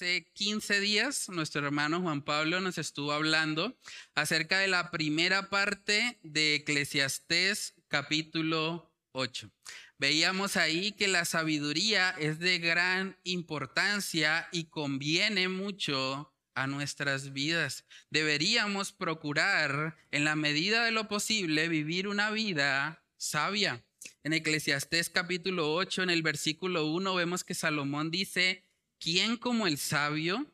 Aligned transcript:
Hace 0.00 0.30
15 0.32 0.80
días 0.80 1.28
nuestro 1.28 1.62
hermano 1.62 2.00
Juan 2.00 2.22
Pablo 2.22 2.62
nos 2.62 2.78
estuvo 2.78 3.12
hablando 3.12 3.76
acerca 4.14 4.58
de 4.58 4.66
la 4.66 4.90
primera 4.90 5.50
parte 5.50 6.18
de 6.22 6.54
Eclesiastés 6.54 7.74
capítulo 7.86 8.90
8. 9.12 9.50
Veíamos 9.98 10.56
ahí 10.56 10.92
que 10.92 11.06
la 11.06 11.26
sabiduría 11.26 12.14
es 12.18 12.38
de 12.38 12.58
gran 12.58 13.18
importancia 13.24 14.48
y 14.52 14.70
conviene 14.70 15.48
mucho 15.48 16.32
a 16.54 16.66
nuestras 16.66 17.34
vidas. 17.34 17.84
Deberíamos 18.08 18.92
procurar 18.92 19.98
en 20.12 20.24
la 20.24 20.34
medida 20.34 20.82
de 20.82 20.92
lo 20.92 21.08
posible 21.08 21.68
vivir 21.68 22.08
una 22.08 22.30
vida 22.30 23.04
sabia. 23.18 23.84
En 24.24 24.32
Eclesiastés 24.32 25.10
capítulo 25.10 25.74
8, 25.74 26.04
en 26.04 26.10
el 26.10 26.22
versículo 26.22 26.86
1, 26.86 27.14
vemos 27.16 27.44
que 27.44 27.54
Salomón 27.54 28.10
dice, 28.10 28.64
¿quién 29.00 29.36
como 29.36 29.66
el 29.66 29.78
sabio? 29.78 30.46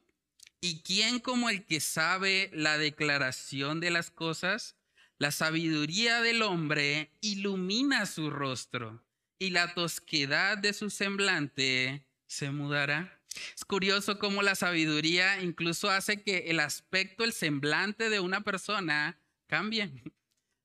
¿Y 0.61 0.81
quién 0.81 1.21
como 1.21 1.51
el 1.51 1.67
que 1.67 1.81
sabe 1.81 2.51
la 2.55 2.79
declaración 2.79 3.81
de 3.81 3.91
las 3.91 4.11
cosas? 4.11 4.77
La 5.19 5.31
sabiduría 5.31 6.23
del 6.23 6.43
hombre 6.43 7.11
ilumina 7.21 8.07
su 8.07 8.31
rostro 8.31 9.03
y 9.39 9.51
la 9.51 9.75
tosquedad 9.75 10.57
de 10.57 10.73
su 10.73 10.91
semblante 10.91 12.07
se 12.27 12.51
mudará. 12.51 13.21
Es 13.55 13.65
curioso 13.65 14.19
cómo 14.19 14.43
la 14.43 14.55
sabiduría 14.55 15.43
incluso 15.43 15.91
hace 15.91 16.23
que 16.23 16.45
el 16.49 16.61
aspecto, 16.61 17.25
el 17.25 17.33
semblante 17.33 18.09
de 18.09 18.21
una 18.21 18.43
persona 18.43 19.19
cambie. 19.47 19.91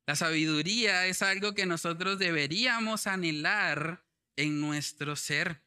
La 0.05 0.15
sabiduría 0.15 1.05
es 1.05 1.21
algo 1.21 1.53
que 1.53 1.65
nosotros 1.65 2.17
deberíamos 2.17 3.07
anhelar 3.07 4.03
en 4.35 4.59
nuestro 4.59 5.15
ser. 5.15 5.61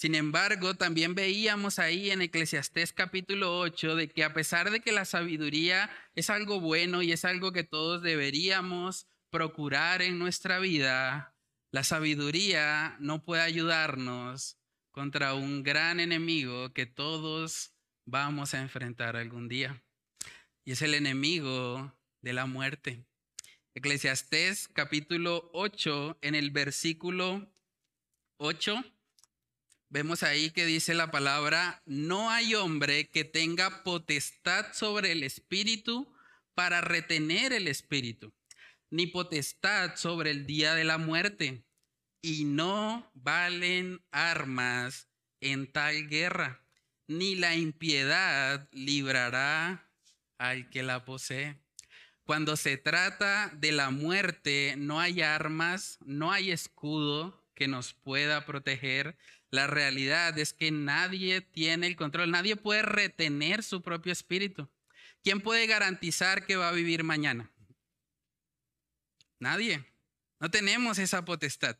Sin 0.00 0.14
embargo, 0.14 0.76
también 0.76 1.14
veíamos 1.14 1.78
ahí 1.78 2.10
en 2.10 2.22
Eclesiastés 2.22 2.94
capítulo 2.94 3.58
8 3.58 3.96
de 3.96 4.08
que 4.08 4.24
a 4.24 4.32
pesar 4.32 4.70
de 4.70 4.80
que 4.80 4.92
la 4.92 5.04
sabiduría 5.04 5.90
es 6.14 6.30
algo 6.30 6.58
bueno 6.58 7.02
y 7.02 7.12
es 7.12 7.26
algo 7.26 7.52
que 7.52 7.64
todos 7.64 8.00
deberíamos 8.00 9.06
procurar 9.28 10.00
en 10.00 10.18
nuestra 10.18 10.58
vida, 10.58 11.36
la 11.70 11.84
sabiduría 11.84 12.96
no 12.98 13.22
puede 13.22 13.42
ayudarnos 13.42 14.56
contra 14.90 15.34
un 15.34 15.62
gran 15.62 16.00
enemigo 16.00 16.72
que 16.72 16.86
todos 16.86 17.74
vamos 18.06 18.54
a 18.54 18.62
enfrentar 18.62 19.16
algún 19.16 19.50
día. 19.50 19.84
Y 20.64 20.72
es 20.72 20.80
el 20.80 20.94
enemigo 20.94 21.94
de 22.22 22.32
la 22.32 22.46
muerte. 22.46 23.04
Eclesiastés 23.74 24.66
capítulo 24.68 25.50
8, 25.52 26.20
en 26.22 26.36
el 26.36 26.52
versículo 26.52 27.52
8 28.38 28.82
vemos 29.90 30.22
ahí 30.22 30.50
que 30.50 30.64
dice 30.64 30.94
la 30.94 31.10
palabra, 31.10 31.82
no 31.84 32.30
hay 32.30 32.54
hombre 32.54 33.08
que 33.08 33.24
tenga 33.24 33.82
potestad 33.82 34.72
sobre 34.72 35.12
el 35.12 35.24
espíritu 35.24 36.10
para 36.54 36.80
retener 36.80 37.52
el 37.52 37.68
espíritu, 37.68 38.32
ni 38.88 39.06
potestad 39.06 39.96
sobre 39.96 40.30
el 40.30 40.46
día 40.46 40.74
de 40.74 40.84
la 40.84 40.96
muerte, 40.96 41.64
y 42.22 42.44
no 42.44 43.10
valen 43.14 44.00
armas 44.10 45.08
en 45.40 45.70
tal 45.70 46.08
guerra, 46.08 46.64
ni 47.06 47.34
la 47.34 47.56
impiedad 47.56 48.68
librará 48.72 49.90
al 50.38 50.70
que 50.70 50.82
la 50.82 51.04
posee. 51.04 51.56
Cuando 52.24 52.56
se 52.56 52.76
trata 52.76 53.50
de 53.56 53.72
la 53.72 53.90
muerte, 53.90 54.74
no 54.78 55.00
hay 55.00 55.20
armas, 55.22 55.98
no 56.04 56.30
hay 56.30 56.52
escudo 56.52 57.44
que 57.56 57.66
nos 57.66 57.92
pueda 57.92 58.46
proteger, 58.46 59.16
la 59.50 59.66
realidad 59.66 60.38
es 60.38 60.52
que 60.52 60.70
nadie 60.70 61.40
tiene 61.40 61.88
el 61.88 61.96
control, 61.96 62.30
nadie 62.30 62.56
puede 62.56 62.82
retener 62.82 63.62
su 63.62 63.82
propio 63.82 64.12
espíritu. 64.12 64.68
¿Quién 65.22 65.40
puede 65.40 65.66
garantizar 65.66 66.46
que 66.46 66.56
va 66.56 66.68
a 66.68 66.72
vivir 66.72 67.04
mañana? 67.04 67.50
Nadie. 69.38 69.84
No 70.38 70.50
tenemos 70.50 70.98
esa 70.98 71.24
potestad. 71.24 71.76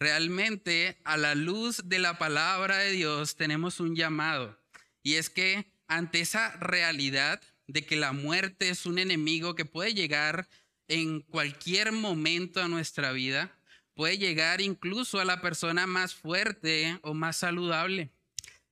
Realmente, 0.00 0.98
a 1.04 1.16
la 1.16 1.34
luz 1.34 1.82
de 1.84 1.98
la 1.98 2.18
palabra 2.18 2.78
de 2.78 2.92
Dios, 2.92 3.36
tenemos 3.36 3.80
un 3.80 3.94
llamado. 3.94 4.58
Y 5.02 5.14
es 5.14 5.28
que 5.28 5.70
ante 5.88 6.20
esa 6.20 6.56
realidad 6.56 7.42
de 7.66 7.84
que 7.84 7.96
la 7.96 8.12
muerte 8.12 8.70
es 8.70 8.86
un 8.86 8.98
enemigo 8.98 9.54
que 9.54 9.64
puede 9.64 9.94
llegar 9.94 10.48
en 10.88 11.20
cualquier 11.20 11.92
momento 11.92 12.62
a 12.62 12.68
nuestra 12.68 13.12
vida, 13.12 13.56
puede 14.00 14.16
llegar 14.16 14.62
incluso 14.62 15.20
a 15.20 15.26
la 15.26 15.42
persona 15.42 15.86
más 15.86 16.14
fuerte 16.14 16.98
o 17.02 17.12
más 17.12 17.36
saludable. 17.36 18.08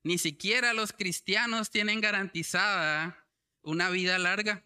Ni 0.03 0.17
siquiera 0.17 0.73
los 0.73 0.95
cristianos 0.95 1.69
tienen 1.69 2.01
garantizada 2.01 3.27
una 3.61 3.91
vida 3.91 4.19
larga. 4.19 4.65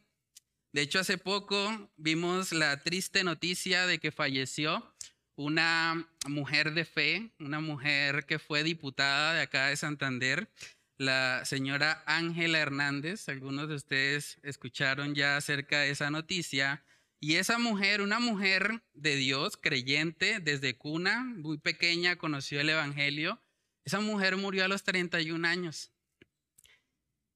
De 0.73 0.83
hecho, 0.83 1.01
hace 1.01 1.19
poco 1.19 1.91
vimos 1.97 2.53
la 2.53 2.81
triste 2.81 3.25
noticia 3.25 3.89
de 3.89 3.99
que 3.99 4.13
falleció 4.13 4.95
una 5.35 6.09
mujer 6.29 6.75
de 6.75 6.85
fe, 6.85 7.33
una 7.41 7.59
mujer 7.59 8.25
que 8.25 8.39
fue 8.39 8.63
diputada 8.63 9.35
de 9.35 9.41
acá 9.41 9.67
de 9.67 9.77
Santander, 9.77 10.49
la 10.97 11.45
señora 11.45 12.05
Ángela 12.07 12.61
Hernández. 12.61 13.29
Algunos 13.29 13.69
de 13.69 13.75
ustedes 13.75 14.39
escucharon 14.45 15.17
ya 15.17 15.37
acerca 15.37 15.81
de 15.81 15.91
esa 15.91 16.13
noticia. 16.13 16.85
Y 17.25 17.37
esa 17.37 17.57
mujer, 17.57 18.03
una 18.03 18.19
mujer 18.19 18.83
de 18.95 19.15
Dios, 19.15 19.57
creyente, 19.57 20.41
desde 20.41 20.77
cuna, 20.77 21.23
muy 21.23 21.57
pequeña, 21.57 22.17
conoció 22.17 22.61
el 22.61 22.69
Evangelio. 22.69 23.41
Esa 23.85 24.01
mujer 24.01 24.37
murió 24.37 24.65
a 24.65 24.69
los 24.69 24.83
31 24.83 25.47
años. 25.47 25.93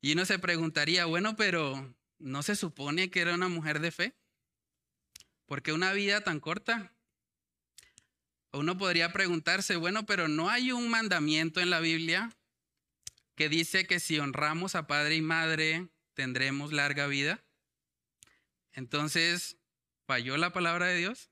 Y 0.01 0.15
uno 0.15 0.25
se 0.25 0.41
preguntaría, 0.41 1.05
bueno, 1.05 1.37
pero 1.37 1.95
¿no 2.19 2.43
se 2.43 2.57
supone 2.57 3.11
que 3.11 3.21
era 3.21 3.35
una 3.37 3.47
mujer 3.47 3.79
de 3.79 3.93
fe? 3.93 4.17
¿Por 5.47 5.63
qué 5.63 5.73
una 5.73 5.93
vida 5.93 6.21
tan 6.21 6.41
corta? 6.41 6.93
Uno 8.51 8.77
podría 8.77 9.13
preguntarse, 9.13 9.77
bueno, 9.77 10.05
pero 10.05 10.27
¿no 10.27 10.51
hay 10.51 10.73
un 10.73 10.89
mandamiento 10.89 11.61
en 11.61 11.71
la 11.71 11.79
Biblia 11.79 12.37
que 13.37 13.49
dice 13.49 13.87
que 13.87 14.01
si 14.01 14.19
honramos 14.19 14.75
a 14.75 14.89
padre 14.89 15.15
y 15.15 15.23
madre 15.23 15.91
tendremos 16.15 16.73
larga 16.73 17.07
vida? 17.07 17.45
Entonces, 18.73 19.59
¿Falló 20.07 20.37
la 20.37 20.53
palabra 20.53 20.87
de 20.87 20.97
Dios? 20.97 21.31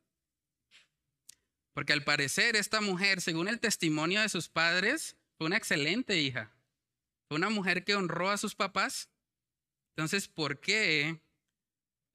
Porque 1.74 1.92
al 1.92 2.04
parecer 2.04 2.56
esta 2.56 2.80
mujer, 2.80 3.20
según 3.20 3.48
el 3.48 3.60
testimonio 3.60 4.20
de 4.20 4.28
sus 4.28 4.48
padres, 4.48 5.16
fue 5.36 5.46
una 5.46 5.56
excelente 5.56 6.20
hija. 6.20 6.52
Fue 7.28 7.36
una 7.36 7.50
mujer 7.50 7.84
que 7.84 7.94
honró 7.94 8.30
a 8.30 8.36
sus 8.36 8.54
papás. 8.54 9.08
Entonces, 9.96 10.28
¿por 10.28 10.60
qué 10.60 11.20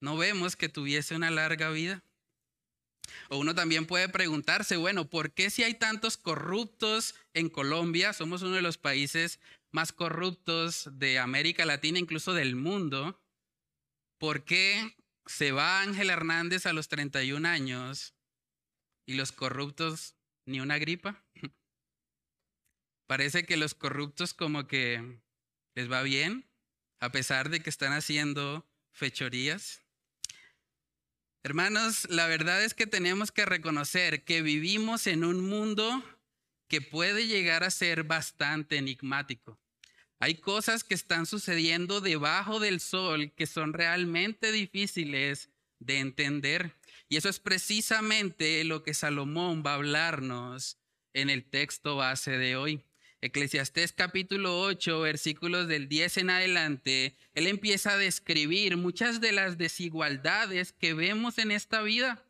no 0.02 0.18
vemos 0.18 0.56
que 0.56 0.70
tuviese 0.70 1.16
una 1.16 1.32
larga 1.32 1.70
vida? 1.70 2.04
O 3.30 3.38
uno 3.38 3.56
también 3.56 3.86
puede 3.86 4.08
preguntarse, 4.10 4.78
bueno, 4.78 5.10
¿por 5.10 5.32
qué 5.32 5.50
si 5.50 5.64
hay 5.64 5.74
tantos 5.74 6.18
corruptos 6.18 7.16
en 7.34 7.50
Colombia? 7.50 8.14
Somos 8.14 8.42
uno 8.42 8.56
de 8.56 8.62
los 8.62 8.78
países 8.78 9.40
más 9.72 9.92
corruptos 9.92 10.90
de 10.94 11.20
América 11.20 11.66
Latina, 11.66 12.00
incluso 12.00 12.34
del 12.34 12.56
mundo. 12.56 13.22
¿Por 14.20 14.44
qué 14.46 14.96
se 15.30 15.52
va 15.52 15.82
Ángel 15.82 16.10
Hernández 16.10 16.66
a 16.66 16.74
los 16.74 16.88
31 16.88 17.48
años 17.48 18.16
y 19.06 19.14
los 19.14 19.32
corruptos 19.32 20.16
ni 20.46 20.60
una 20.60 20.80
gripa. 20.80 21.24
Parece 23.08 23.46
que 23.46 23.56
los 23.56 23.76
corruptos 23.76 24.34
como 24.34 24.66
que 24.68 25.22
les 25.76 25.90
va 25.90 26.02
bien, 26.02 26.50
a 27.00 27.12
pesar 27.12 27.50
de 27.50 27.62
que 27.62 27.70
están 27.70 27.94
haciendo 27.94 28.68
fechorías. 28.92 29.84
Hermanos, 31.44 32.10
la 32.10 32.26
verdad 32.26 32.64
es 32.64 32.74
que 32.74 32.88
tenemos 32.88 33.32
que 33.32 33.46
reconocer 33.46 34.24
que 34.24 34.42
vivimos 34.42 35.06
en 35.06 35.24
un 35.24 35.48
mundo 35.48 36.04
que 36.68 36.82
puede 36.82 37.28
llegar 37.28 37.64
a 37.64 37.70
ser 37.70 38.04
bastante 38.04 38.78
enigmático. 38.78 39.59
Hay 40.22 40.36
cosas 40.36 40.84
que 40.84 40.96
están 40.96 41.26
sucediendo 41.26 42.02
debajo 42.02 42.60
del 42.60 42.82
sol 42.82 43.32
que 43.38 43.48
son 43.48 43.72
realmente 43.72 44.52
difíciles 44.52 45.50
de 45.80 46.00
entender. 46.00 46.76
Y 47.08 47.16
eso 47.16 47.30
es 47.30 47.40
precisamente 47.40 48.66
lo 48.66 48.84
que 48.84 48.94
Salomón 48.94 49.64
va 49.66 49.72
a 49.72 49.76
hablarnos 49.76 50.78
en 51.14 51.30
el 51.30 51.46
texto 51.46 51.96
base 51.96 52.38
de 52.38 52.58
hoy. 52.58 52.84
Eclesiastés 53.22 53.94
capítulo 53.94 54.60
8, 54.62 55.00
versículos 55.00 55.70
del 55.70 55.88
10 55.88 56.18
en 56.18 56.30
adelante, 56.30 57.16
él 57.34 57.48
empieza 57.48 57.94
a 57.94 57.98
describir 57.98 58.76
muchas 58.76 59.22
de 59.22 59.32
las 59.32 59.58
desigualdades 59.58 60.74
que 60.74 60.94
vemos 60.94 61.38
en 61.38 61.52
esta 61.52 61.82
vida, 61.82 62.24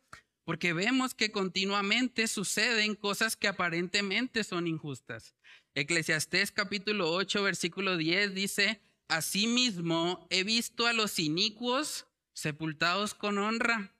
porque 0.44 0.72
vemos 0.72 1.14
que 1.14 1.30
continuamente 1.30 2.26
suceden 2.28 2.94
cosas 2.94 3.36
que 3.36 3.48
aparentemente 3.48 4.42
son 4.42 4.66
injustas. 4.66 5.34
Eclesiastés 5.74 6.50
capítulo 6.50 7.12
8, 7.12 7.44
versículo 7.44 7.96
10 7.96 8.34
dice, 8.34 8.80
Asimismo 9.08 10.26
he 10.28 10.42
visto 10.42 10.86
a 10.86 10.92
los 10.92 11.18
inicuos 11.18 12.06
sepultados 12.32 13.14
con 13.14 13.38
honra, 13.38 13.94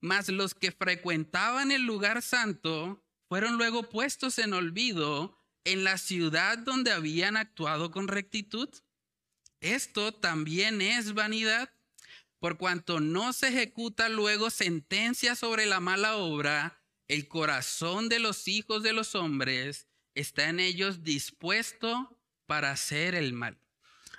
mas 0.00 0.28
los 0.28 0.54
que 0.54 0.72
frecuentaban 0.72 1.70
el 1.70 1.82
lugar 1.82 2.22
santo 2.22 3.04
fueron 3.28 3.56
luego 3.58 3.84
puestos 3.88 4.38
en 4.38 4.52
olvido 4.52 5.38
en 5.64 5.84
la 5.84 5.98
ciudad 5.98 6.58
donde 6.58 6.90
habían 6.90 7.36
actuado 7.36 7.90
con 7.92 8.08
rectitud? 8.08 8.68
Esto 9.60 10.12
también 10.12 10.80
es 10.80 11.14
vanidad, 11.14 11.72
por 12.40 12.58
cuanto 12.58 12.98
no 12.98 13.32
se 13.32 13.48
ejecuta 13.48 14.08
luego 14.08 14.50
sentencia 14.50 15.36
sobre 15.36 15.66
la 15.66 15.78
mala 15.78 16.16
obra, 16.16 16.82
el 17.06 17.28
corazón 17.28 18.08
de 18.08 18.18
los 18.18 18.48
hijos 18.48 18.82
de 18.82 18.92
los 18.92 19.14
hombres 19.14 19.87
está 20.20 20.48
en 20.48 20.60
ellos 20.60 21.04
dispuesto 21.04 22.18
para 22.46 22.70
hacer 22.70 23.14
el 23.14 23.32
mal. 23.32 23.58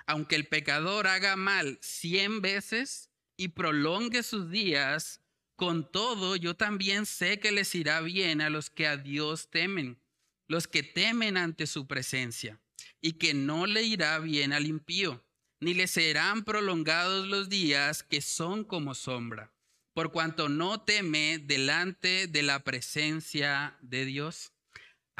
Aunque 0.06 0.36
el 0.36 0.46
pecador 0.46 1.06
haga 1.06 1.36
mal 1.36 1.78
cien 1.80 2.42
veces 2.42 3.10
y 3.36 3.48
prolongue 3.48 4.22
sus 4.22 4.50
días, 4.50 5.20
con 5.56 5.90
todo 5.90 6.36
yo 6.36 6.56
también 6.56 7.06
sé 7.06 7.38
que 7.38 7.52
les 7.52 7.74
irá 7.74 8.00
bien 8.00 8.40
a 8.40 8.50
los 8.50 8.70
que 8.70 8.86
a 8.86 8.96
Dios 8.96 9.50
temen, 9.50 10.00
los 10.48 10.66
que 10.66 10.82
temen 10.82 11.36
ante 11.36 11.66
su 11.66 11.86
presencia, 11.86 12.60
y 13.00 13.12
que 13.14 13.34
no 13.34 13.66
le 13.66 13.82
irá 13.82 14.18
bien 14.18 14.52
al 14.52 14.66
impío, 14.66 15.24
ni 15.60 15.74
le 15.74 15.86
serán 15.86 16.44
prolongados 16.44 17.26
los 17.28 17.48
días 17.48 18.02
que 18.02 18.20
son 18.20 18.64
como 18.64 18.94
sombra 18.94 19.52
por 20.00 20.12
cuanto 20.12 20.48
no 20.48 20.80
teme 20.80 21.38
delante 21.38 22.26
de 22.26 22.42
la 22.42 22.64
presencia 22.64 23.76
de 23.80 24.04
Dios. 24.04 24.52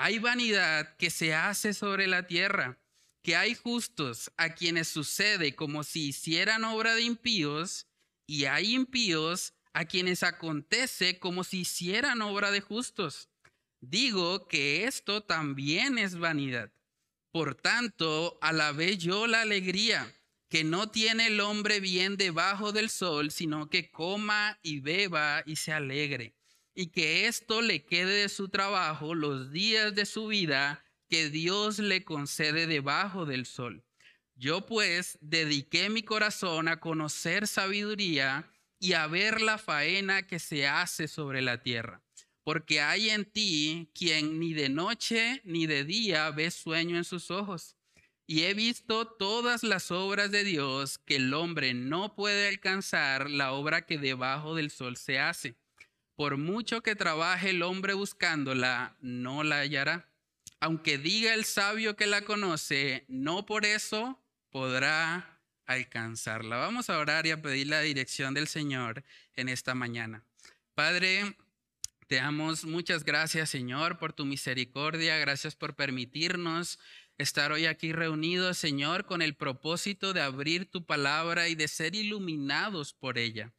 Hay 0.03 0.19
vanidad 0.19 0.97
que 0.97 1.11
se 1.11 1.35
hace 1.35 1.75
sobre 1.75 2.07
la 2.07 2.27
tierra, 2.27 2.79
que 3.23 3.37
hay 3.37 3.55
justos 3.55 4.33
a 4.39 4.55
quienes 4.55 4.89
sucede 4.89 5.55
como 5.55 5.85
si 5.85 6.09
hicieran 6.09 6.65
obra 6.65 6.95
de 6.95 7.03
impíos, 7.03 7.87
y 8.27 8.47
hay 8.47 8.75
impíos 8.75 9.53
a 9.75 9.85
quienes 9.85 10.23
acontece 10.23 11.19
como 11.19 11.45
si 11.45 11.61
hicieran 11.61 12.23
obra 12.23 12.51
de 12.51 12.63
justos. 12.63 13.29
Digo 13.83 14.49
que 14.49 14.85
esto 14.85 15.23
también 15.23 15.99
es 15.99 16.19
vanidad. 16.19 16.73
Por 17.31 17.55
tanto, 17.55 18.39
alabé 18.41 18.97
yo 18.97 19.27
la 19.27 19.43
alegría 19.43 20.11
que 20.49 20.65
no 20.65 20.91
tiene 20.91 21.27
el 21.27 21.41
hombre 21.41 21.79
bien 21.79 22.17
debajo 22.17 22.73
del 22.73 22.89
sol, 22.89 23.31
sino 23.31 23.69
que 23.69 23.91
coma 23.91 24.59
y 24.63 24.81
beba 24.81 25.43
y 25.45 25.57
se 25.57 25.75
alegre, 25.75 26.40
y 26.81 26.87
que 26.87 27.27
esto 27.27 27.61
le 27.61 27.85
quede 27.85 28.23
de 28.23 28.29
su 28.31 28.49
trabajo 28.49 29.15
los 29.15 29.53
días 29.53 29.95
de 29.95 30.07
su 30.07 30.29
vida 30.29 30.83
que 31.11 31.29
Dios 31.29 31.79
le 31.79 32.05
concede 32.05 32.67
debajo 32.67 33.27
del 33.27 33.45
sol. 33.45 33.85
Yo 34.35 34.65
pues 34.65 35.19
dediqué 35.21 35.91
mi 35.91 36.03
corazón 36.03 36.69
a 36.69 36.81
conocer 36.81 37.47
sabiduría 37.47 38.51
y 38.79 38.95
a 38.95 39.07
ver 39.09 39.43
la 39.43 39.59
faena 39.59 40.27
que 40.27 40.39
se 40.39 40.67
hace 40.67 41.07
sobre 41.07 41.43
la 41.43 41.63
tierra, 41.63 42.01
porque 42.45 42.81
hay 42.81 43.11
en 43.11 43.27
ti 43.27 43.91
quien 43.95 44.41
ni 44.41 44.55
de 44.55 44.71
noche 44.71 45.43
ni 45.45 45.67
de 45.67 45.85
día 45.85 46.31
ve 46.31 46.51
sueño 46.51 46.97
en 46.97 47.05
sus 47.05 47.31
ojos 47.31 47.77
y 48.27 48.45
he 48.45 48.55
visto 48.55 49.07
todas 49.07 49.65
las 49.65 49.91
obras 49.91 50.31
de 50.31 50.45
Dios 50.45 50.97
que 50.97 51.17
el 51.17 51.35
hombre 51.35 51.75
no 51.75 52.15
puede 52.17 52.49
alcanzar 52.49 53.29
la 53.29 53.53
obra 53.53 53.85
que 53.85 53.99
debajo 53.99 54.55
del 54.55 54.71
sol 54.71 54.97
se 54.97 55.19
hace. 55.19 55.57
Por 56.21 56.37
mucho 56.37 56.83
que 56.83 56.95
trabaje 56.95 57.49
el 57.49 57.63
hombre 57.63 57.95
buscándola, 57.95 58.95
no 59.01 59.43
la 59.43 59.61
hallará. 59.61 60.07
Aunque 60.61 60.99
diga 60.99 61.33
el 61.33 61.47
sabio 61.47 61.97
que 61.97 62.07
la 62.07 62.21
conoce, 62.27 63.07
no 63.09 63.47
por 63.47 63.65
eso 63.65 64.21
podrá 64.51 65.41
alcanzarla. 65.65 66.59
Vamos 66.59 66.91
a 66.91 66.99
orar 66.99 67.27
y 67.27 67.31
a 67.31 67.41
pedir 67.41 67.69
la 67.69 67.81
dirección 67.81 68.35
del 68.35 68.49
Señor 68.49 69.03
en 69.35 69.49
esta 69.49 69.75
mañana. 69.75 70.23
Padre, 70.75 71.39
te 72.07 72.17
damos 72.17 72.67
muchas 72.67 73.03
gracias, 73.03 73.49
Señor, 73.49 73.97
por 73.97 74.13
tu 74.13 74.27
misericordia. 74.27 75.17
Gracias 75.17 75.57
por 75.57 75.75
permitirnos 75.75 76.79
estar 77.17 77.51
hoy 77.51 77.65
aquí 77.65 77.95
reunidos, 77.95 78.59
Señor, 78.59 79.07
con 79.07 79.23
el 79.23 79.37
propósito 79.37 80.13
de 80.13 80.21
abrir 80.21 80.71
tu 80.71 80.85
palabra 80.85 81.49
y 81.49 81.55
de 81.55 81.67
ser 81.67 81.95
iluminados 81.95 82.93
por 82.93 83.17
ella. 83.17 83.55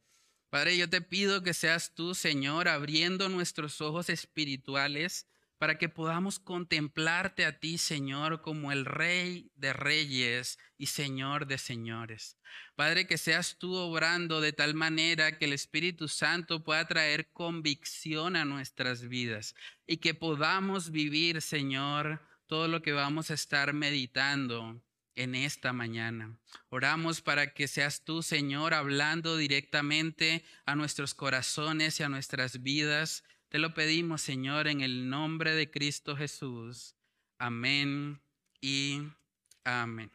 Padre, 0.52 0.76
yo 0.76 0.86
te 0.86 1.00
pido 1.00 1.42
que 1.42 1.54
seas 1.54 1.94
tú, 1.94 2.14
Señor, 2.14 2.68
abriendo 2.68 3.30
nuestros 3.30 3.80
ojos 3.80 4.10
espirituales 4.10 5.26
para 5.56 5.78
que 5.78 5.88
podamos 5.88 6.38
contemplarte 6.38 7.46
a 7.46 7.58
ti, 7.58 7.78
Señor, 7.78 8.42
como 8.42 8.70
el 8.70 8.84
Rey 8.84 9.50
de 9.54 9.72
Reyes 9.72 10.58
y 10.76 10.88
Señor 10.88 11.46
de 11.46 11.56
Señores. 11.56 12.36
Padre, 12.76 13.06
que 13.06 13.16
seas 13.16 13.56
tú 13.58 13.74
obrando 13.76 14.42
de 14.42 14.52
tal 14.52 14.74
manera 14.74 15.38
que 15.38 15.46
el 15.46 15.54
Espíritu 15.54 16.06
Santo 16.06 16.62
pueda 16.62 16.86
traer 16.86 17.32
convicción 17.32 18.36
a 18.36 18.44
nuestras 18.44 19.08
vidas 19.08 19.54
y 19.86 19.96
que 19.96 20.12
podamos 20.12 20.90
vivir, 20.90 21.40
Señor, 21.40 22.20
todo 22.44 22.68
lo 22.68 22.82
que 22.82 22.92
vamos 22.92 23.30
a 23.30 23.34
estar 23.34 23.72
meditando 23.72 24.82
en 25.14 25.34
esta 25.34 25.72
mañana. 25.72 26.36
Oramos 26.68 27.20
para 27.20 27.52
que 27.54 27.68
seas 27.68 28.04
tú, 28.04 28.22
Señor, 28.22 28.74
hablando 28.74 29.36
directamente 29.36 30.44
a 30.66 30.74
nuestros 30.74 31.14
corazones 31.14 32.00
y 32.00 32.02
a 32.02 32.08
nuestras 32.08 32.62
vidas. 32.62 33.24
Te 33.48 33.58
lo 33.58 33.74
pedimos, 33.74 34.22
Señor, 34.22 34.68
en 34.68 34.80
el 34.80 35.08
nombre 35.08 35.54
de 35.54 35.70
Cristo 35.70 36.16
Jesús. 36.16 36.94
Amén 37.38 38.22
y 38.60 39.02
amén. 39.64 40.10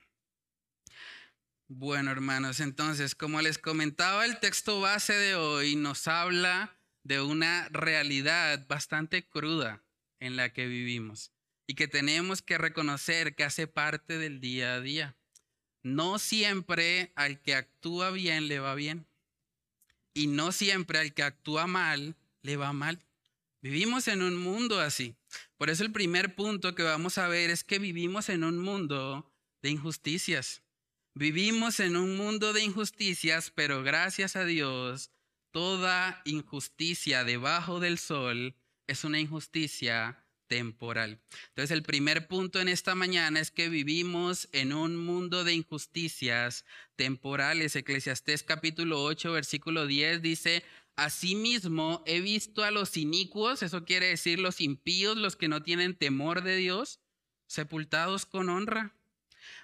Bueno, 1.68 2.12
hermanos, 2.12 2.62
entonces, 2.62 3.14
como 3.14 3.42
les 3.42 3.58
comentaba, 3.58 4.26
el 4.26 4.40
texto 4.40 4.80
base 4.80 5.14
de 5.14 5.36
hoy 5.36 5.76
nos 5.76 6.08
habla 6.08 6.74
de 7.04 7.22
una 7.22 7.68
realidad 7.70 8.66
bastante 8.68 9.28
cruda 9.28 9.84
en 10.20 10.38
la 10.38 10.54
que 10.54 10.66
vivimos 10.66 11.37
y 11.68 11.76
que 11.76 11.88
tenemos 11.88 12.42
que 12.42 12.58
reconocer 12.58 13.36
que 13.36 13.44
hace 13.44 13.68
parte 13.68 14.18
del 14.18 14.40
día 14.40 14.76
a 14.76 14.82
día. 14.82 15.18
No 15.84 16.18
siempre 16.18 17.12
al 17.16 17.42
que 17.42 17.54
actúa 17.54 18.10
bien 18.12 18.48
le 18.48 18.60
va 18.60 18.74
bien 18.74 19.06
y 20.14 20.28
no 20.28 20.52
siempre 20.52 20.98
al 20.98 21.14
que 21.14 21.24
actúa 21.24 21.68
mal 21.68 22.16
le 22.42 22.58
va 22.58 22.74
mal. 22.74 23.06
Vivimos 23.62 24.08
en 24.08 24.22
un 24.22 24.38
mundo 24.38 24.80
así. 24.80 25.16
Por 25.58 25.70
eso 25.70 25.84
el 25.84 25.92
primer 25.92 26.36
punto 26.36 26.74
que 26.74 26.84
vamos 26.84 27.18
a 27.18 27.28
ver 27.28 27.50
es 27.50 27.64
que 27.64 27.80
vivimos 27.80 28.30
en 28.30 28.44
un 28.44 28.58
mundo 28.58 29.32
de 29.62 29.70
injusticias. 29.70 30.64
Vivimos 31.14 31.80
en 31.80 31.98
un 31.98 32.16
mundo 32.16 32.54
de 32.54 32.64
injusticias, 32.64 33.52
pero 33.52 33.84
gracias 33.84 34.36
a 34.36 34.46
Dios, 34.46 35.12
toda 35.52 36.22
injusticia 36.26 37.24
debajo 37.24 37.80
del 37.80 37.98
sol 37.98 38.56
es 38.86 39.04
una 39.04 39.20
injusticia 39.20 40.24
temporal. 40.48 41.20
Entonces 41.50 41.72
el 41.72 41.84
primer 41.84 42.28
punto 42.28 42.60
en 42.60 42.68
esta 42.68 42.96
mañana 42.96 43.40
es 43.40 43.52
que 43.52 43.70
vivimos 43.70 44.50
en 44.52 44.74
un 44.74 44.98
mundo 44.98 45.44
de 45.44 45.54
injusticias 45.54 46.66
temporales. 46.96 47.76
Eclesiastés 47.76 48.44
capítulo 48.44 49.04
8, 49.04 49.32
versículo 49.32 49.86
10 49.86 50.22
dice, 50.22 50.64
Asimismo 50.96 52.04
he 52.08 52.22
visto 52.22 52.64
a 52.64 52.72
los 52.72 52.98
inicuos, 52.98 53.62
eso 53.62 53.86
quiere 53.86 54.08
decir 54.08 54.40
los 54.40 54.62
impíos, 54.62 55.16
los 55.16 55.36
que 55.36 55.48
no 55.48 55.62
tienen 55.62 55.96
temor 55.96 56.42
de 56.42 56.56
Dios, 56.56 57.00
sepultados 57.46 58.26
con 58.26 58.50
honra. 58.50 58.96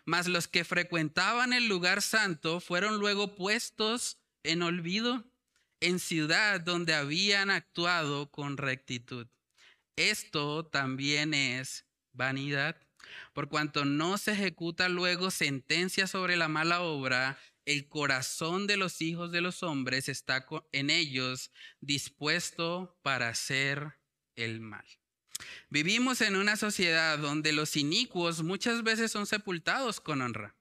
Mas 0.05 0.27
los 0.27 0.47
que 0.47 0.63
frecuentaban 0.63 1.51
el 1.51 1.67
lugar 1.67 2.03
santo 2.03 2.59
fueron 2.59 2.99
luego 2.99 3.35
puestos 3.35 4.17
en 4.43 4.61
olvido 4.61 5.23
en 5.79 5.99
ciudad 5.99 6.61
donde 6.61 6.93
habían 6.93 7.49
actuado 7.49 8.29
con 8.31 8.57
rectitud. 8.57 9.27
Esto 9.95 10.65
también 10.65 11.33
es 11.33 11.85
vanidad, 12.13 12.75
por 13.33 13.47
cuanto 13.49 13.85
no 13.85 14.17
se 14.17 14.31
ejecuta 14.31 14.89
luego 14.89 15.29
sentencia 15.29 16.07
sobre 16.07 16.35
la 16.35 16.47
mala 16.47 16.81
obra, 16.81 17.37
el 17.65 17.87
corazón 17.87 18.67
de 18.67 18.77
los 18.77 19.01
hijos 19.01 19.31
de 19.31 19.41
los 19.41 19.63
hombres 19.63 20.09
está 20.09 20.45
en 20.71 20.89
ellos 20.89 21.51
dispuesto 21.79 22.97
para 23.01 23.29
hacer 23.29 23.99
el 24.35 24.59
mal. 24.59 24.85
Vivimos 25.69 26.21
en 26.21 26.35
una 26.35 26.55
sociedad 26.55 27.17
donde 27.17 27.53
los 27.53 27.75
inicuos 27.75 28.43
muchas 28.43 28.83
veces 28.83 29.11
son 29.11 29.25
sepultados 29.25 30.01
con 30.01 30.21
honra. 30.21 30.55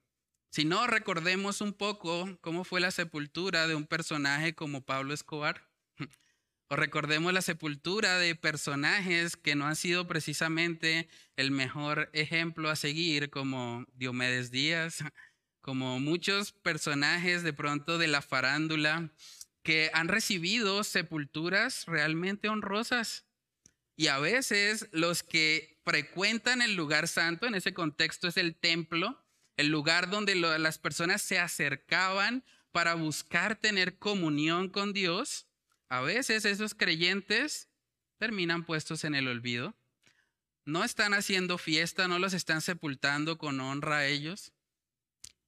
Si 0.51 0.65
no, 0.65 0.85
recordemos 0.87 1.61
un 1.61 1.73
poco 1.73 2.37
cómo 2.41 2.63
fue 2.63 2.79
la 2.79 2.91
sepultura 2.91 3.67
de 3.67 3.75
un 3.75 3.87
personaje 3.87 4.53
como 4.53 4.85
Pablo 4.85 5.13
Escobar. 5.13 5.67
O 6.69 6.75
recordemos 6.75 7.33
la 7.33 7.41
sepultura 7.41 8.17
de 8.17 8.35
personajes 8.35 9.35
que 9.35 9.55
no 9.55 9.67
han 9.67 9.75
sido 9.75 10.07
precisamente 10.07 11.07
el 11.35 11.51
mejor 11.51 12.09
ejemplo 12.13 12.69
a 12.69 12.75
seguir, 12.75 13.29
como 13.29 13.85
Diomedes 13.93 14.49
Díaz, 14.49 15.03
como 15.61 15.99
muchos 15.99 16.51
personajes 16.51 17.43
de 17.43 17.53
pronto 17.53 17.97
de 17.97 18.07
la 18.07 18.21
farándula 18.21 19.11
que 19.63 19.89
han 19.93 20.07
recibido 20.07 20.83
sepulturas 20.83 21.85
realmente 21.85 22.49
honrosas. 22.49 23.25
Y 23.95 24.07
a 24.07 24.19
veces 24.19 24.89
los 24.91 25.23
que 25.23 25.79
frecuentan 25.85 26.61
el 26.61 26.75
lugar 26.75 27.07
santo, 27.07 27.47
en 27.47 27.55
ese 27.55 27.73
contexto 27.73 28.27
es 28.27 28.37
el 28.37 28.55
templo, 28.55 29.23
el 29.55 29.67
lugar 29.67 30.09
donde 30.09 30.35
las 30.35 30.79
personas 30.79 31.21
se 31.21 31.39
acercaban 31.39 32.43
para 32.71 32.95
buscar 32.95 33.55
tener 33.55 33.99
comunión 33.99 34.67
con 34.69 34.93
Dios, 34.93 35.47
a 35.93 36.01
veces 36.01 36.43
esos 36.45 36.73
creyentes 36.73 37.69
terminan 38.17 38.65
puestos 38.65 39.03
en 39.03 39.13
el 39.13 39.27
olvido. 39.27 39.75
no 40.65 40.83
están 40.83 41.13
haciendo 41.13 41.59
fiesta, 41.59 42.07
no 42.07 42.17
los 42.17 42.33
están 42.33 42.61
sepultando 42.61 43.37
con 43.37 43.59
honra 43.59 43.97
a 43.97 44.07
ellos. 44.07 44.53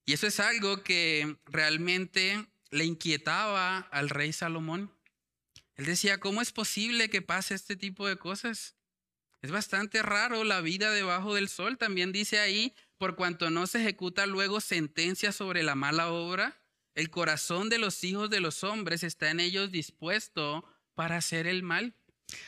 Y 0.06 0.14
eso 0.14 0.28
es 0.28 0.40
algo 0.40 0.84
que 0.84 1.38
realmente 1.46 2.46
le 2.70 2.86
inquietaba 2.86 3.80
al 3.80 4.10
rey 4.10 4.34
Salomón. 4.34 4.94
Él 5.78 5.86
decía, 5.86 6.20
¿cómo 6.20 6.44
es 6.44 6.52
posible 6.52 7.10
que 7.10 7.24
pase 7.24 7.56
este 7.56 7.76
tipo 7.76 8.08
de 8.08 8.18
cosas? 8.18 8.76
Es 9.42 9.50
bastante 9.50 10.04
raro 10.04 10.44
la 10.44 10.62
vida 10.62 10.92
debajo 10.92 11.34
del 11.34 11.50
sol. 11.50 11.80
También 11.80 12.12
dice 12.12 12.38
ahí, 12.38 12.76
por 13.00 13.16
cuanto 13.16 13.50
no 13.50 13.66
se 13.66 13.82
ejecuta 13.82 14.28
luego 14.28 14.62
sentencia 14.62 15.32
sobre 15.32 15.64
la 15.64 15.74
mala 15.74 16.12
obra, 16.12 16.62
el 16.96 17.10
corazón 17.10 17.70
de 17.70 17.78
los 17.78 18.04
hijos 18.04 18.30
de 18.30 18.40
los 18.40 18.64
hombres 18.64 19.04
está 19.04 19.30
en 19.30 19.40
ellos 19.40 19.72
dispuesto 19.72 20.66
para 20.96 21.18
hacer 21.18 21.46
el 21.46 21.62
mal. 21.62 21.94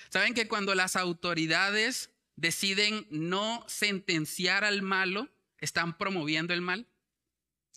¿Saben 0.09 0.33
que 0.33 0.47
cuando 0.47 0.73
las 0.73 0.95
autoridades 0.95 2.09
deciden 2.37 3.05
no 3.09 3.63
sentenciar 3.67 4.63
al 4.63 4.81
malo, 4.81 5.29
están 5.59 5.97
promoviendo 5.97 6.53
el 6.53 6.61
mal? 6.61 6.87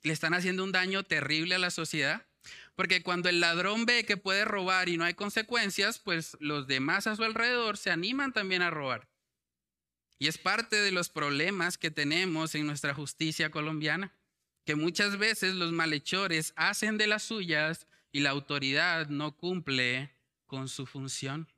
Le 0.03 0.13
están 0.13 0.33
haciendo 0.33 0.65
un 0.65 0.73
daño 0.73 1.03
terrible 1.03 1.57
a 1.57 1.59
la 1.59 1.71
sociedad. 1.71 2.27
Porque 2.77 3.03
cuando 3.03 3.29
el 3.29 3.41
ladrón 3.41 3.85
ve 3.85 4.07
que 4.07 4.17
puede 4.17 4.47
robar 4.47 4.89
y 4.89 4.97
no 4.97 5.05
hay 5.05 5.13
consecuencias, 5.13 5.99
pues 5.99 6.37
los 6.41 6.67
demás 6.67 7.07
a 7.07 7.17
su 7.17 7.25
alrededor 7.25 7.77
se 7.77 7.91
animan 7.91 8.33
también 8.33 8.63
a 8.63 8.71
robar. 8.71 9.11
Y 10.19 10.29
es 10.29 10.39
parte 10.39 10.77
de 10.77 10.93
los 10.93 11.11
problemas 11.11 11.77
que 11.77 11.91
tenemos 11.91 12.55
en 12.55 12.67
nuestra 12.67 12.95
justicia 12.95 13.51
colombiana, 13.51 14.15
que 14.71 14.77
muchas 14.77 15.19
veces 15.19 15.57
los 15.57 15.73
malhechores 15.73 16.53
hacen 16.55 16.97
de 16.97 17.09
las 17.09 17.25
suyas 17.25 17.89
y 18.13 18.21
la 18.21 18.31
autoridad 18.31 19.09
no 19.09 19.37
cumple 19.37 20.15
con 20.47 20.69
su 20.69 20.87
función. 20.87 21.49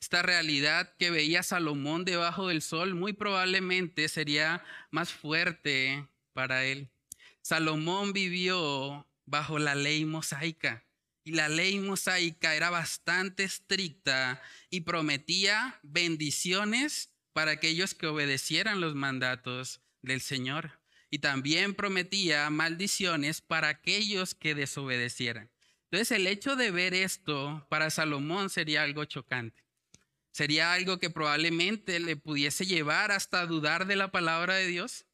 Esta 0.00 0.22
realidad 0.22 0.96
que 0.98 1.12
veía 1.12 1.44
Salomón 1.44 2.04
debajo 2.04 2.48
del 2.48 2.60
sol 2.60 2.96
muy 2.96 3.12
probablemente 3.12 4.08
sería 4.08 4.64
más 4.90 5.12
fuerte 5.12 6.08
para 6.32 6.64
él. 6.64 6.90
Salomón 7.40 8.12
vivió 8.12 9.06
bajo 9.24 9.60
la 9.60 9.76
ley 9.76 10.04
mosaica 10.04 10.84
y 11.22 11.34
la 11.34 11.48
ley 11.48 11.78
mosaica 11.78 12.56
era 12.56 12.68
bastante 12.68 13.44
estricta 13.44 14.42
y 14.70 14.80
prometía 14.80 15.78
bendiciones 15.84 17.12
para 17.32 17.52
aquellos 17.52 17.94
que 17.94 18.08
obedecieran 18.08 18.80
los 18.80 18.96
mandatos 18.96 19.82
del 20.02 20.20
Señor. 20.20 20.80
Y 21.10 21.20
también 21.20 21.74
prometía 21.74 22.48
maldiciones 22.50 23.40
para 23.40 23.68
aquellos 23.68 24.34
que 24.34 24.54
desobedecieran. 24.54 25.50
Entonces 25.84 26.10
el 26.12 26.26
hecho 26.26 26.54
de 26.54 26.70
ver 26.70 26.92
esto 26.92 27.66
para 27.70 27.90
Salomón 27.90 28.50
sería 28.50 28.82
algo 28.82 29.06
chocante. 29.06 29.64
Sería 30.32 30.72
algo 30.74 30.98
que 30.98 31.10
probablemente 31.10 31.98
le 31.98 32.16
pudiese 32.16 32.66
llevar 32.66 33.10
hasta 33.10 33.46
dudar 33.46 33.86
de 33.86 33.96
la 33.96 34.10
palabra 34.10 34.54
de 34.54 34.66
Dios. 34.66 35.06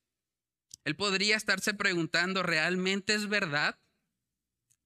Él 0.85 0.97
podría 0.97 1.37
estarse 1.37 1.75
preguntando, 1.75 2.43
¿realmente 2.43 3.15
es 3.15 3.29
verdad 3.29 3.79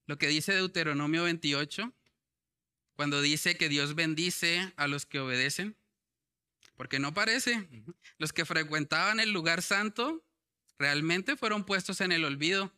lo 0.06 0.18
que 0.18 0.28
dice 0.28 0.52
Deuteronomio 0.52 1.24
28? 1.24 1.92
Cuando 2.94 3.22
dice 3.22 3.56
que 3.56 3.68
Dios 3.68 3.94
bendice 3.94 4.72
a 4.76 4.88
los 4.88 5.06
que 5.06 5.20
obedecen. 5.20 5.76
Porque 6.76 6.98
no 6.98 7.14
parece. 7.14 7.68
Los 8.18 8.32
que 8.32 8.44
frecuentaban 8.44 9.20
el 9.20 9.32
lugar 9.32 9.62
santo 9.62 10.24
realmente 10.78 11.36
fueron 11.36 11.64
puestos 11.64 12.00
en 12.00 12.12
el 12.12 12.24
olvido 12.24 12.72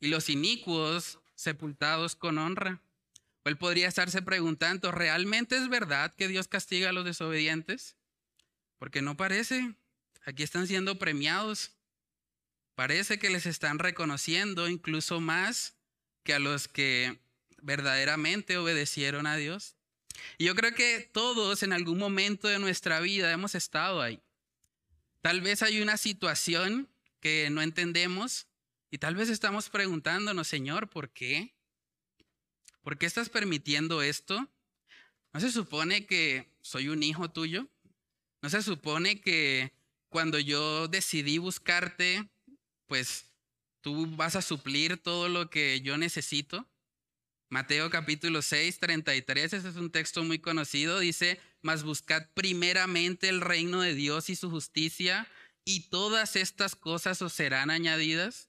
y 0.00 0.08
los 0.08 0.28
inicuos 0.28 1.18
sepultados 1.34 2.14
con 2.16 2.38
honra. 2.38 2.80
O 3.44 3.48
él 3.48 3.58
podría 3.58 3.88
estarse 3.88 4.22
preguntando, 4.22 4.92
¿realmente 4.92 5.56
es 5.56 5.68
verdad 5.68 6.14
que 6.14 6.28
Dios 6.28 6.48
castiga 6.48 6.90
a 6.90 6.92
los 6.92 7.04
desobedientes? 7.04 7.96
Porque 8.78 9.02
no 9.02 9.16
parece. 9.16 9.74
Aquí 10.24 10.42
están 10.42 10.66
siendo 10.66 10.98
premiados. 10.98 11.72
Parece 12.74 13.18
que 13.18 13.30
les 13.30 13.46
están 13.46 13.78
reconociendo 13.78 14.68
incluso 14.68 15.20
más 15.20 15.74
que 16.22 16.34
a 16.34 16.38
los 16.38 16.68
que 16.68 17.20
verdaderamente 17.62 18.56
obedecieron 18.56 19.26
a 19.26 19.36
Dios. 19.36 19.76
Y 20.38 20.46
yo 20.46 20.54
creo 20.54 20.74
que 20.74 21.08
todos 21.12 21.62
en 21.62 21.72
algún 21.72 21.98
momento 21.98 22.48
de 22.48 22.58
nuestra 22.58 23.00
vida 23.00 23.32
hemos 23.32 23.54
estado 23.54 24.00
ahí. 24.00 24.20
Tal 25.20 25.40
vez 25.40 25.62
hay 25.62 25.80
una 25.80 25.96
situación 25.96 26.88
que 27.24 27.48
no 27.48 27.62
entendemos 27.62 28.48
y 28.90 28.98
tal 28.98 29.16
vez 29.16 29.30
estamos 29.30 29.70
preguntándonos, 29.70 30.46
Señor, 30.46 30.90
¿por 30.90 31.08
qué? 31.08 31.54
¿Por 32.82 32.98
qué 32.98 33.06
estás 33.06 33.30
permitiendo 33.30 34.02
esto? 34.02 34.46
¿No 35.32 35.40
se 35.40 35.50
supone 35.50 36.04
que 36.04 36.52
soy 36.60 36.90
un 36.90 37.02
hijo 37.02 37.30
tuyo? 37.30 37.66
¿No 38.42 38.50
se 38.50 38.60
supone 38.60 39.22
que 39.22 39.72
cuando 40.10 40.38
yo 40.38 40.86
decidí 40.86 41.38
buscarte, 41.38 42.28
pues 42.84 43.32
tú 43.80 44.06
vas 44.16 44.36
a 44.36 44.42
suplir 44.42 44.98
todo 44.98 45.30
lo 45.30 45.48
que 45.48 45.80
yo 45.80 45.96
necesito? 45.96 46.68
Mateo 47.48 47.88
capítulo 47.88 48.42
6, 48.42 48.80
33, 48.80 49.54
ese 49.54 49.68
es 49.70 49.76
un 49.76 49.90
texto 49.90 50.24
muy 50.24 50.40
conocido, 50.40 50.98
dice, 50.98 51.40
mas 51.62 51.84
buscad 51.84 52.28
primeramente 52.34 53.30
el 53.30 53.40
reino 53.40 53.80
de 53.80 53.94
Dios 53.94 54.28
y 54.28 54.36
su 54.36 54.50
justicia, 54.50 55.26
y 55.64 55.88
todas 55.88 56.36
estas 56.36 56.76
cosas 56.76 57.22
os 57.22 57.32
serán 57.32 57.70
añadidas. 57.70 58.48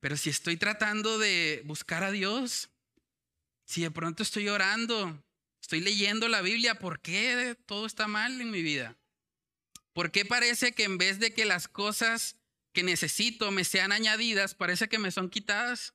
Pero 0.00 0.16
si 0.16 0.30
estoy 0.30 0.56
tratando 0.56 1.18
de 1.18 1.62
buscar 1.64 2.04
a 2.04 2.10
Dios, 2.10 2.70
si 3.64 3.82
de 3.82 3.90
pronto 3.90 4.22
estoy 4.22 4.48
orando, 4.48 5.24
estoy 5.60 5.80
leyendo 5.80 6.28
la 6.28 6.42
Biblia, 6.42 6.78
¿por 6.78 7.00
qué 7.00 7.56
todo 7.66 7.86
está 7.86 8.06
mal 8.06 8.40
en 8.40 8.50
mi 8.50 8.62
vida? 8.62 8.96
¿Por 9.92 10.12
qué 10.12 10.24
parece 10.24 10.72
que 10.72 10.84
en 10.84 10.98
vez 10.98 11.18
de 11.18 11.32
que 11.32 11.44
las 11.44 11.68
cosas 11.68 12.36
que 12.72 12.82
necesito 12.82 13.50
me 13.50 13.64
sean 13.64 13.92
añadidas, 13.92 14.54
parece 14.54 14.88
que 14.88 14.98
me 14.98 15.10
son 15.10 15.30
quitadas? 15.30 15.94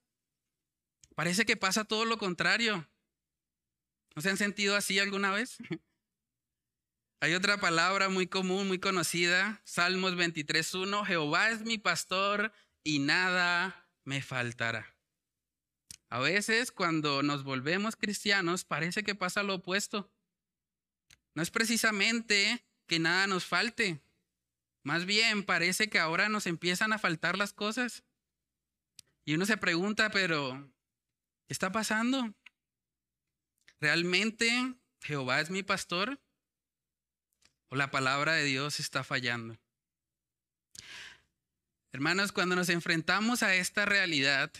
Parece 1.15 1.45
que 1.45 1.55
pasa 1.55 1.85
todo 1.85 2.05
lo 2.05 2.17
contrario. 2.17 2.89
¿No 4.15 4.21
se 4.21 4.29
han 4.29 4.37
sentido 4.37 4.75
así 4.75 4.99
alguna 4.99 5.31
vez? 5.31 5.57
Hay 7.23 7.35
otra 7.35 7.59
palabra 7.59 8.09
muy 8.09 8.25
común, 8.25 8.67
muy 8.67 8.79
conocida, 8.79 9.61
Salmos 9.63 10.15
23.1, 10.15 11.05
Jehová 11.05 11.51
es 11.51 11.61
mi 11.61 11.77
pastor 11.77 12.51
y 12.83 12.97
nada 12.97 13.87
me 14.03 14.23
faltará. 14.23 14.95
A 16.09 16.19
veces 16.19 16.71
cuando 16.71 17.21
nos 17.21 17.43
volvemos 17.43 17.95
cristianos 17.95 18.65
parece 18.65 19.03
que 19.03 19.13
pasa 19.13 19.43
lo 19.43 19.55
opuesto. 19.55 20.11
No 21.35 21.43
es 21.43 21.51
precisamente 21.51 22.65
que 22.87 22.97
nada 22.97 23.27
nos 23.27 23.45
falte, 23.45 24.01
más 24.83 25.05
bien 25.05 25.43
parece 25.43 25.91
que 25.91 25.99
ahora 25.99 26.27
nos 26.27 26.47
empiezan 26.47 26.91
a 26.91 26.97
faltar 26.97 27.37
las 27.37 27.53
cosas. 27.53 28.03
Y 29.25 29.35
uno 29.35 29.45
se 29.45 29.57
pregunta, 29.57 30.09
pero 30.09 30.71
¿Qué 31.51 31.53
está 31.53 31.71
pasando? 31.71 32.33
¿Realmente 33.81 34.73
Jehová 35.01 35.41
es 35.41 35.49
mi 35.49 35.63
pastor? 35.63 36.17
¿O 37.73 37.77
la 37.77 37.89
palabra 37.89 38.33
de 38.33 38.43
Dios 38.43 38.81
está 38.81 39.01
fallando? 39.01 39.57
Hermanos, 41.93 42.33
cuando 42.33 42.53
nos 42.53 42.67
enfrentamos 42.67 43.43
a 43.43 43.55
esta 43.55 43.85
realidad 43.85 44.51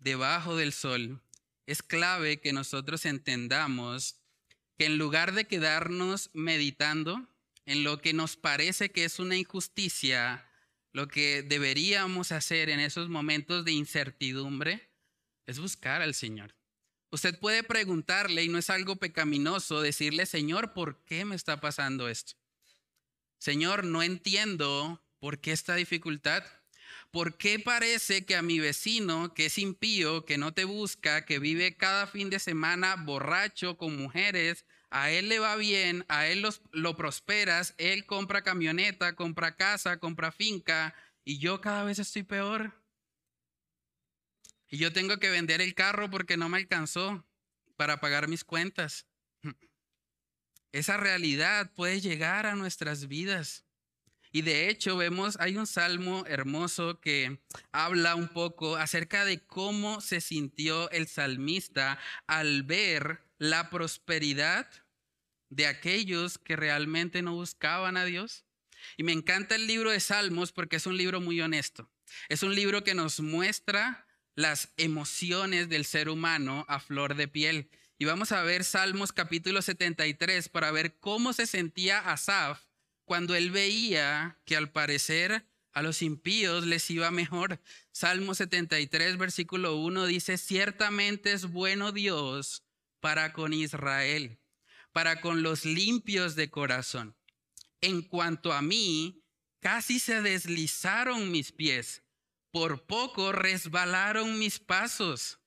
debajo 0.00 0.56
del 0.56 0.72
sol, 0.72 1.22
es 1.66 1.80
clave 1.80 2.40
que 2.40 2.52
nosotros 2.52 3.06
entendamos 3.06 4.16
que 4.76 4.86
en 4.86 4.98
lugar 4.98 5.32
de 5.32 5.44
quedarnos 5.44 6.30
meditando 6.32 7.28
en 7.66 7.84
lo 7.84 8.00
que 8.00 8.12
nos 8.12 8.36
parece 8.36 8.90
que 8.90 9.04
es 9.04 9.20
una 9.20 9.36
injusticia, 9.36 10.50
lo 10.92 11.06
que 11.06 11.44
deberíamos 11.44 12.32
hacer 12.32 12.68
en 12.68 12.80
esos 12.80 13.08
momentos 13.08 13.64
de 13.64 13.72
incertidumbre 13.72 14.90
es 15.46 15.60
buscar 15.60 16.02
al 16.02 16.14
Señor. 16.14 16.56
Usted 17.12 17.38
puede 17.38 17.62
preguntarle, 17.62 18.42
y 18.42 18.48
no 18.48 18.58
es 18.58 18.70
algo 18.70 18.96
pecaminoso, 18.96 19.80
decirle, 19.82 20.26
Señor, 20.26 20.72
¿por 20.72 21.04
qué 21.04 21.24
me 21.24 21.36
está 21.36 21.60
pasando 21.60 22.08
esto? 22.08 22.34
Señor, 23.46 23.84
no 23.84 24.02
entiendo 24.02 25.00
por 25.20 25.38
qué 25.40 25.52
esta 25.52 25.76
dificultad. 25.76 26.42
¿Por 27.12 27.38
qué 27.38 27.60
parece 27.60 28.26
que 28.26 28.34
a 28.34 28.42
mi 28.42 28.58
vecino, 28.58 29.34
que 29.34 29.46
es 29.46 29.58
impío, 29.58 30.24
que 30.24 30.36
no 30.36 30.52
te 30.52 30.64
busca, 30.64 31.24
que 31.24 31.38
vive 31.38 31.76
cada 31.76 32.08
fin 32.08 32.28
de 32.28 32.40
semana 32.40 32.96
borracho 32.96 33.76
con 33.76 33.96
mujeres, 33.96 34.66
a 34.90 35.12
él 35.12 35.28
le 35.28 35.38
va 35.38 35.54
bien, 35.54 36.04
a 36.08 36.26
él 36.26 36.44
lo 36.72 36.96
prosperas, 36.96 37.76
él 37.78 38.04
compra 38.04 38.42
camioneta, 38.42 39.14
compra 39.14 39.54
casa, 39.54 40.00
compra 40.00 40.32
finca, 40.32 40.92
y 41.24 41.38
yo 41.38 41.60
cada 41.60 41.84
vez 41.84 42.00
estoy 42.00 42.24
peor? 42.24 42.72
Y 44.68 44.78
yo 44.78 44.92
tengo 44.92 45.20
que 45.20 45.30
vender 45.30 45.60
el 45.60 45.76
carro 45.76 46.10
porque 46.10 46.36
no 46.36 46.48
me 46.48 46.56
alcanzó 46.58 47.24
para 47.76 48.00
pagar 48.00 48.26
mis 48.26 48.42
cuentas. 48.42 49.05
Esa 50.72 50.96
realidad 50.96 51.72
puede 51.74 52.00
llegar 52.00 52.46
a 52.46 52.54
nuestras 52.54 53.08
vidas. 53.08 53.64
Y 54.32 54.42
de 54.42 54.68
hecho 54.68 54.96
vemos, 54.96 55.38
hay 55.40 55.56
un 55.56 55.66
salmo 55.66 56.24
hermoso 56.26 57.00
que 57.00 57.40
habla 57.72 58.14
un 58.14 58.28
poco 58.28 58.76
acerca 58.76 59.24
de 59.24 59.40
cómo 59.46 60.00
se 60.00 60.20
sintió 60.20 60.90
el 60.90 61.06
salmista 61.06 61.98
al 62.26 62.62
ver 62.62 63.22
la 63.38 63.70
prosperidad 63.70 64.68
de 65.48 65.66
aquellos 65.66 66.38
que 66.38 66.56
realmente 66.56 67.22
no 67.22 67.34
buscaban 67.34 67.96
a 67.96 68.04
Dios. 68.04 68.44
Y 68.96 69.04
me 69.04 69.12
encanta 69.12 69.54
el 69.54 69.66
libro 69.66 69.90
de 69.90 70.00
Salmos 70.00 70.52
porque 70.52 70.76
es 70.76 70.86
un 70.86 70.96
libro 70.96 71.20
muy 71.20 71.40
honesto. 71.40 71.90
Es 72.28 72.42
un 72.42 72.54
libro 72.54 72.84
que 72.84 72.94
nos 72.94 73.20
muestra 73.20 74.06
las 74.34 74.72
emociones 74.76 75.68
del 75.68 75.84
ser 75.84 76.08
humano 76.08 76.64
a 76.68 76.78
flor 76.78 77.14
de 77.14 77.28
piel. 77.28 77.70
Y 77.98 78.04
vamos 78.04 78.30
a 78.32 78.42
ver 78.42 78.62
Salmos 78.62 79.12
capítulo 79.12 79.62
73 79.62 80.50
para 80.50 80.70
ver 80.70 80.98
cómo 80.98 81.32
se 81.32 81.46
sentía 81.46 81.98
Asaf 81.98 82.60
cuando 83.06 83.34
él 83.34 83.50
veía 83.50 84.38
que 84.44 84.54
al 84.54 84.70
parecer 84.70 85.46
a 85.72 85.80
los 85.80 86.02
impíos 86.02 86.66
les 86.66 86.90
iba 86.90 87.10
mejor. 87.10 87.58
Salmo 87.92 88.34
73, 88.34 89.16
versículo 89.16 89.76
1 89.76 90.06
dice, 90.06 90.36
ciertamente 90.36 91.32
es 91.32 91.46
bueno 91.46 91.90
Dios 91.90 92.64
para 93.00 93.32
con 93.32 93.54
Israel, 93.54 94.40
para 94.92 95.22
con 95.22 95.42
los 95.42 95.64
limpios 95.64 96.36
de 96.36 96.50
corazón. 96.50 97.16
En 97.80 98.02
cuanto 98.02 98.52
a 98.52 98.60
mí, 98.60 99.22
casi 99.60 100.00
se 100.00 100.20
deslizaron 100.20 101.30
mis 101.30 101.50
pies, 101.50 102.02
por 102.50 102.84
poco 102.86 103.32
resbalaron 103.32 104.38
mis 104.38 104.58
pasos. 104.58 105.38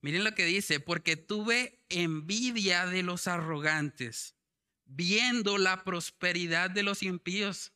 Miren 0.00 0.24
lo 0.24 0.34
que 0.34 0.46
dice, 0.46 0.80
porque 0.80 1.16
tuve 1.16 1.78
envidia 1.88 2.86
de 2.86 3.02
los 3.02 3.26
arrogantes 3.26 4.34
viendo 4.90 5.56
la 5.58 5.84
prosperidad 5.84 6.70
de 6.70 6.82
los 6.82 7.02
impíos. 7.02 7.72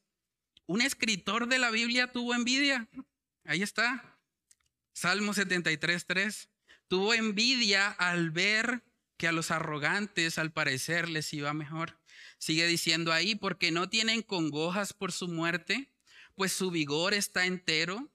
Un 0.67 0.81
escritor 0.81 1.49
de 1.49 1.59
la 1.59 1.71
Biblia 1.71 2.11
tuvo 2.11 2.35
envidia. 2.35 2.89
Ahí 3.45 3.63
está. 3.63 4.19
Salmo 4.93 5.33
73.3. 5.33 6.49
Tuvo 6.89 7.15
envidia 7.15 7.89
al 7.91 8.31
ver 8.31 8.83
que 9.17 9.29
a 9.29 9.33
los 9.33 9.51
arrogantes 9.51 10.39
al 10.39 10.53
parecer 10.53 11.09
les 11.09 11.33
iba 11.33 11.53
mejor. 11.53 11.99
Sigue 12.39 12.67
diciendo 12.67 13.13
ahí, 13.13 13.35
porque 13.35 13.71
no 13.71 13.89
tienen 13.89 14.23
congojas 14.23 14.93
por 14.93 15.13
su 15.13 15.29
muerte, 15.29 15.91
pues 16.35 16.53
su 16.53 16.71
vigor 16.71 17.15
está 17.15 17.47
entero. 17.47 18.11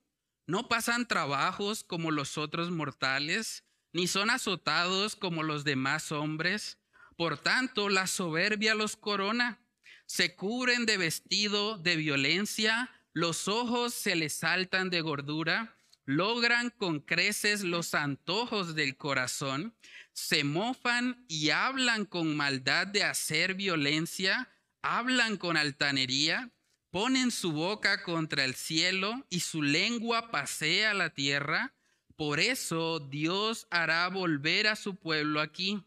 No 0.46 0.68
pasan 0.68 1.08
trabajos 1.08 1.84
como 1.84 2.12
los 2.12 2.38
otros 2.38 2.72
mortales, 2.72 3.64
ni 3.94 4.08
son 4.08 4.30
azotados 4.30 5.16
como 5.16 5.44
los 5.44 5.64
demás 5.64 6.12
hombres 6.12 6.80
por 7.20 7.38
tanto, 7.38 7.90
la 7.90 8.08
soberbia 8.08 8.76
los 8.76 8.96
corona, 8.96 9.60
se 10.06 10.38
cubren 10.38 10.86
de 10.86 10.96
vestido 10.96 11.78
de 11.78 11.98
violencia, 11.98 12.90
los 13.12 13.50
ojos 13.50 13.94
se 13.94 14.16
les 14.16 14.32
saltan 14.32 14.90
de 14.90 15.02
gordura, 15.02 15.76
logran 16.06 16.70
con 16.70 17.02
creces 17.02 17.62
los 17.66 17.94
antojos 17.94 18.74
del 18.74 18.96
corazón, 18.96 19.76
se 20.14 20.46
mofan 20.46 21.26
y 21.28 21.50
hablan 21.50 22.06
con 22.06 22.38
maldad 22.38 22.88
de 22.88 23.04
hacer 23.04 23.54
violencia, 23.54 24.48
hablan 24.82 25.36
con 25.36 25.58
altanería, 25.58 26.54
ponen 26.90 27.32
su 27.32 27.52
boca 27.52 28.02
contra 28.04 28.46
el 28.46 28.56
cielo 28.56 29.28
y 29.30 29.42
su 29.42 29.62
lengua 29.62 30.32
pasea 30.32 30.94
la 30.94 31.10
tierra. 31.10 31.74
Por 32.20 32.42
eso 32.42 33.00
Dios 33.00 33.66
hará 33.72 34.10
volver 34.10 34.68
a 34.68 34.76
su 34.76 34.98
pueblo 34.98 35.40
aquí 35.40 35.82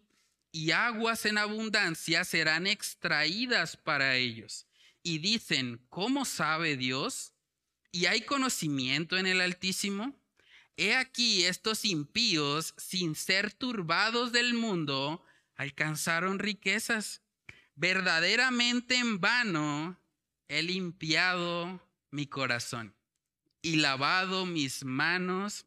y 0.51 0.71
aguas 0.71 1.27
en 1.27 1.37
abundancia 1.37 2.25
serán 2.25 2.67
extraídas 2.67 3.77
para 3.77 4.17
ellos. 4.17 4.67
Y 5.03 5.19
dicen, 5.19 5.85
¿cómo 5.91 6.25
sabe 6.25 6.79
Dios? 6.79 7.35
¿Y 7.91 8.07
hay 8.07 8.23
conocimiento 8.23 9.19
en 9.19 9.27
el 9.27 9.43
Altísimo? 9.43 10.19
He 10.79 10.95
aquí 10.95 11.45
estos 11.45 11.85
impíos, 11.85 12.73
sin 12.79 13.15
ser 13.15 13.53
turbados 13.53 14.33
del 14.33 14.55
mundo, 14.55 15.23
alcanzaron 15.55 16.39
riquezas. 16.39 17.21
Verdaderamente 17.75 18.95
en 18.95 19.21
vano 19.21 20.01
he 20.49 20.63
limpiado 20.63 21.87
mi 22.11 22.27
corazón 22.27 22.97
y 23.61 23.77
lavado 23.77 24.47
mis 24.47 24.83
manos 24.83 25.67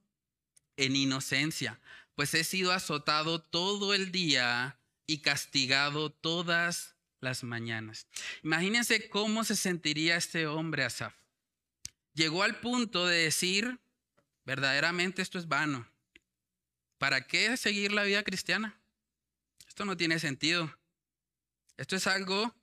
en 0.77 0.95
inocencia 0.95 1.79
pues 2.15 2.33
he 2.33 2.43
sido 2.43 2.71
azotado 2.71 3.41
todo 3.41 3.93
el 3.93 4.11
día 4.11 4.79
y 5.05 5.19
castigado 5.19 6.09
todas 6.11 6.95
las 7.19 7.43
mañanas. 7.43 8.07
Imagínense 8.43 9.09
cómo 9.09 9.43
se 9.43 9.55
sentiría 9.55 10.15
este 10.15 10.47
hombre 10.47 10.85
Asaf. 10.85 11.13
Llegó 12.13 12.43
al 12.43 12.59
punto 12.59 13.05
de 13.05 13.17
decir, 13.17 13.79
verdaderamente 14.45 15.21
esto 15.21 15.37
es 15.37 15.47
vano. 15.47 15.87
¿Para 16.97 17.27
qué 17.27 17.57
seguir 17.57 17.91
la 17.91 18.03
vida 18.03 18.23
cristiana? 18.23 18.79
Esto 19.67 19.83
no 19.83 19.97
tiene 19.97 20.19
sentido. 20.19 20.73
Esto 21.75 21.97
es 21.97 22.07
algo 22.07 22.55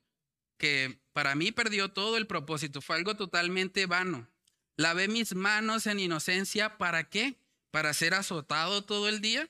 que 0.57 0.99
para 1.13 1.35
mí 1.35 1.51
perdió 1.51 1.91
todo 1.91 2.17
el 2.17 2.25
propósito, 2.25 2.81
fue 2.81 2.95
algo 2.95 3.15
totalmente 3.15 3.85
vano. 3.85 4.27
Lavé 4.75 5.07
mis 5.07 5.35
manos 5.35 5.85
en 5.85 5.99
inocencia, 5.99 6.79
¿para 6.79 7.03
qué? 7.03 7.37
Para 7.73 7.91
ser 7.95 8.13
azotado 8.13 8.83
todo 8.83 9.09
el 9.09 9.19
día? 9.19 9.49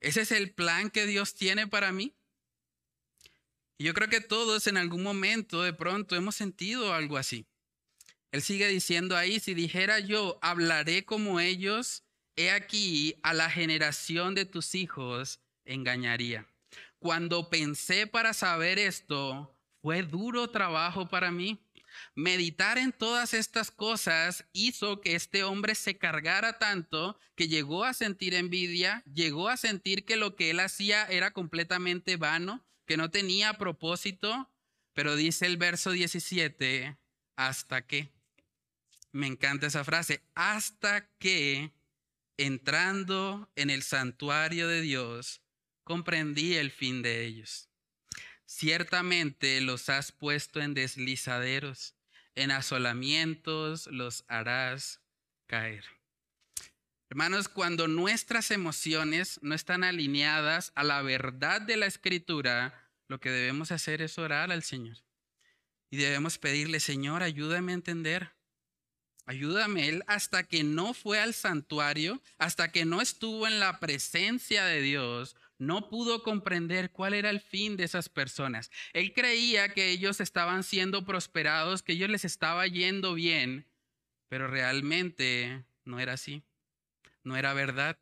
¿Ese 0.00 0.20
es 0.20 0.30
el 0.30 0.52
plan 0.52 0.90
que 0.90 1.06
Dios 1.06 1.34
tiene 1.34 1.66
para 1.66 1.90
mí? 1.90 2.14
yo 3.78 3.92
creo 3.92 4.08
que 4.08 4.20
todos 4.20 4.66
en 4.66 4.76
algún 4.76 5.02
momento 5.02 5.62
de 5.62 5.72
pronto 5.72 6.16
hemos 6.16 6.36
sentido 6.36 6.92
algo 6.92 7.16
así. 7.16 7.46
Él 8.30 8.40
sigue 8.42 8.68
diciendo 8.68 9.16
ahí, 9.16 9.40
si 9.40 9.52
dijera 9.52 10.00
yo, 10.00 10.38
hablaré 10.42 11.04
como 11.04 11.40
ellos, 11.40 12.04
he 12.36 12.50
aquí 12.50 13.16
a 13.22 13.32
la 13.32 13.50
generación 13.50 14.34
de 14.34 14.44
tus 14.44 14.74
hijos 14.74 15.40
engañaría. 15.64 16.46
Cuando 16.98 17.48
pensé 17.48 18.06
para 18.06 18.32
saber 18.34 18.78
esto, 18.78 19.54
fue 19.80 20.02
duro 20.02 20.50
trabajo 20.50 21.08
para 21.08 21.30
mí 21.30 21.58
Meditar 22.14 22.78
en 22.78 22.92
todas 22.92 23.34
estas 23.34 23.70
cosas 23.70 24.44
hizo 24.52 25.00
que 25.00 25.14
este 25.14 25.44
hombre 25.44 25.74
se 25.74 25.98
cargara 25.98 26.58
tanto 26.58 27.18
que 27.34 27.48
llegó 27.48 27.84
a 27.84 27.94
sentir 27.94 28.34
envidia, 28.34 29.02
llegó 29.12 29.48
a 29.48 29.56
sentir 29.56 30.04
que 30.04 30.16
lo 30.16 30.36
que 30.36 30.50
él 30.50 30.60
hacía 30.60 31.04
era 31.04 31.32
completamente 31.32 32.16
vano, 32.16 32.64
que 32.86 32.96
no 32.96 33.10
tenía 33.10 33.54
propósito, 33.54 34.50
pero 34.92 35.16
dice 35.16 35.46
el 35.46 35.56
verso 35.56 35.90
17, 35.90 36.96
hasta 37.36 37.86
que, 37.86 38.12
me 39.12 39.26
encanta 39.26 39.68
esa 39.68 39.84
frase, 39.84 40.22
hasta 40.34 41.08
que 41.18 41.72
entrando 42.36 43.50
en 43.54 43.70
el 43.70 43.82
santuario 43.82 44.68
de 44.68 44.80
Dios, 44.80 45.40
comprendí 45.84 46.54
el 46.54 46.70
fin 46.70 47.02
de 47.02 47.24
ellos. 47.24 47.68
Ciertamente 48.46 49.60
los 49.60 49.88
has 49.88 50.12
puesto 50.12 50.60
en 50.60 50.74
deslizaderos, 50.74 51.94
en 52.34 52.50
asolamientos 52.50 53.86
los 53.86 54.24
harás 54.28 55.00
caer. 55.46 55.84
Hermanos, 57.10 57.48
cuando 57.48 57.86
nuestras 57.86 58.50
emociones 58.50 59.38
no 59.42 59.54
están 59.54 59.84
alineadas 59.84 60.72
a 60.74 60.82
la 60.82 61.00
verdad 61.02 61.60
de 61.60 61.76
la 61.76 61.86
escritura, 61.86 62.90
lo 63.08 63.20
que 63.20 63.30
debemos 63.30 63.70
hacer 63.72 64.02
es 64.02 64.18
orar 64.18 64.50
al 64.50 64.62
Señor. 64.62 64.96
Y 65.90 65.96
debemos 65.96 66.38
pedirle, 66.38 66.80
Señor, 66.80 67.22
ayúdame 67.22 67.72
a 67.72 67.76
entender. 67.76 68.32
Ayúdame 69.26 69.88
él 69.88 70.02
hasta 70.06 70.42
que 70.42 70.64
no 70.64 70.92
fue 70.92 71.20
al 71.20 71.34
santuario, 71.34 72.20
hasta 72.36 72.72
que 72.72 72.84
no 72.84 73.00
estuvo 73.00 73.46
en 73.46 73.60
la 73.60 73.80
presencia 73.80 74.64
de 74.64 74.82
Dios, 74.82 75.36
no 75.58 75.88
pudo 75.88 76.22
comprender 76.22 76.90
cuál 76.90 77.14
era 77.14 77.30
el 77.30 77.40
fin 77.40 77.76
de 77.76 77.84
esas 77.84 78.08
personas. 78.08 78.70
Él 78.92 79.12
creía 79.12 79.72
que 79.72 79.90
ellos 79.90 80.20
estaban 80.20 80.64
siendo 80.64 81.04
prosperados, 81.04 81.82
que 81.82 81.92
ellos 81.92 82.10
les 82.10 82.24
estaba 82.24 82.66
yendo 82.66 83.14
bien, 83.14 83.66
pero 84.28 84.48
realmente 84.48 85.64
no 85.84 86.00
era 86.00 86.14
así, 86.14 86.42
no 87.22 87.36
era 87.36 87.54
verdad. 87.54 87.98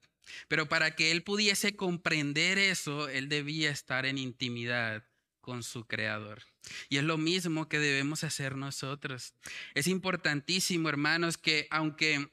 Pero 0.49 0.69
para 0.69 0.95
que 0.95 1.11
él 1.11 1.23
pudiese 1.23 1.77
comprender 1.77 2.59
eso, 2.59 3.09
él 3.09 3.29
debía 3.29 3.71
estar 3.71 4.07
en 4.07 4.19
intimidad 4.19 5.05
con 5.41 5.63
su 5.63 5.87
creador. 5.87 6.43
Y 6.89 6.99
es 6.99 7.05
lo 7.05 7.19
mismo 7.19 7.69
que 7.69 7.81
debemos 7.81 8.25
hacer 8.25 8.57
nosotros. 8.57 9.35
Es 9.75 9.89
importantísimo, 9.89 10.89
hermanos, 10.89 11.37
que 11.37 11.67
aunque 11.71 12.31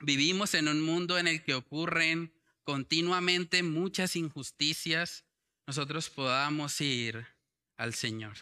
vivimos 0.00 0.54
en 0.54 0.68
un 0.68 0.80
mundo 0.80 1.18
en 1.18 1.26
el 1.26 1.42
que 1.42 1.54
ocurren 1.54 2.32
continuamente 2.66 3.62
muchas 3.62 4.16
injusticias, 4.16 5.24
nosotros 5.68 6.10
podamos 6.10 6.80
ir 6.80 7.24
al 7.76 7.94
Señor, 7.94 8.38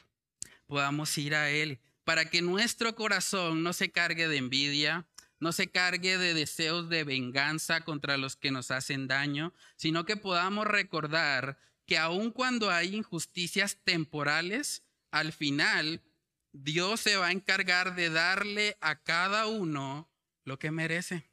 podamos 0.66 1.16
ir 1.18 1.34
a 1.34 1.50
Él, 1.50 1.78
para 2.04 2.30
que 2.30 2.40
nuestro 2.40 2.94
corazón 2.94 3.62
no 3.62 3.74
se 3.74 3.92
cargue 3.92 4.26
de 4.26 4.38
envidia, 4.38 5.06
no 5.40 5.52
se 5.52 5.70
cargue 5.70 6.16
de 6.16 6.32
deseos 6.32 6.88
de 6.88 7.04
venganza 7.04 7.82
contra 7.82 8.16
los 8.16 8.34
que 8.34 8.50
nos 8.50 8.70
hacen 8.70 9.08
daño, 9.08 9.52
sino 9.76 10.06
que 10.06 10.16
podamos 10.16 10.66
recordar 10.66 11.58
que 11.84 11.98
aun 11.98 12.30
cuando 12.30 12.70
hay 12.70 12.96
injusticias 12.96 13.76
temporales, 13.84 14.84
al 15.10 15.34
final 15.34 16.00
Dios 16.52 17.00
se 17.00 17.16
va 17.16 17.26
a 17.26 17.32
encargar 17.32 17.94
de 17.94 18.08
darle 18.08 18.78
a 18.80 19.02
cada 19.02 19.46
uno 19.48 20.08
lo 20.44 20.58
que 20.58 20.70
merece. 20.70 21.28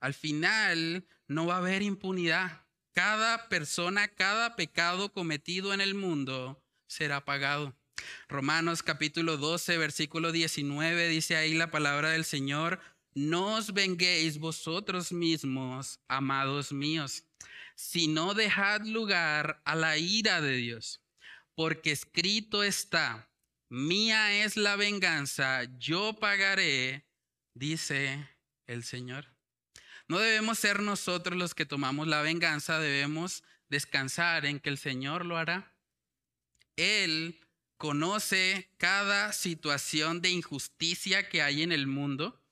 Al 0.00 0.12
final 0.12 1.06
no 1.28 1.46
va 1.46 1.54
a 1.54 1.58
haber 1.58 1.82
impunidad. 1.82 2.66
Cada 2.92 3.48
persona, 3.48 4.08
cada 4.08 4.56
pecado 4.56 5.12
cometido 5.12 5.74
en 5.74 5.80
el 5.80 5.94
mundo 5.94 6.62
será 6.88 7.24
pagado. 7.24 7.76
Romanos 8.28 8.82
capítulo 8.82 9.36
12, 9.36 9.78
versículo 9.78 10.32
19 10.32 11.08
dice 11.08 11.36
ahí 11.36 11.54
la 11.54 11.70
palabra 11.70 12.10
del 12.10 12.24
Señor, 12.24 12.80
no 13.14 13.54
os 13.54 13.72
venguéis 13.72 14.38
vosotros 14.38 15.12
mismos, 15.12 16.00
amados 16.08 16.72
míos, 16.72 17.24
sino 17.74 18.34
dejad 18.34 18.82
lugar 18.82 19.62
a 19.64 19.74
la 19.74 19.96
ira 19.98 20.40
de 20.40 20.56
Dios, 20.56 21.02
porque 21.54 21.92
escrito 21.92 22.62
está, 22.62 23.30
mía 23.70 24.44
es 24.44 24.56
la 24.56 24.76
venganza, 24.76 25.64
yo 25.78 26.14
pagaré, 26.14 27.06
dice 27.54 28.28
el 28.66 28.84
Señor. 28.84 29.35
No 30.08 30.18
debemos 30.18 30.58
ser 30.58 30.82
nosotros 30.82 31.36
los 31.36 31.54
que 31.54 31.66
tomamos 31.66 32.06
la 32.06 32.22
venganza, 32.22 32.78
debemos 32.78 33.42
descansar 33.68 34.46
en 34.46 34.60
que 34.60 34.68
el 34.68 34.78
Señor 34.78 35.26
lo 35.26 35.36
hará. 35.36 35.74
Él 36.76 37.40
conoce 37.76 38.70
cada 38.78 39.32
situación 39.32 40.22
de 40.22 40.30
injusticia 40.30 41.28
que 41.28 41.42
hay 41.42 41.62
en 41.62 41.72
el 41.72 41.86
mundo, 41.86 42.42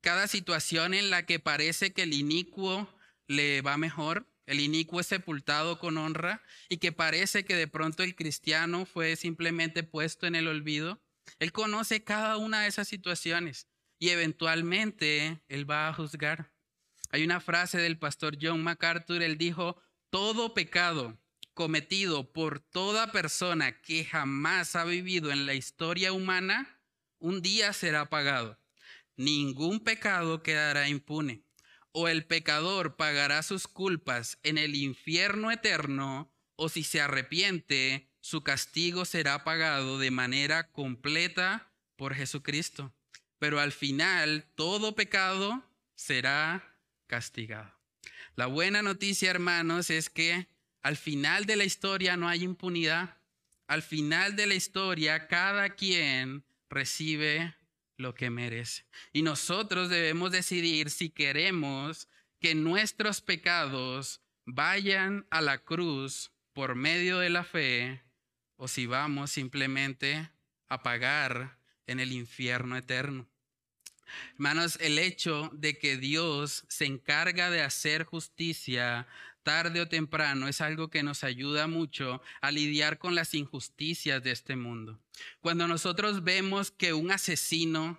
cada 0.00 0.26
situación 0.26 0.94
en 0.94 1.10
la 1.10 1.26
que 1.26 1.38
parece 1.38 1.92
que 1.92 2.02
el 2.02 2.14
inicuo 2.14 2.88
le 3.26 3.60
va 3.60 3.76
mejor, 3.76 4.26
el 4.46 4.60
inicuo 4.60 5.00
es 5.00 5.06
sepultado 5.06 5.78
con 5.78 5.98
honra 5.98 6.42
y 6.68 6.78
que 6.78 6.92
parece 6.92 7.44
que 7.44 7.54
de 7.54 7.68
pronto 7.68 8.02
el 8.02 8.16
cristiano 8.16 8.86
fue 8.86 9.16
simplemente 9.16 9.82
puesto 9.82 10.26
en 10.26 10.34
el 10.34 10.48
olvido. 10.48 11.00
Él 11.38 11.52
conoce 11.52 12.02
cada 12.02 12.36
una 12.38 12.62
de 12.62 12.68
esas 12.68 12.88
situaciones 12.88 13.68
y 13.98 14.08
eventualmente 14.08 15.42
él 15.48 15.70
va 15.70 15.88
a 15.88 15.94
juzgar. 15.94 16.51
Hay 17.12 17.22
una 17.24 17.40
frase 17.40 17.78
del 17.78 17.98
pastor 17.98 18.38
John 18.40 18.62
MacArthur, 18.62 19.22
él 19.22 19.36
dijo, 19.36 19.80
todo 20.08 20.54
pecado 20.54 21.18
cometido 21.52 22.32
por 22.32 22.60
toda 22.60 23.12
persona 23.12 23.82
que 23.82 24.06
jamás 24.06 24.76
ha 24.76 24.84
vivido 24.84 25.30
en 25.30 25.44
la 25.44 25.52
historia 25.52 26.14
humana, 26.14 26.80
un 27.18 27.42
día 27.42 27.74
será 27.74 28.08
pagado. 28.08 28.58
Ningún 29.16 29.80
pecado 29.80 30.42
quedará 30.42 30.88
impune. 30.88 31.44
O 31.92 32.08
el 32.08 32.24
pecador 32.24 32.96
pagará 32.96 33.42
sus 33.42 33.68
culpas 33.68 34.38
en 34.42 34.56
el 34.56 34.74
infierno 34.74 35.50
eterno, 35.50 36.32
o 36.56 36.70
si 36.70 36.82
se 36.82 37.02
arrepiente, 37.02 38.10
su 38.20 38.42
castigo 38.42 39.04
será 39.04 39.44
pagado 39.44 39.98
de 39.98 40.10
manera 40.10 40.72
completa 40.72 41.70
por 41.96 42.14
Jesucristo. 42.14 42.94
Pero 43.38 43.60
al 43.60 43.72
final, 43.72 44.50
todo 44.54 44.94
pecado 44.94 45.62
será 45.94 46.71
La 48.34 48.46
buena 48.46 48.82
noticia, 48.82 49.30
hermanos, 49.30 49.90
es 49.90 50.08
que 50.08 50.48
al 50.82 50.96
final 50.96 51.46
de 51.46 51.56
la 51.56 51.64
historia 51.64 52.16
no 52.16 52.28
hay 52.28 52.42
impunidad. 52.42 53.16
Al 53.66 53.82
final 53.82 54.36
de 54.36 54.46
la 54.46 54.54
historia, 54.54 55.28
cada 55.28 55.70
quien 55.70 56.44
recibe 56.68 57.54
lo 57.96 58.14
que 58.14 58.30
merece. 58.30 58.84
Y 59.12 59.22
nosotros 59.22 59.88
debemos 59.88 60.32
decidir 60.32 60.90
si 60.90 61.10
queremos 61.10 62.08
que 62.40 62.54
nuestros 62.54 63.20
pecados 63.20 64.20
vayan 64.44 65.26
a 65.30 65.40
la 65.40 65.58
cruz 65.58 66.32
por 66.52 66.74
medio 66.74 67.18
de 67.18 67.30
la 67.30 67.44
fe 67.44 68.02
o 68.56 68.68
si 68.68 68.86
vamos 68.86 69.30
simplemente 69.30 70.30
a 70.68 70.82
pagar 70.82 71.58
en 71.86 72.00
el 72.00 72.12
infierno 72.12 72.76
eterno. 72.76 73.28
Hermanos, 74.34 74.78
el 74.80 74.98
hecho 74.98 75.50
de 75.52 75.78
que 75.78 75.96
Dios 75.96 76.64
se 76.68 76.86
encarga 76.86 77.50
de 77.50 77.62
hacer 77.62 78.04
justicia 78.04 79.06
tarde 79.42 79.80
o 79.80 79.88
temprano 79.88 80.48
es 80.48 80.60
algo 80.60 80.88
que 80.88 81.02
nos 81.02 81.24
ayuda 81.24 81.66
mucho 81.66 82.22
a 82.40 82.50
lidiar 82.50 82.98
con 82.98 83.14
las 83.14 83.34
injusticias 83.34 84.22
de 84.22 84.30
este 84.30 84.56
mundo. 84.56 85.00
Cuando 85.40 85.66
nosotros 85.66 86.24
vemos 86.24 86.70
que 86.70 86.92
un 86.92 87.10
asesino 87.10 87.98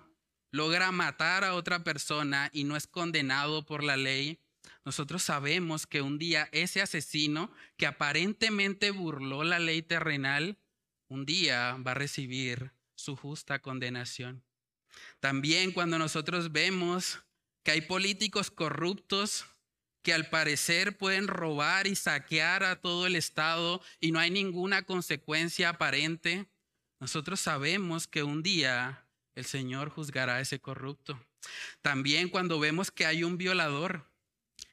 logra 0.50 0.92
matar 0.92 1.44
a 1.44 1.54
otra 1.54 1.84
persona 1.84 2.50
y 2.52 2.64
no 2.64 2.76
es 2.76 2.86
condenado 2.86 3.66
por 3.66 3.82
la 3.82 3.96
ley, 3.96 4.40
nosotros 4.84 5.22
sabemos 5.22 5.86
que 5.86 6.02
un 6.02 6.18
día 6.18 6.48
ese 6.52 6.82
asesino 6.82 7.50
que 7.76 7.86
aparentemente 7.86 8.90
burló 8.90 9.44
la 9.44 9.58
ley 9.58 9.82
terrenal, 9.82 10.58
un 11.08 11.26
día 11.26 11.76
va 11.86 11.92
a 11.92 11.94
recibir 11.94 12.72
su 12.94 13.16
justa 13.16 13.60
condenación. 13.60 14.44
También 15.24 15.72
cuando 15.72 15.98
nosotros 15.98 16.52
vemos 16.52 17.20
que 17.62 17.70
hay 17.70 17.80
políticos 17.80 18.50
corruptos 18.50 19.46
que 20.02 20.12
al 20.12 20.28
parecer 20.28 20.98
pueden 20.98 21.28
robar 21.28 21.86
y 21.86 21.96
saquear 21.96 22.62
a 22.62 22.78
todo 22.78 23.06
el 23.06 23.16
Estado 23.16 23.80
y 24.00 24.12
no 24.12 24.18
hay 24.18 24.30
ninguna 24.30 24.82
consecuencia 24.82 25.70
aparente, 25.70 26.44
nosotros 27.00 27.40
sabemos 27.40 28.06
que 28.06 28.22
un 28.22 28.42
día 28.42 29.06
el 29.34 29.46
Señor 29.46 29.88
juzgará 29.88 30.34
a 30.34 30.40
ese 30.42 30.60
corrupto. 30.60 31.18
También 31.80 32.28
cuando 32.28 32.60
vemos 32.60 32.90
que 32.90 33.06
hay 33.06 33.24
un 33.24 33.38
violador 33.38 34.04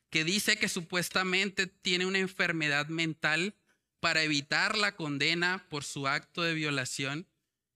que 0.10 0.26
dice 0.26 0.58
que 0.58 0.68
supuestamente 0.68 1.66
tiene 1.66 2.06
una 2.06 2.20
enfermedad 2.20 2.88
mental 2.88 3.56
para 4.02 4.22
evitar 4.22 4.78
la 4.78 4.98
condena 4.98 5.66
por 5.70 5.86
su 5.86 6.10
acto 6.10 6.42
de 6.42 6.56
violación 6.56 7.26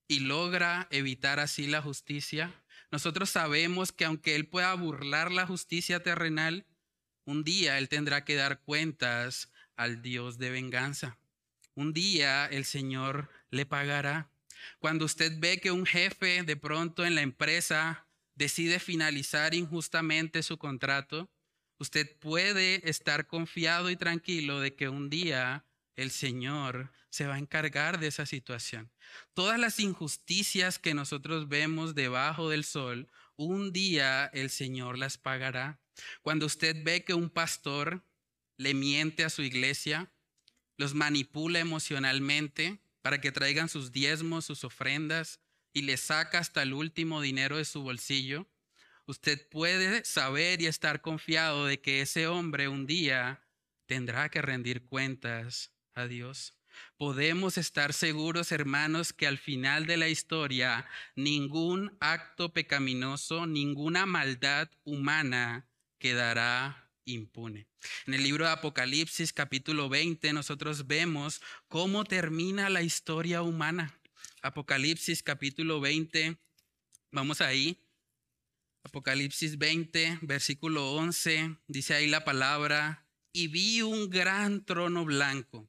y 0.08 0.20
logra 0.20 0.88
evitar 0.90 1.40
así 1.40 1.66
la 1.66 1.82
justicia, 1.82 2.52
nosotros 2.90 3.30
sabemos 3.30 3.92
que 3.92 4.04
aunque 4.04 4.34
Él 4.36 4.46
pueda 4.46 4.72
burlar 4.74 5.32
la 5.32 5.46
justicia 5.46 6.02
terrenal, 6.02 6.66
un 7.24 7.44
día 7.44 7.78
Él 7.78 7.88
tendrá 7.88 8.24
que 8.24 8.36
dar 8.36 8.60
cuentas 8.60 9.50
al 9.76 10.02
Dios 10.02 10.38
de 10.38 10.50
venganza. 10.50 11.18
Un 11.74 11.92
día 11.92 12.46
el 12.46 12.64
Señor 12.64 13.28
le 13.50 13.66
pagará. 13.66 14.30
Cuando 14.78 15.04
usted 15.04 15.32
ve 15.38 15.58
que 15.60 15.70
un 15.70 15.86
jefe 15.86 16.42
de 16.42 16.56
pronto 16.56 17.04
en 17.04 17.14
la 17.14 17.22
empresa 17.22 18.06
decide 18.34 18.78
finalizar 18.78 19.54
injustamente 19.54 20.42
su 20.42 20.58
contrato, 20.58 21.30
usted 21.78 22.16
puede 22.18 22.88
estar 22.88 23.26
confiado 23.26 23.90
y 23.90 23.96
tranquilo 23.96 24.60
de 24.60 24.74
que 24.74 24.88
un 24.88 25.10
día 25.10 25.64
el 25.96 26.10
Señor 26.10 26.92
se 27.16 27.26
va 27.26 27.36
a 27.36 27.38
encargar 27.38 27.98
de 27.98 28.08
esa 28.08 28.26
situación. 28.26 28.90
Todas 29.32 29.58
las 29.58 29.80
injusticias 29.80 30.78
que 30.78 30.92
nosotros 30.92 31.48
vemos 31.48 31.94
debajo 31.94 32.50
del 32.50 32.62
sol, 32.62 33.08
un 33.36 33.72
día 33.72 34.26
el 34.34 34.50
Señor 34.50 34.98
las 34.98 35.16
pagará. 35.16 35.80
Cuando 36.20 36.44
usted 36.44 36.76
ve 36.84 37.04
que 37.04 37.14
un 37.14 37.30
pastor 37.30 38.04
le 38.58 38.74
miente 38.74 39.24
a 39.24 39.30
su 39.30 39.42
iglesia, 39.42 40.12
los 40.76 40.94
manipula 40.94 41.58
emocionalmente 41.58 42.80
para 43.00 43.18
que 43.18 43.32
traigan 43.32 43.70
sus 43.70 43.92
diezmos, 43.92 44.44
sus 44.44 44.62
ofrendas 44.62 45.40
y 45.72 45.82
le 45.82 45.96
saca 45.96 46.38
hasta 46.38 46.62
el 46.62 46.74
último 46.74 47.22
dinero 47.22 47.56
de 47.56 47.64
su 47.64 47.82
bolsillo, 47.82 48.46
usted 49.06 49.48
puede 49.48 50.04
saber 50.04 50.60
y 50.60 50.66
estar 50.66 51.00
confiado 51.00 51.64
de 51.64 51.80
que 51.80 52.02
ese 52.02 52.26
hombre 52.26 52.68
un 52.68 52.86
día 52.86 53.42
tendrá 53.86 54.28
que 54.28 54.42
rendir 54.42 54.84
cuentas 54.84 55.72
a 55.94 56.06
Dios. 56.06 56.52
Podemos 56.96 57.58
estar 57.58 57.92
seguros, 57.92 58.52
hermanos, 58.52 59.12
que 59.12 59.26
al 59.26 59.38
final 59.38 59.86
de 59.86 59.96
la 59.96 60.08
historia 60.08 60.86
ningún 61.14 61.96
acto 62.00 62.52
pecaminoso, 62.52 63.46
ninguna 63.46 64.06
maldad 64.06 64.70
humana 64.84 65.68
quedará 65.98 66.90
impune. 67.04 67.66
En 68.06 68.14
el 68.14 68.22
libro 68.22 68.44
de 68.44 68.52
Apocalipsis 68.52 69.32
capítulo 69.32 69.88
20 69.88 70.32
nosotros 70.32 70.86
vemos 70.86 71.40
cómo 71.68 72.04
termina 72.04 72.68
la 72.68 72.82
historia 72.82 73.42
humana. 73.42 73.94
Apocalipsis 74.42 75.22
capítulo 75.22 75.80
20, 75.80 76.36
vamos 77.12 77.40
ahí. 77.40 77.82
Apocalipsis 78.84 79.58
20, 79.58 80.20
versículo 80.22 80.92
11, 80.92 81.56
dice 81.66 81.94
ahí 81.94 82.06
la 82.06 82.24
palabra, 82.24 83.04
y 83.32 83.48
vi 83.48 83.82
un 83.82 84.08
gran 84.08 84.64
trono 84.64 85.04
blanco 85.04 85.68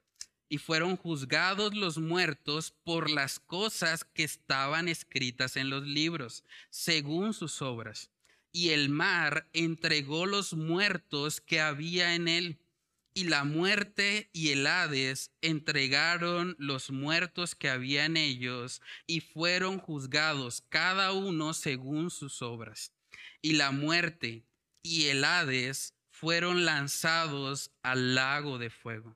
y 0.51 0.57
fueron 0.57 0.97
juzgados 0.97 1.73
los 1.75 1.97
muertos 1.97 2.73
por 2.83 3.09
las 3.09 3.39
cosas 3.39 4.03
que 4.03 4.25
estaban 4.25 4.89
escritas 4.89 5.55
en 5.55 5.69
los 5.69 5.87
libros, 5.87 6.43
según 6.69 7.33
sus 7.33 7.61
obras. 7.61 8.11
Y 8.51 8.71
el 8.71 8.89
mar 8.89 9.47
entregó 9.53 10.25
los 10.25 10.53
muertos 10.53 11.39
que 11.39 11.61
había 11.61 12.15
en 12.15 12.27
él, 12.27 12.59
y 13.13 13.29
la 13.29 13.45
muerte 13.45 14.29
y 14.33 14.49
el 14.49 14.67
Hades 14.67 15.31
entregaron 15.39 16.57
los 16.59 16.91
muertos 16.91 17.55
que 17.55 17.69
había 17.69 18.03
en 18.03 18.17
ellos, 18.17 18.81
y 19.07 19.21
fueron 19.21 19.79
juzgados 19.79 20.65
cada 20.67 21.13
uno 21.13 21.53
según 21.53 22.11
sus 22.11 22.41
obras. 22.41 22.91
y 23.41 23.53
la 23.53 23.71
muerte 23.71 24.43
y 24.83 25.05
el 25.05 25.23
Hades 25.23 25.95
fueron 26.09 26.65
lanzados 26.65 27.71
al 27.83 28.15
lago 28.15 28.57
de 28.57 28.69
fuego. 28.69 29.15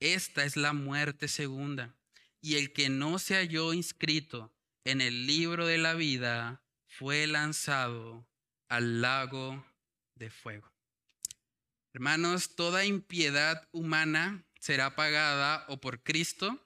Esta 0.00 0.44
es 0.44 0.56
la 0.56 0.72
muerte 0.72 1.28
segunda. 1.28 1.94
Y 2.40 2.56
el 2.56 2.72
que 2.72 2.88
no 2.88 3.18
se 3.18 3.34
halló 3.34 3.72
inscrito 3.72 4.52
en 4.84 5.00
el 5.00 5.26
libro 5.26 5.66
de 5.66 5.78
la 5.78 5.94
vida 5.94 6.62
fue 6.86 7.26
lanzado 7.26 8.26
al 8.68 9.00
lago 9.00 9.64
de 10.14 10.30
fuego. 10.30 10.72
Hermanos, 11.92 12.54
toda 12.54 12.84
impiedad 12.84 13.68
humana 13.72 14.44
será 14.60 14.94
pagada 14.94 15.64
o 15.68 15.80
por 15.80 16.02
Cristo 16.02 16.64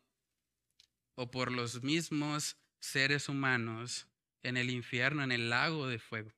o 1.14 1.30
por 1.30 1.50
los 1.50 1.82
mismos 1.82 2.56
seres 2.80 3.28
humanos 3.28 4.06
en 4.42 4.56
el 4.56 4.70
infierno, 4.70 5.22
en 5.22 5.32
el 5.32 5.48
lago 5.48 5.86
de 5.86 5.98
fuego. 5.98 6.32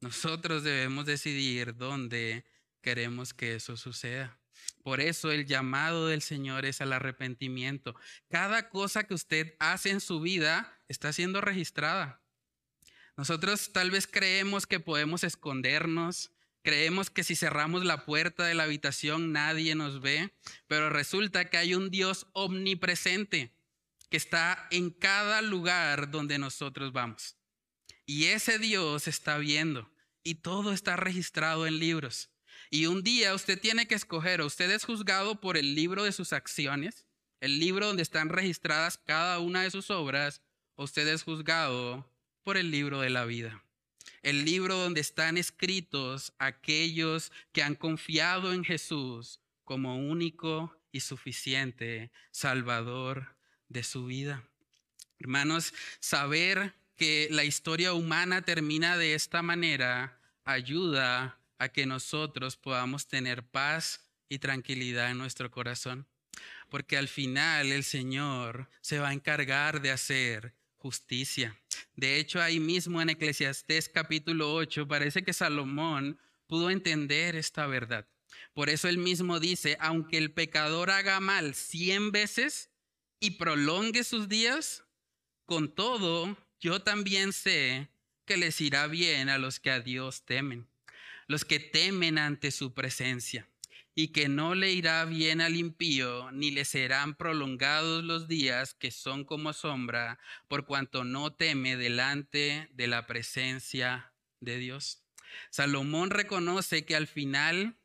Nosotros 0.00 0.62
debemos 0.62 1.04
decidir 1.04 1.76
dónde 1.76 2.44
queremos 2.80 3.34
que 3.34 3.56
eso 3.56 3.76
suceda. 3.76 4.39
Por 4.82 5.00
eso 5.00 5.30
el 5.30 5.46
llamado 5.46 6.06
del 6.06 6.22
Señor 6.22 6.64
es 6.64 6.80
al 6.80 6.92
arrepentimiento. 6.92 7.94
Cada 8.28 8.68
cosa 8.68 9.04
que 9.04 9.14
usted 9.14 9.54
hace 9.58 9.90
en 9.90 10.00
su 10.00 10.20
vida 10.20 10.78
está 10.88 11.12
siendo 11.12 11.40
registrada. 11.40 12.22
Nosotros 13.16 13.72
tal 13.72 13.90
vez 13.90 14.06
creemos 14.06 14.66
que 14.66 14.80
podemos 14.80 15.24
escondernos, 15.24 16.32
creemos 16.62 17.10
que 17.10 17.24
si 17.24 17.36
cerramos 17.36 17.84
la 17.84 18.06
puerta 18.06 18.44
de 18.44 18.54
la 18.54 18.62
habitación 18.62 19.32
nadie 19.32 19.74
nos 19.74 20.00
ve, 20.00 20.32
pero 20.66 20.88
resulta 20.88 21.50
que 21.50 21.58
hay 21.58 21.74
un 21.74 21.90
Dios 21.90 22.26
omnipresente 22.32 23.54
que 24.08 24.16
está 24.16 24.66
en 24.70 24.90
cada 24.90 25.42
lugar 25.42 26.10
donde 26.10 26.38
nosotros 26.38 26.92
vamos. 26.92 27.36
Y 28.06 28.26
ese 28.26 28.58
Dios 28.58 29.06
está 29.06 29.38
viendo 29.38 29.92
y 30.24 30.36
todo 30.36 30.72
está 30.72 30.96
registrado 30.96 31.66
en 31.66 31.78
libros. 31.78 32.29
Y 32.70 32.86
un 32.86 33.02
día 33.02 33.34
usted 33.34 33.60
tiene 33.60 33.86
que 33.86 33.96
escoger, 33.96 34.42
usted 34.42 34.70
es 34.70 34.84
juzgado 34.84 35.40
por 35.40 35.56
el 35.56 35.74
libro 35.74 36.04
de 36.04 36.12
sus 36.12 36.32
acciones, 36.32 37.04
el 37.40 37.58
libro 37.58 37.86
donde 37.86 38.04
están 38.04 38.28
registradas 38.28 38.96
cada 38.96 39.40
una 39.40 39.62
de 39.62 39.72
sus 39.72 39.90
obras, 39.90 40.40
usted 40.76 41.08
es 41.08 41.24
juzgado 41.24 42.08
por 42.44 42.56
el 42.56 42.70
libro 42.70 43.00
de 43.00 43.10
la 43.10 43.24
vida. 43.24 43.64
El 44.22 44.44
libro 44.44 44.76
donde 44.76 45.00
están 45.00 45.36
escritos 45.36 46.32
aquellos 46.38 47.32
que 47.52 47.62
han 47.64 47.74
confiado 47.74 48.52
en 48.52 48.64
Jesús 48.64 49.40
como 49.64 49.96
único 49.96 50.76
y 50.92 51.00
suficiente 51.00 52.12
Salvador 52.30 53.34
de 53.68 53.82
su 53.82 54.06
vida. 54.06 54.44
Hermanos, 55.18 55.74
saber 55.98 56.74
que 56.96 57.28
la 57.30 57.44
historia 57.44 57.94
humana 57.94 58.42
termina 58.42 58.96
de 58.96 59.14
esta 59.14 59.42
manera 59.42 60.20
ayuda 60.44 61.39
a 61.60 61.68
que 61.68 61.86
nosotros 61.86 62.56
podamos 62.56 63.06
tener 63.06 63.44
paz 63.44 64.00
y 64.28 64.38
tranquilidad 64.38 65.10
en 65.10 65.18
nuestro 65.18 65.50
corazón. 65.50 66.08
Porque 66.68 66.96
al 66.96 67.06
final 67.06 67.70
el 67.70 67.84
Señor 67.84 68.68
se 68.80 68.98
va 68.98 69.10
a 69.10 69.12
encargar 69.12 69.82
de 69.82 69.90
hacer 69.90 70.54
justicia. 70.76 71.60
De 71.94 72.16
hecho, 72.16 72.40
ahí 72.40 72.58
mismo 72.58 73.02
en 73.02 73.10
Eclesiastés 73.10 73.88
capítulo 73.88 74.54
8 74.54 74.88
parece 74.88 75.22
que 75.22 75.34
Salomón 75.34 76.18
pudo 76.46 76.70
entender 76.70 77.36
esta 77.36 77.66
verdad. 77.66 78.08
Por 78.54 78.70
eso 78.70 78.88
él 78.88 78.98
mismo 78.98 79.38
dice, 79.38 79.76
aunque 79.80 80.16
el 80.16 80.32
pecador 80.32 80.90
haga 80.90 81.20
mal 81.20 81.54
cien 81.54 82.10
veces, 82.10 82.70
y 83.20 83.32
prolongue 83.32 84.02
sus 84.02 84.30
días, 84.30 84.84
con 85.44 85.74
todo, 85.74 86.38
yo 86.58 86.80
también 86.80 87.34
sé 87.34 87.90
que 88.24 88.38
les 88.38 88.60
irá 88.60 88.86
bien 88.86 89.28
a 89.28 89.36
los 89.36 89.60
que 89.60 89.70
a 89.70 89.80
Dios 89.80 90.24
temen, 90.24 90.69
los 91.30 91.44
que 91.44 91.60
temen 91.60 92.18
ante 92.18 92.50
su 92.50 92.74
presencia, 92.74 93.48
y 93.94 94.08
que 94.08 94.28
no 94.28 94.56
le 94.56 94.72
irá 94.72 95.04
bien 95.04 95.40
al 95.40 95.54
impío, 95.54 96.32
ni 96.32 96.50
le 96.50 96.64
serán 96.64 97.14
prolongados 97.14 98.02
los 98.02 98.26
días 98.26 98.74
que 98.74 98.90
son 98.90 99.24
como 99.24 99.52
sombra, 99.52 100.18
por 100.48 100.66
cuanto 100.66 101.04
no 101.04 101.32
teme 101.32 101.76
delante 101.76 102.68
de 102.72 102.88
la 102.88 103.06
presencia 103.06 104.12
de 104.40 104.58
Dios. 104.58 105.04
Salomón 105.50 106.10
reconoce 106.10 106.84
que 106.84 106.96
al 106.96 107.06
final, 107.06 107.78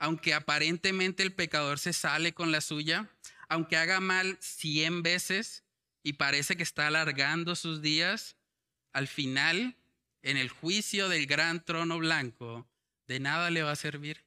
aunque 0.00 0.34
aparentemente 0.34 1.22
el 1.22 1.32
pecador 1.32 1.78
se 1.78 1.92
sale 1.92 2.34
con 2.34 2.50
la 2.50 2.60
suya, 2.60 3.08
aunque 3.48 3.76
haga 3.76 4.00
mal 4.00 4.36
cien 4.40 5.04
veces 5.04 5.62
y 6.02 6.14
parece 6.14 6.56
que 6.56 6.64
está 6.64 6.88
alargando 6.88 7.54
sus 7.54 7.82
días, 7.82 8.34
al 8.92 9.06
final, 9.06 9.76
en 10.22 10.36
el 10.36 10.48
juicio 10.48 11.08
del 11.08 11.26
gran 11.26 11.64
trono 11.64 11.96
blanco, 12.00 12.66
de 13.10 13.18
nada 13.18 13.50
le 13.50 13.64
va 13.64 13.72
a 13.72 13.76
servir. 13.76 14.24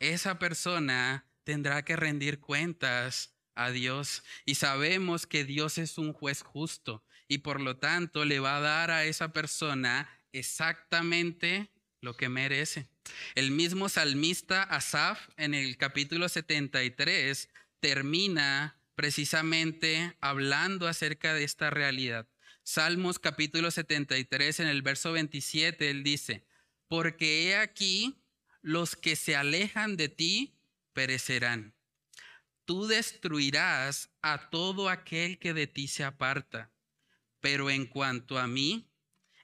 Esa 0.00 0.38
persona 0.38 1.24
tendrá 1.44 1.82
que 1.82 1.96
rendir 1.96 2.40
cuentas 2.40 3.34
a 3.54 3.70
Dios 3.70 4.22
y 4.44 4.56
sabemos 4.56 5.26
que 5.26 5.44
Dios 5.44 5.78
es 5.78 5.96
un 5.96 6.12
juez 6.12 6.42
justo 6.42 7.02
y 7.26 7.38
por 7.38 7.58
lo 7.58 7.78
tanto 7.78 8.26
le 8.26 8.38
va 8.38 8.58
a 8.58 8.60
dar 8.60 8.90
a 8.90 9.06
esa 9.06 9.32
persona 9.32 10.10
exactamente 10.32 11.70
lo 12.02 12.18
que 12.18 12.28
merece. 12.28 12.86
El 13.34 13.50
mismo 13.50 13.88
salmista 13.88 14.62
Asaf 14.62 15.30
en 15.38 15.54
el 15.54 15.78
capítulo 15.78 16.28
73 16.28 17.48
termina 17.80 18.78
precisamente 18.94 20.18
hablando 20.20 20.86
acerca 20.86 21.32
de 21.32 21.44
esta 21.44 21.70
realidad. 21.70 22.28
Salmos 22.62 23.18
capítulo 23.18 23.70
73 23.70 24.60
en 24.60 24.66
el 24.66 24.82
verso 24.82 25.12
27, 25.12 25.88
él 25.88 26.02
dice, 26.02 26.44
porque 26.88 27.48
he 27.48 27.56
aquí 27.56 28.16
los 28.62 28.96
que 28.96 29.16
se 29.16 29.36
alejan 29.36 29.96
de 29.96 30.08
ti 30.08 30.54
perecerán. 30.92 31.74
Tú 32.64 32.86
destruirás 32.86 34.10
a 34.22 34.50
todo 34.50 34.88
aquel 34.88 35.38
que 35.38 35.54
de 35.54 35.66
ti 35.66 35.86
se 35.88 36.04
aparta. 36.04 36.72
Pero 37.40 37.70
en 37.70 37.86
cuanto 37.86 38.38
a 38.38 38.48
mí, 38.48 38.90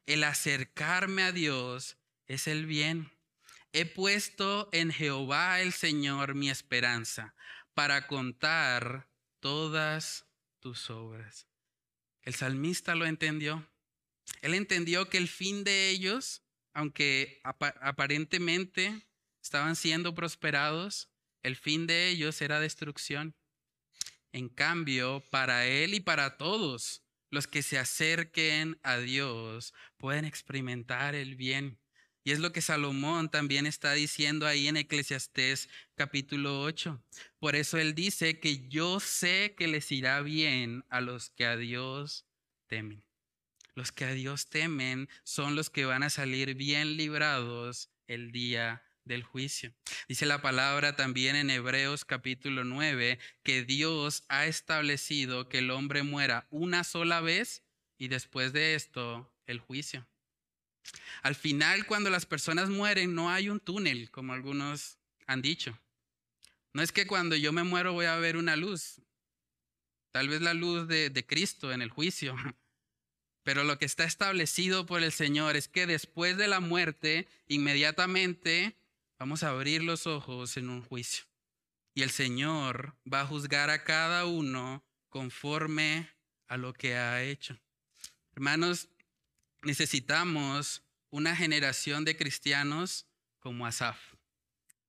el 0.06 0.24
acercarme 0.24 1.22
a 1.22 1.32
Dios 1.32 1.98
es 2.26 2.48
el 2.48 2.66
bien. 2.66 3.12
He 3.72 3.86
puesto 3.86 4.68
en 4.72 4.90
Jehová 4.90 5.60
el 5.60 5.72
Señor 5.72 6.34
mi 6.34 6.50
esperanza 6.50 7.34
para 7.74 8.06
contar 8.06 9.08
todas 9.40 10.26
tus 10.58 10.90
obras. 10.90 11.46
El 12.22 12.34
salmista 12.34 12.94
lo 12.94 13.06
entendió. 13.06 13.68
Él 14.40 14.54
entendió 14.54 15.08
que 15.08 15.18
el 15.18 15.28
fin 15.28 15.64
de 15.64 15.90
ellos, 15.90 16.41
aunque 16.72 17.40
aparentemente 17.44 19.06
estaban 19.42 19.76
siendo 19.76 20.14
prosperados, 20.14 21.10
el 21.42 21.56
fin 21.56 21.86
de 21.86 22.08
ellos 22.08 22.40
era 22.40 22.60
destrucción. 22.60 23.34
En 24.32 24.48
cambio, 24.48 25.24
para 25.30 25.66
él 25.66 25.94
y 25.94 26.00
para 26.00 26.36
todos 26.36 27.02
los 27.30 27.46
que 27.46 27.62
se 27.62 27.78
acerquen 27.78 28.78
a 28.82 28.98
Dios 28.98 29.74
pueden 29.96 30.24
experimentar 30.24 31.14
el 31.14 31.34
bien. 31.34 31.78
Y 32.24 32.30
es 32.30 32.38
lo 32.38 32.52
que 32.52 32.60
Salomón 32.60 33.30
también 33.30 33.66
está 33.66 33.92
diciendo 33.94 34.46
ahí 34.46 34.68
en 34.68 34.76
Eclesiastés 34.76 35.68
capítulo 35.96 36.62
8. 36.62 37.02
Por 37.40 37.56
eso 37.56 37.78
él 37.78 37.94
dice 37.94 38.38
que 38.38 38.68
yo 38.68 39.00
sé 39.00 39.54
que 39.56 39.66
les 39.66 39.90
irá 39.90 40.20
bien 40.20 40.84
a 40.88 41.00
los 41.00 41.30
que 41.30 41.46
a 41.46 41.56
Dios 41.56 42.26
temen. 42.68 43.04
Los 43.74 43.90
que 43.92 44.04
a 44.04 44.12
Dios 44.12 44.48
temen 44.48 45.08
son 45.24 45.56
los 45.56 45.70
que 45.70 45.86
van 45.86 46.02
a 46.02 46.10
salir 46.10 46.54
bien 46.54 46.96
librados 46.96 47.90
el 48.06 48.32
día 48.32 48.82
del 49.04 49.22
juicio. 49.22 49.72
Dice 50.08 50.26
la 50.26 50.42
palabra 50.42 50.94
también 50.94 51.36
en 51.36 51.50
Hebreos 51.50 52.04
capítulo 52.04 52.64
9 52.64 53.18
que 53.42 53.64
Dios 53.64 54.24
ha 54.28 54.46
establecido 54.46 55.48
que 55.48 55.58
el 55.58 55.70
hombre 55.70 56.02
muera 56.02 56.46
una 56.50 56.84
sola 56.84 57.20
vez 57.20 57.62
y 57.98 58.08
después 58.08 58.52
de 58.52 58.74
esto 58.74 59.32
el 59.46 59.58
juicio. 59.58 60.06
Al 61.22 61.34
final, 61.34 61.86
cuando 61.86 62.10
las 62.10 62.26
personas 62.26 62.68
mueren, 62.68 63.14
no 63.14 63.30
hay 63.30 63.48
un 63.48 63.60
túnel, 63.60 64.10
como 64.10 64.32
algunos 64.32 64.98
han 65.26 65.40
dicho. 65.40 65.78
No 66.72 66.82
es 66.82 66.92
que 66.92 67.06
cuando 67.06 67.36
yo 67.36 67.52
me 67.52 67.62
muero 67.62 67.92
voy 67.92 68.06
a 68.06 68.16
ver 68.16 68.36
una 68.36 68.56
luz, 68.56 69.00
tal 70.10 70.28
vez 70.28 70.42
la 70.42 70.54
luz 70.54 70.88
de, 70.88 71.10
de 71.10 71.26
Cristo 71.26 71.72
en 71.72 71.82
el 71.82 71.90
juicio. 71.90 72.36
Pero 73.42 73.64
lo 73.64 73.78
que 73.78 73.84
está 73.84 74.04
establecido 74.04 74.86
por 74.86 75.02
el 75.02 75.12
Señor 75.12 75.56
es 75.56 75.68
que 75.68 75.86
después 75.86 76.36
de 76.36 76.48
la 76.48 76.60
muerte, 76.60 77.26
inmediatamente 77.48 78.76
vamos 79.18 79.42
a 79.42 79.50
abrir 79.50 79.82
los 79.82 80.06
ojos 80.06 80.56
en 80.56 80.70
un 80.70 80.82
juicio. 80.82 81.24
Y 81.94 82.02
el 82.02 82.10
Señor 82.10 82.96
va 83.12 83.22
a 83.22 83.26
juzgar 83.26 83.70
a 83.70 83.84
cada 83.84 84.26
uno 84.26 84.84
conforme 85.08 86.08
a 86.46 86.56
lo 86.56 86.72
que 86.72 86.96
ha 86.96 87.22
hecho. 87.22 87.58
Hermanos, 88.34 88.88
necesitamos 89.62 90.82
una 91.10 91.36
generación 91.36 92.04
de 92.04 92.16
cristianos 92.16 93.06
como 93.38 93.66
Asaf. 93.66 93.98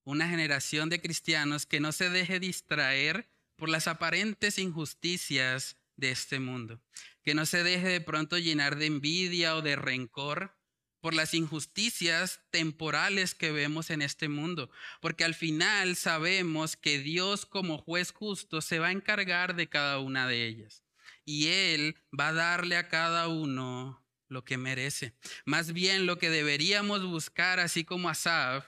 Una 0.06 0.30
generación 0.30 0.90
de 0.90 1.02
cristianos 1.02 1.66
que 1.66 1.80
no 1.80 1.92
se 1.92 2.10
deje 2.10 2.40
distraer 2.40 3.28
por 3.56 3.70
las 3.70 3.88
aparentes 3.88 4.58
injusticias 4.60 5.78
de 5.96 6.12
este 6.12 6.40
mundo. 6.40 6.82
Que 7.24 7.36
no 7.36 7.46
se 7.46 7.64
deje 7.64 7.88
de 7.88 8.02
pronto 8.02 8.38
llenar 8.38 8.78
de 8.78 8.88
envidia 8.88 9.56
o 9.56 9.62
de 9.62 9.76
rencor 9.76 10.58
por 11.02 11.14
las 11.14 11.34
injusticias 11.34 12.40
temporales 12.50 13.36
que 13.36 13.52
vemos 13.52 13.90
en 13.90 14.02
este 14.02 14.30
mundo, 14.30 14.72
porque 15.02 15.26
al 15.26 15.36
final 15.36 15.98
sabemos 15.98 16.78
que 16.78 16.98
Dios 16.98 17.46
como 17.46 17.78
juez 17.78 18.14
justo 18.14 18.62
se 18.62 18.80
va 18.80 18.88
a 18.88 18.92
encargar 18.94 19.56
de 19.56 19.68
cada 19.68 20.00
una 20.00 20.28
de 20.28 20.48
ellas 20.48 20.84
y 21.26 21.48
Él 21.48 21.98
va 22.18 22.30
a 22.30 22.34
darle 22.34 22.78
a 22.78 22.88
cada 22.88 23.28
uno 23.28 24.04
lo 24.28 24.44
que 24.44 24.58
merece. 24.58 25.14
Más 25.46 25.74
bien 25.74 26.06
lo 26.06 26.18
que 26.18 26.30
deberíamos 26.30 27.06
buscar, 27.06 27.60
así 27.60 27.84
como 27.84 28.10
Asaf, 28.10 28.66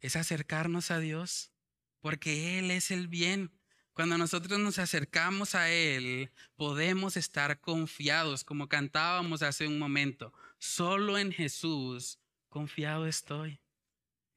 es 0.00 0.16
acercarnos 0.16 0.90
a 0.90 0.98
Dios, 0.98 1.52
porque 2.00 2.58
Él 2.58 2.70
es 2.70 2.90
el 2.90 3.08
bien. 3.08 3.52
Cuando 3.92 4.16
nosotros 4.16 4.58
nos 4.58 4.78
acercamos 4.78 5.54
a 5.54 5.70
Él, 5.70 6.30
podemos 6.56 7.16
estar 7.16 7.60
confiados, 7.60 8.44
como 8.44 8.68
cantábamos 8.68 9.42
hace 9.42 9.66
un 9.66 9.78
momento. 9.78 10.32
Solo 10.58 11.18
en 11.18 11.32
Jesús 11.32 12.18
confiado 12.48 13.06
estoy. 13.06 13.60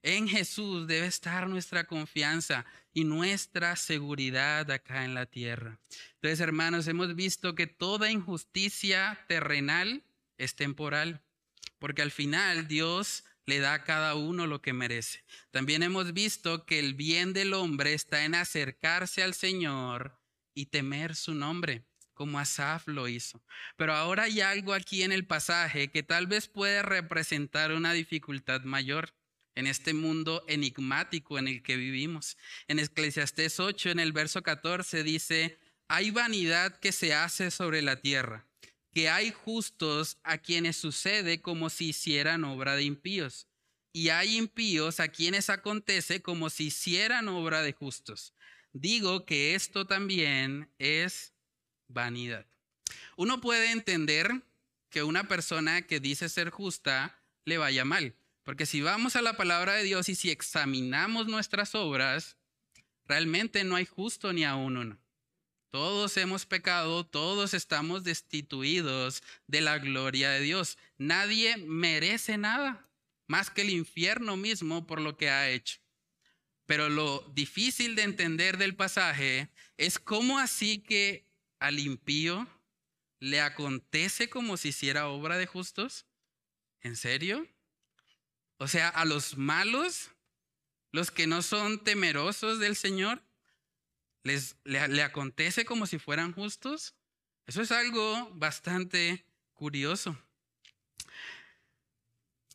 En 0.01 0.27
Jesús 0.27 0.85
debe 0.85 1.07
estar 1.07 1.47
nuestra 1.47 1.85
confianza 1.85 2.65
y 2.93 3.05
nuestra 3.05 3.77
seguridad 3.77 4.69
acá 4.69 5.05
en 5.05 5.13
la 5.13 5.25
tierra. 5.25 5.79
Entonces, 6.15 6.41
hermanos, 6.41 6.87
hemos 6.87 7.15
visto 7.15 7.55
que 7.55 7.67
toda 7.67 8.11
injusticia 8.11 9.23
terrenal 9.29 10.03
es 10.37 10.55
temporal, 10.55 11.21
porque 11.79 12.01
al 12.01 12.11
final 12.11 12.67
Dios 12.67 13.23
le 13.45 13.59
da 13.59 13.73
a 13.73 13.83
cada 13.83 14.15
uno 14.15 14.47
lo 14.47 14.61
que 14.61 14.73
merece. 14.73 15.23
También 15.51 15.83
hemos 15.83 16.13
visto 16.13 16.65
que 16.65 16.79
el 16.79 16.93
bien 16.93 17.33
del 17.33 17.53
hombre 17.53 17.93
está 17.93 18.25
en 18.25 18.35
acercarse 18.35 19.23
al 19.23 19.33
Señor 19.33 20.19
y 20.53 20.67
temer 20.67 21.15
su 21.15 21.33
nombre 21.33 21.85
como 22.13 22.39
Asaf 22.39 22.87
lo 22.87 23.07
hizo. 23.07 23.43
Pero 23.75 23.93
ahora 23.93 24.23
hay 24.23 24.41
algo 24.41 24.73
aquí 24.73 25.03
en 25.03 25.11
el 25.11 25.25
pasaje 25.25 25.91
que 25.91 26.03
tal 26.03 26.27
vez 26.27 26.47
puede 26.47 26.81
representar 26.81 27.71
una 27.71 27.93
dificultad 27.93 28.61
mayor 28.61 29.13
en 29.55 29.67
este 29.67 29.93
mundo 29.93 30.43
enigmático 30.47 31.37
en 31.37 31.47
el 31.47 31.63
que 31.63 31.75
vivimos. 31.75 32.37
En 32.67 32.79
Eclesiastés 32.79 33.59
8, 33.59 33.91
en 33.91 33.99
el 33.99 34.11
verso 34.11 34.41
14, 34.41 35.03
dice, 35.03 35.59
hay 35.87 36.11
vanidad 36.11 36.79
que 36.79 36.91
se 36.91 37.13
hace 37.13 37.51
sobre 37.51 37.81
la 37.81 37.97
tierra, 37.97 38.47
que 38.93 39.09
hay 39.09 39.31
justos 39.31 40.17
a 40.23 40.37
quienes 40.37 40.77
sucede 40.77 41.41
como 41.41 41.69
si 41.69 41.89
hicieran 41.89 42.43
obra 42.43 42.75
de 42.75 42.83
impíos, 42.83 43.47
y 43.91 44.09
hay 44.09 44.37
impíos 44.37 44.99
a 44.99 45.07
quienes 45.07 45.49
acontece 45.49 46.21
como 46.21 46.49
si 46.49 46.65
hicieran 46.65 47.27
obra 47.27 47.61
de 47.61 47.73
justos. 47.73 48.33
Digo 48.71 49.25
que 49.25 49.53
esto 49.55 49.85
también 49.85 50.71
es 50.79 51.33
vanidad. 51.87 52.47
Uno 53.17 53.39
puede 53.39 53.71
entender 53.71 54.43
que 54.89 55.03
una 55.03 55.27
persona 55.27 55.83
que 55.83 55.99
dice 55.99 56.29
ser 56.29 56.49
justa 56.49 57.19
le 57.45 57.57
vaya 57.57 57.85
mal, 57.85 58.15
porque 58.43 58.65
si 58.65 58.81
vamos 58.81 59.15
a 59.15 59.21
la 59.21 59.37
palabra 59.37 59.73
de 59.73 59.83
Dios 59.83 60.09
y 60.09 60.15
si 60.15 60.31
examinamos 60.31 61.27
nuestras 61.27 61.75
obras, 61.75 62.37
realmente 63.05 63.63
no 63.63 63.75
hay 63.75 63.85
justo 63.85 64.33
ni 64.33 64.43
a 64.43 64.55
uno. 64.55 64.97
Todos 65.73 66.17
hemos 66.17 66.45
pecado, 66.45 67.03
todos 67.03 67.55
estamos 67.55 68.03
destituidos 68.03 69.23
de 69.47 69.59
la 69.59 69.79
gloria 69.79 70.29
de 70.29 70.39
Dios. 70.39 70.77
Nadie 70.99 71.57
merece 71.57 72.37
nada 72.37 72.87
más 73.25 73.49
que 73.49 73.63
el 73.63 73.71
infierno 73.71 74.37
mismo 74.37 74.85
por 74.85 75.01
lo 75.01 75.17
que 75.17 75.31
ha 75.31 75.49
hecho. 75.49 75.79
Pero 76.67 76.89
lo 76.89 77.21
difícil 77.33 77.95
de 77.95 78.03
entender 78.03 78.59
del 78.59 78.75
pasaje 78.75 79.49
es 79.77 79.97
cómo 79.97 80.37
así 80.37 80.77
que 80.77 81.25
al 81.57 81.79
impío 81.79 82.47
le 83.19 83.41
acontece 83.41 84.29
como 84.29 84.57
si 84.57 84.69
hiciera 84.69 85.07
obra 85.07 85.39
de 85.39 85.47
justos? 85.47 86.05
¿En 86.81 86.95
serio? 86.95 87.47
O 88.59 88.67
sea, 88.67 88.89
a 88.89 89.05
los 89.05 89.37
malos, 89.37 90.11
los 90.91 91.09
que 91.09 91.25
no 91.25 91.41
son 91.41 91.83
temerosos 91.83 92.59
del 92.59 92.75
Señor, 92.75 93.23
les 94.23 94.55
le, 94.63 94.87
le 94.87 95.03
acontece 95.03 95.65
como 95.65 95.85
si 95.85 95.99
fueran 95.99 96.33
justos. 96.33 96.95
Eso 97.45 97.61
es 97.61 97.71
algo 97.71 98.29
bastante 98.33 99.25
curioso. 99.53 100.17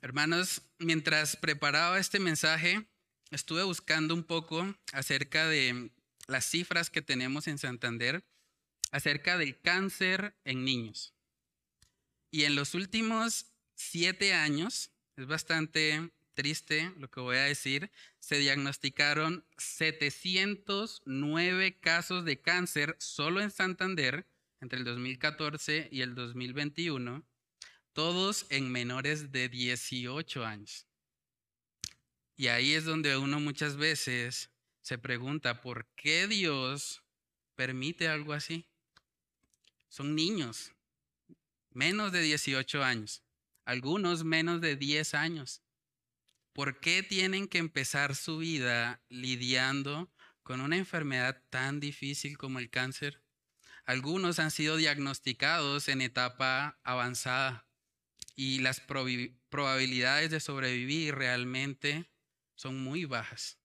Hermanos, 0.00 0.62
mientras 0.78 1.36
preparaba 1.36 1.98
este 1.98 2.20
mensaje, 2.20 2.86
estuve 3.30 3.64
buscando 3.64 4.14
un 4.14 4.24
poco 4.24 4.74
acerca 4.92 5.46
de 5.46 5.90
las 6.26 6.44
cifras 6.44 6.90
que 6.90 7.02
tenemos 7.02 7.48
en 7.48 7.58
Santander 7.58 8.24
acerca 8.90 9.36
del 9.36 9.60
cáncer 9.60 10.36
en 10.44 10.64
niños. 10.64 11.14
Y 12.30 12.44
en 12.44 12.54
los 12.54 12.74
últimos 12.74 13.46
siete 13.74 14.34
años, 14.34 14.90
es 15.16 15.26
bastante 15.26 16.10
triste 16.38 16.94
lo 16.98 17.10
que 17.10 17.18
voy 17.18 17.36
a 17.36 17.42
decir, 17.42 17.90
se 18.20 18.38
diagnosticaron 18.38 19.44
709 19.56 21.80
casos 21.80 22.24
de 22.24 22.40
cáncer 22.40 22.94
solo 23.00 23.40
en 23.40 23.50
Santander 23.50 24.24
entre 24.60 24.78
el 24.78 24.84
2014 24.84 25.88
y 25.90 26.02
el 26.02 26.14
2021, 26.14 27.26
todos 27.92 28.46
en 28.50 28.70
menores 28.70 29.32
de 29.32 29.48
18 29.48 30.46
años. 30.46 30.86
Y 32.36 32.46
ahí 32.46 32.74
es 32.74 32.84
donde 32.84 33.16
uno 33.16 33.40
muchas 33.40 33.76
veces 33.76 34.50
se 34.82 34.98
pregunta, 34.98 35.60
¿por 35.60 35.88
qué 35.96 36.28
Dios 36.28 37.02
permite 37.56 38.06
algo 38.06 38.32
así? 38.32 38.68
son 39.88 40.14
niños, 40.14 40.72
menos 41.70 42.12
de 42.12 42.20
18 42.20 42.84
años, 42.84 43.22
algunos 43.64 44.24
menos 44.24 44.60
de 44.60 44.76
10 44.76 45.14
años. 45.14 45.62
¿Por 46.58 46.80
qué 46.80 47.04
tienen 47.04 47.46
que 47.46 47.58
empezar 47.58 48.16
su 48.16 48.38
vida 48.38 49.00
lidiando 49.08 50.12
con 50.42 50.60
una 50.60 50.76
enfermedad 50.76 51.40
tan 51.50 51.78
difícil 51.78 52.36
como 52.36 52.58
el 52.58 52.68
cáncer? 52.68 53.22
Algunos 53.84 54.40
han 54.40 54.50
sido 54.50 54.74
diagnosticados 54.74 55.86
en 55.86 56.00
etapa 56.00 56.80
avanzada 56.82 57.64
y 58.34 58.58
las 58.58 58.80
probabilidades 58.80 60.32
de 60.32 60.40
sobrevivir 60.40 61.14
realmente 61.14 62.10
son 62.56 62.82
muy 62.82 63.04
bajas. 63.04 63.60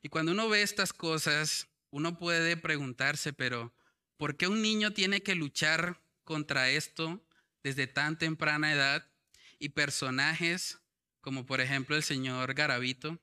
Y 0.00 0.08
cuando 0.08 0.32
uno 0.32 0.48
ve 0.48 0.62
estas 0.62 0.94
cosas, 0.94 1.68
uno 1.90 2.18
puede 2.18 2.56
preguntarse, 2.56 3.34
pero 3.34 3.74
¿Por 4.16 4.38
qué 4.38 4.48
un 4.48 4.62
niño 4.62 4.94
tiene 4.94 5.22
que 5.22 5.34
luchar 5.34 6.00
contra 6.24 6.70
esto 6.70 7.22
desde 7.62 7.86
tan 7.86 8.18
temprana 8.18 8.72
edad? 8.72 9.12
Y 9.58 9.68
personajes 9.68 10.81
como 11.22 11.46
por 11.46 11.60
ejemplo 11.60 11.96
el 11.96 12.02
señor 12.02 12.52
Garavito, 12.52 13.18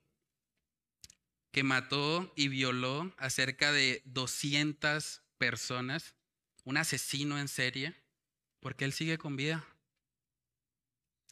que 1.51 1.63
mató 1.63 2.33
y 2.35 2.47
violó 2.47 3.13
a 3.17 3.29
cerca 3.29 3.71
de 3.71 4.01
200 4.05 5.21
personas, 5.37 6.15
un 6.63 6.77
asesino 6.77 7.37
en 7.39 7.47
serie, 7.47 7.95
porque 8.59 8.85
él 8.85 8.93
sigue 8.93 9.17
con 9.17 9.35
vida. 9.35 9.65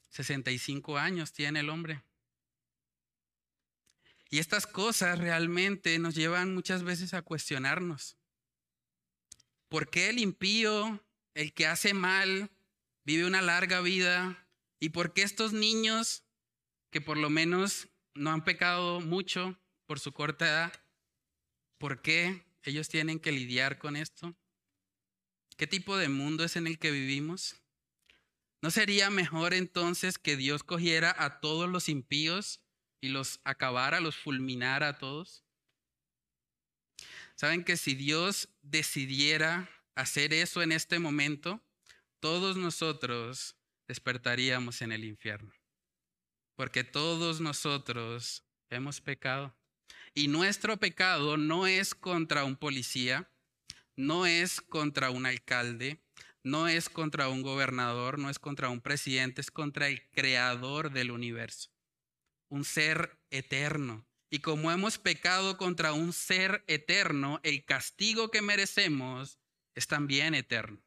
65 0.10 0.98
años 0.98 1.34
tiene 1.34 1.62
el 1.62 1.70
hombre. 1.70 2.04
Y 4.30 4.40
estas 4.40 4.68
cosas 4.68 5.20
realmente 5.20 5.98
nos 6.00 6.16
llevan 6.16 6.54
muchas 6.54 6.84
veces 6.84 7.14
a 7.14 7.22
cuestionarnos. 7.22 8.18
¿Por 9.70 9.90
qué 9.90 10.10
el 10.10 10.20
impío, 10.20 11.04
el 11.34 11.54
que 11.54 11.68
hace 11.68 11.94
mal, 11.94 12.50
vive 13.06 13.26
una 13.26 13.42
larga 13.42 13.80
vida? 13.80 14.50
¿Y 14.80 14.90
por 14.90 15.14
qué 15.14 15.22
estos 15.22 15.54
niños, 15.54 16.27
que 16.92 17.02
por 17.02 17.18
lo 17.18 17.30
menos 17.30 17.90
no 18.14 18.32
han 18.32 18.44
pecado 18.44 19.00
mucho 19.02 19.60
por 19.86 20.00
su 20.00 20.12
corta 20.12 20.48
edad, 20.48 20.74
por 21.78 22.02
qué 22.02 22.46
ellos 22.64 22.90
tienen 22.90 23.20
que 23.20 23.32
lidiar 23.32 23.78
con 23.78 23.96
esto? 23.96 24.36
¿Qué 25.58 25.68
tipo 25.68 25.98
de 25.98 26.10
mundo 26.10 26.44
es 26.44 26.56
en 26.56 26.68
el 26.68 26.80
que 26.80 26.92
vivimos? 26.92 27.56
¿No 28.62 28.72
sería 28.72 29.10
mejor 29.10 29.54
entonces 29.54 30.18
que 30.18 30.36
Dios 30.36 30.64
cogiera 30.64 31.16
a 31.18 31.40
todos 31.40 31.70
los 31.70 31.90
impíos 31.90 32.62
y 33.02 33.10
los 33.10 33.40
acabara, 33.44 34.02
los 34.02 34.16
fulminara 34.16 34.90
a 34.90 34.98
todos? 34.98 35.44
Saben 37.36 37.64
que 37.64 37.78
si 37.78 37.94
Dios 37.94 38.50
decidiera 38.62 39.70
hacer 39.96 40.34
eso 40.34 40.62
en 40.64 40.72
este 40.72 40.98
momento, 41.00 41.64
todos 42.20 42.58
nosotros 42.58 43.56
despertaríamos 43.88 44.82
en 44.82 44.92
el 44.92 45.04
infierno. 45.04 45.54
Porque 46.58 46.84
todos 46.84 47.40
nosotros 47.40 48.44
hemos 48.70 49.00
pecado. 49.00 49.56
Y 50.14 50.28
nuestro 50.28 50.76
pecado 50.76 51.38
no 51.38 51.66
es 51.66 51.96
contra 51.96 52.44
un 52.44 52.58
policía, 52.58 53.32
no 53.96 54.26
es 54.26 54.60
contra 54.60 55.10
un 55.10 55.26
alcalde, 55.26 56.04
no 56.44 56.68
es 56.68 56.90
contra 56.90 57.30
un 57.30 57.44
gobernador, 57.44 58.20
no 58.20 58.30
es 58.30 58.40
contra 58.40 58.68
un 58.68 58.82
presidente, 58.82 59.40
es 59.40 59.52
contra 59.52 59.88
el 59.88 60.06
creador 60.10 60.92
del 60.92 61.12
universo, 61.12 61.70
un 62.50 62.66
ser 62.66 63.18
eterno 63.32 64.06
y 64.30 64.40
como 64.40 64.72
hemos 64.72 64.98
pecado 64.98 65.58
contra 65.58 65.94
un 65.94 66.12
ser 66.12 66.64
eterno, 66.68 67.40
el 67.44 67.64
castigo 67.64 68.30
que 68.30 68.42
merecemos 68.42 69.40
es 69.74 69.88
también 69.88 70.36
eterno. 70.36 70.82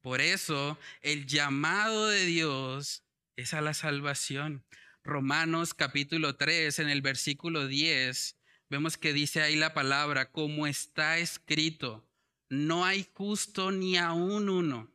Por 0.00 0.20
eso 0.20 0.78
el 1.02 1.26
llamado 1.26 2.08
de 2.08 2.24
Dios 2.24 3.04
es 3.36 3.52
a 3.52 3.60
la 3.60 3.74
salvación. 3.74 4.64
Romanos 5.06 5.74
capítulo 5.74 6.34
3, 6.36 6.78
en 6.78 6.88
el 6.88 7.02
versículo 7.02 7.68
10, 7.68 8.38
vemos 8.70 8.96
que 8.96 9.12
dice 9.12 9.42
ahí 9.42 9.54
la 9.54 9.74
palabra, 9.74 10.32
como 10.32 10.66
está 10.66 11.18
escrito, 11.18 12.08
no 12.48 12.86
hay 12.86 13.06
justo 13.12 13.70
ni 13.70 13.98
aún 13.98 14.48
uno, 14.48 14.90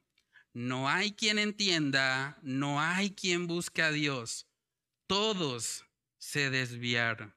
no 0.52 0.90
hay 0.90 1.12
quien 1.12 1.38
entienda, 1.38 2.40
no 2.42 2.82
hay 2.82 3.12
quien 3.12 3.46
busque 3.46 3.84
a 3.84 3.92
Dios, 3.92 4.48
todos 5.06 5.86
se 6.18 6.50
desviaron, 6.50 7.36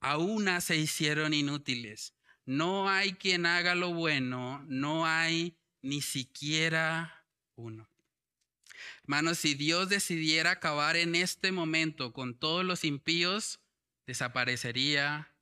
a 0.00 0.16
una 0.16 0.62
se 0.62 0.78
hicieron 0.78 1.34
inútiles, 1.34 2.14
no 2.46 2.88
hay 2.88 3.12
quien 3.12 3.44
haga 3.44 3.74
lo 3.74 3.92
bueno, 3.92 4.64
no 4.66 5.04
hay 5.04 5.58
ni 5.82 6.00
siquiera 6.00 7.26
uno. 7.54 7.86
Hermanos, 9.02 9.38
si 9.38 9.54
Dios 9.54 9.88
decidiera 9.88 10.52
acabar 10.52 10.96
en 10.96 11.14
este 11.14 11.52
momento 11.52 12.12
con 12.12 12.38
todos 12.38 12.64
los 12.64 12.84
impíos, 12.84 13.60
desaparecería 14.06 15.34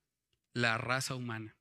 la 0.53 0.77
raza 0.77 1.15
humana. 1.15 1.55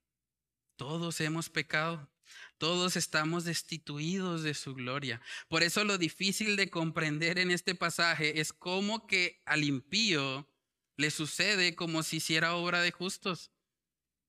Todos 0.76 1.20
hemos 1.20 1.48
pecado. 1.48 2.10
Todos 2.58 2.96
estamos 2.96 3.44
destituidos 3.44 4.42
de 4.42 4.54
su 4.54 4.74
gloria. 4.74 5.20
Por 5.48 5.62
eso 5.62 5.84
lo 5.84 5.98
difícil 5.98 6.56
de 6.56 6.70
comprender 6.70 7.38
en 7.38 7.50
este 7.50 7.74
pasaje 7.74 8.40
es 8.40 8.52
cómo 8.52 9.06
que 9.06 9.42
al 9.44 9.62
impío 9.62 10.48
le 10.96 11.10
sucede 11.10 11.74
como 11.74 12.02
si 12.02 12.16
hiciera 12.16 12.54
obra 12.54 12.80
de 12.80 12.90
justos. 12.90 13.52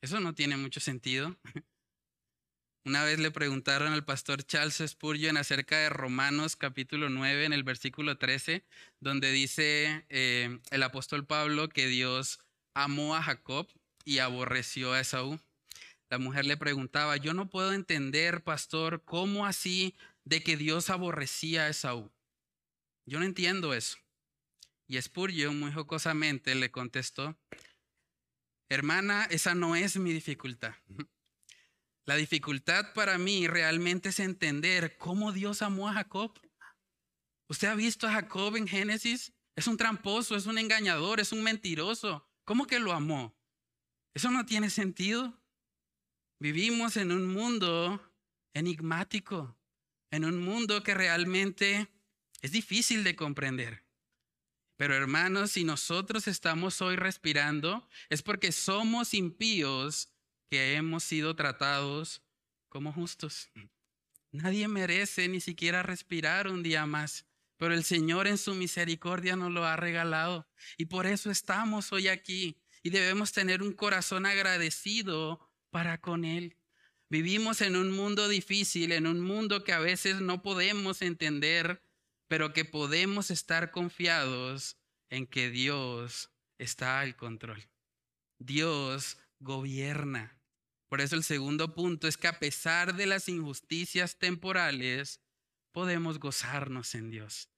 Eso 0.01 0.19
no 0.19 0.35
tiene 0.35 0.57
mucho 0.57 0.79
sentido. 0.79 1.37
Una 2.87 3.03
vez 3.03 3.19
le 3.19 3.31
preguntaron 3.31 3.91
al 3.91 4.05
pastor 4.05 4.45
Charles 4.45 4.81
Spurgeon 4.87 5.35
acerca 5.35 5.77
de 5.77 5.89
Romanos 5.89 6.55
capítulo 6.55 7.09
9 7.09 7.43
en 7.43 7.51
el 7.51 7.63
versículo 7.63 8.17
13, 8.17 8.63
donde 9.01 9.33
dice 9.33 10.05
eh, 10.07 10.57
el 10.71 10.83
apóstol 10.83 11.25
Pablo 11.25 11.67
que 11.67 11.87
Dios 11.87 12.39
amó 12.73 13.17
a 13.17 13.21
Jacob 13.21 13.67
y 14.05 14.19
aborreció 14.19 14.93
a 14.93 15.01
Esaú. 15.01 15.37
La 16.09 16.17
mujer 16.17 16.45
le 16.45 16.55
preguntaba, 16.55 17.17
yo 17.17 17.33
no 17.33 17.49
puedo 17.49 17.73
entender, 17.73 18.41
pastor, 18.41 19.03
cómo 19.03 19.45
así 19.45 19.93
de 20.23 20.41
que 20.41 20.55
Dios 20.55 20.89
aborrecía 20.89 21.65
a 21.65 21.69
Esaú. 21.69 22.09
Yo 23.05 23.19
no 23.19 23.25
entiendo 23.25 23.73
eso. 23.73 23.97
Y 24.87 25.01
Spurgeon 25.01 25.59
muy 25.59 25.73
jocosamente 25.73 26.55
le 26.55 26.71
contestó, 26.71 27.37
hermana, 28.69 29.25
esa 29.29 29.55
no 29.55 29.75
es 29.75 29.97
mi 29.97 30.13
dificultad. 30.13 30.73
La 32.07 32.15
dificultad 32.15 32.93
para 32.93 33.17
mí 33.17 33.47
realmente 33.47 34.09
es 34.09 34.21
entender 34.21 34.97
cómo 34.97 35.33
Dios 35.33 35.61
amó 35.61 35.89
a 35.89 35.93
Jacob. 35.93 36.39
¿Usted 37.49 37.67
ha 37.67 37.75
visto 37.75 38.07
a 38.07 38.13
Jacob 38.13 38.55
en 38.55 38.65
Génesis? 38.65 39.33
Es 39.57 39.67
un 39.67 39.75
tramposo, 39.75 40.37
es 40.37 40.45
un 40.45 40.57
engañador, 40.57 41.19
es 41.19 41.33
un 41.33 41.43
mentiroso. 41.43 42.25
¿Cómo 42.45 42.65
que 42.65 42.79
lo 42.79 42.93
amó? 42.93 43.37
Eso 44.13 44.31
no 44.31 44.45
tiene 44.45 44.69
sentido. 44.69 45.37
Vivimos 46.39 46.95
en 46.95 47.11
un 47.11 47.27
mundo 47.27 48.01
enigmático, 48.53 49.57
en 50.09 50.23
un 50.23 50.39
mundo 50.39 50.83
que 50.83 50.93
realmente 50.93 51.89
es 52.41 52.53
difícil 52.53 53.03
de 53.03 53.17
comprender. 53.17 53.83
Pero 54.77 54.95
hermanos, 54.95 55.51
si 55.51 55.65
nosotros 55.65 56.29
estamos 56.29 56.81
hoy 56.81 56.95
respirando, 56.95 57.89
es 58.07 58.21
porque 58.21 58.53
somos 58.53 59.13
impíos 59.13 60.13
que 60.49 60.75
hemos 60.75 61.03
sido 61.03 61.35
tratados 61.35 62.21
como 62.69 62.93
justos. 62.93 63.49
Nadie 64.31 64.67
merece 64.67 65.27
ni 65.27 65.39
siquiera 65.41 65.83
respirar 65.83 66.47
un 66.47 66.63
día 66.63 66.85
más, 66.85 67.25
pero 67.57 67.73
el 67.73 67.83
Señor 67.83 68.27
en 68.27 68.37
su 68.37 68.53
misericordia 68.53 69.35
nos 69.35 69.51
lo 69.51 69.65
ha 69.65 69.75
regalado. 69.75 70.47
Y 70.77 70.85
por 70.85 71.05
eso 71.05 71.31
estamos 71.31 71.91
hoy 71.91 72.07
aquí 72.07 72.61
y 72.83 72.89
debemos 72.89 73.31
tener 73.31 73.63
un 73.63 73.73
corazón 73.73 74.25
agradecido 74.25 75.49
para 75.71 75.99
con 75.99 76.23
Él. 76.23 76.57
Vivimos 77.09 77.61
en 77.61 77.75
un 77.75 77.91
mundo 77.91 78.27
difícil, 78.27 78.91
en 78.91 79.07
un 79.07 79.21
mundo 79.21 79.63
que 79.63 79.73
a 79.73 79.79
veces 79.79 80.19
no 80.19 80.41
podemos 80.41 81.01
entender, 81.01 81.81
pero 82.27 82.53
que 82.53 82.65
podemos 82.65 83.31
estar 83.31 83.71
confiados 83.71 84.77
en 85.09 85.25
que 85.25 85.49
Dios 85.49 86.31
está 86.57 86.99
al 86.99 87.15
control. 87.15 87.69
Dios 88.39 89.17
gobierna. 89.39 90.36
Por 90.89 91.01
eso 91.01 91.15
el 91.15 91.23
segundo 91.23 91.75
punto 91.75 92.07
es 92.07 92.17
que 92.17 92.27
a 92.27 92.39
pesar 92.39 92.95
de 92.95 93.05
las 93.05 93.27
injusticias 93.27 94.17
temporales, 94.17 95.21
podemos 95.71 96.19
gozarnos 96.19 96.95
en 96.95 97.11
Dios. 97.11 97.49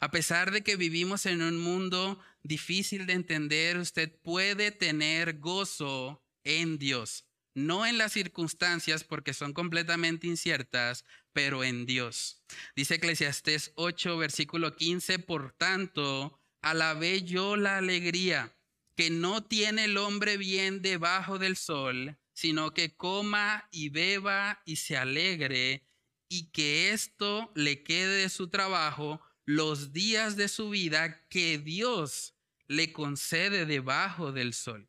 A 0.00 0.10
pesar 0.10 0.52
de 0.52 0.62
que 0.62 0.76
vivimos 0.76 1.26
en 1.26 1.42
un 1.42 1.58
mundo 1.58 2.20
difícil 2.42 3.06
de 3.06 3.14
entender, 3.14 3.78
usted 3.78 4.12
puede 4.22 4.70
tener 4.70 5.38
gozo 5.38 6.24
en 6.44 6.78
Dios. 6.78 7.26
No 7.54 7.84
en 7.84 7.98
las 7.98 8.12
circunstancias 8.12 9.02
porque 9.02 9.34
son 9.34 9.52
completamente 9.52 10.28
inciertas, 10.28 11.04
pero 11.32 11.64
en 11.64 11.86
Dios. 11.86 12.42
Dice 12.76 12.94
Eclesiastés 12.94 13.72
8, 13.74 14.16
versículo 14.16 14.76
15, 14.76 15.18
por 15.18 15.52
tanto, 15.52 16.40
alabé 16.62 17.22
yo 17.22 17.56
la 17.56 17.78
alegría 17.78 18.56
que 18.94 19.10
no 19.10 19.44
tiene 19.44 19.84
el 19.84 19.96
hombre 19.96 20.36
bien 20.36 20.82
debajo 20.82 21.38
del 21.38 21.56
sol 21.56 22.16
sino 22.38 22.72
que 22.72 22.96
coma 22.96 23.68
y 23.72 23.88
beba 23.88 24.62
y 24.64 24.76
se 24.76 24.96
alegre 24.96 25.88
y 26.28 26.52
que 26.52 26.92
esto 26.92 27.50
le 27.56 27.82
quede 27.82 28.22
de 28.22 28.28
su 28.28 28.48
trabajo 28.48 29.20
los 29.44 29.92
días 29.92 30.36
de 30.36 30.46
su 30.46 30.70
vida 30.70 31.26
que 31.30 31.58
Dios 31.58 32.36
le 32.68 32.92
concede 32.92 33.66
debajo 33.66 34.30
del 34.30 34.54
sol. 34.54 34.88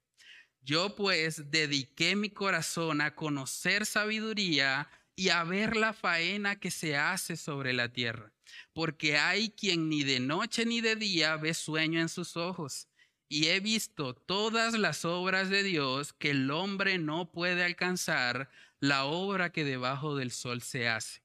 Yo 0.62 0.96
pues 0.96 1.50
dediqué 1.50 2.16
mi 2.16 2.30
corazón 2.30 3.02
a 3.02 3.16
conocer 3.16 3.88
sabiduría 3.88 4.88
y 5.16 5.30
a 5.30 5.44
ver 5.44 5.76
la 5.76 5.94
faena 5.94 6.60
que 6.60 6.70
se 6.70 6.98
hace 6.98 7.36
sobre 7.36 7.74
la 7.74 7.92
tierra, 7.92 8.32
porque 8.74 9.18
hay 9.18 9.50
quien 9.50 9.90
ni 9.90 10.04
de 10.04 10.20
noche 10.20 10.68
ni 10.68 10.82
de 10.82 10.96
día 10.96 11.36
ve 11.36 11.56
sueño 11.56 12.00
en 12.00 12.10
sus 12.10 12.38
ojos 12.38 12.89
y 13.30 13.50
he 13.50 13.60
visto 13.60 14.16
todas 14.16 14.74
las 14.74 15.06
obras 15.06 15.50
de 15.50 15.62
Dios 15.62 16.14
que 16.14 16.32
el 16.32 16.50
hombre 16.50 16.98
no 16.98 17.32
puede 17.32 17.64
alcanzar, 17.64 18.50
la 18.80 19.06
obra 19.06 19.52
que 19.52 19.64
debajo 19.64 20.16
del 20.16 20.32
sol 20.32 20.62
se 20.64 20.90
hace. 20.90 21.22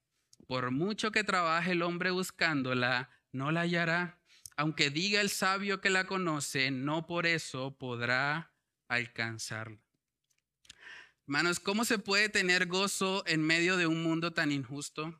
Por 0.47 0.69
mucho 0.69 1.11
que 1.11 1.23
trabaje 1.23 1.71
el 1.71 1.81
hombre 1.81 2.11
buscándola, 2.11 3.09
no 3.31 3.51
la 3.51 3.61
hallará. 3.61 4.19
Aunque 4.55 4.91
diga 4.91 5.19
el 5.19 5.29
sabio 5.29 5.81
que 5.81 5.89
la 5.89 6.05
conoce, 6.05 6.69
no 6.69 7.07
por 7.07 7.25
eso 7.25 7.75
podrá 7.75 8.53
alcanzarla. 8.87 9.79
Hermanos, 11.23 11.59
¿cómo 11.59 11.85
se 11.85 11.97
puede 11.97 12.29
tener 12.29 12.67
gozo 12.67 13.23
en 13.25 13.41
medio 13.41 13.77
de 13.77 13.87
un 13.87 14.03
mundo 14.03 14.31
tan 14.31 14.51
injusto? 14.51 15.19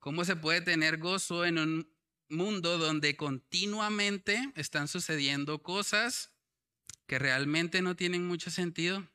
¿Cómo 0.00 0.24
se 0.24 0.34
puede 0.34 0.60
tener 0.60 0.98
gozo 0.98 1.44
en 1.44 1.58
un 1.58 1.93
mundo 2.34 2.78
donde 2.78 3.16
continuamente 3.16 4.52
están 4.56 4.88
sucediendo 4.88 5.62
cosas 5.62 6.30
que 7.06 7.18
realmente 7.18 7.82
no 7.82 7.96
tienen 7.96 8.26
mucho 8.26 8.50
sentido, 8.50 9.06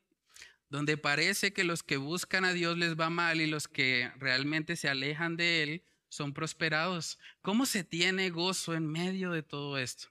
donde 0.69 0.97
parece 0.97 1.53
que 1.53 1.63
los 1.63 1.83
que 1.83 1.97
buscan 1.97 2.45
a 2.45 2.53
Dios 2.53 2.77
les 2.77 2.95
va 2.95 3.09
mal 3.09 3.41
y 3.41 3.47
los 3.47 3.67
que 3.67 4.11
realmente 4.17 4.75
se 4.75 4.89
alejan 4.89 5.37
de 5.37 5.63
Él 5.63 5.83
son 6.09 6.33
prosperados. 6.33 7.19
¿Cómo 7.41 7.65
se 7.65 7.83
tiene 7.83 8.29
gozo 8.29 8.73
en 8.73 8.87
medio 8.87 9.31
de 9.31 9.43
todo 9.43 9.77
esto? 9.77 10.09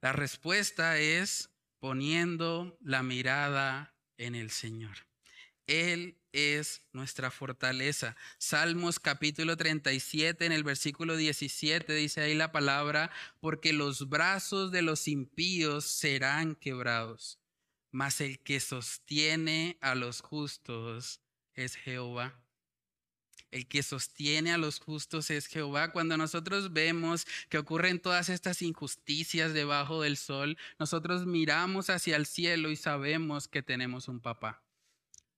La 0.00 0.12
respuesta 0.12 0.98
es 0.98 1.50
poniendo 1.78 2.76
la 2.80 3.02
mirada 3.02 3.94
en 4.16 4.34
el 4.34 4.50
Señor. 4.50 4.96
Él 5.66 6.18
es 6.32 6.82
nuestra 6.92 7.30
fortaleza. 7.30 8.16
Salmos 8.38 8.98
capítulo 8.98 9.56
37 9.56 10.46
en 10.46 10.52
el 10.52 10.64
versículo 10.64 11.16
17 11.16 11.92
dice 11.94 12.22
ahí 12.22 12.34
la 12.34 12.52
palabra, 12.52 13.10
porque 13.40 13.72
los 13.72 14.08
brazos 14.08 14.72
de 14.72 14.82
los 14.82 15.08
impíos 15.08 15.84
serán 15.84 16.54
quebrados, 16.54 17.38
mas 17.90 18.20
el 18.20 18.40
que 18.40 18.60
sostiene 18.60 19.78
a 19.80 19.94
los 19.94 20.20
justos 20.20 21.20
es 21.54 21.76
Jehová. 21.76 22.38
El 23.50 23.68
que 23.68 23.82
sostiene 23.82 24.50
a 24.50 24.56
los 24.56 24.80
justos 24.80 25.30
es 25.30 25.46
Jehová. 25.46 25.92
Cuando 25.92 26.16
nosotros 26.16 26.72
vemos 26.72 27.26
que 27.50 27.58
ocurren 27.58 28.00
todas 28.00 28.30
estas 28.30 28.62
injusticias 28.62 29.52
debajo 29.52 30.00
del 30.00 30.16
sol, 30.16 30.56
nosotros 30.78 31.26
miramos 31.26 31.90
hacia 31.90 32.16
el 32.16 32.24
cielo 32.24 32.70
y 32.70 32.76
sabemos 32.76 33.48
que 33.48 33.62
tenemos 33.62 34.08
un 34.08 34.20
papá 34.20 34.62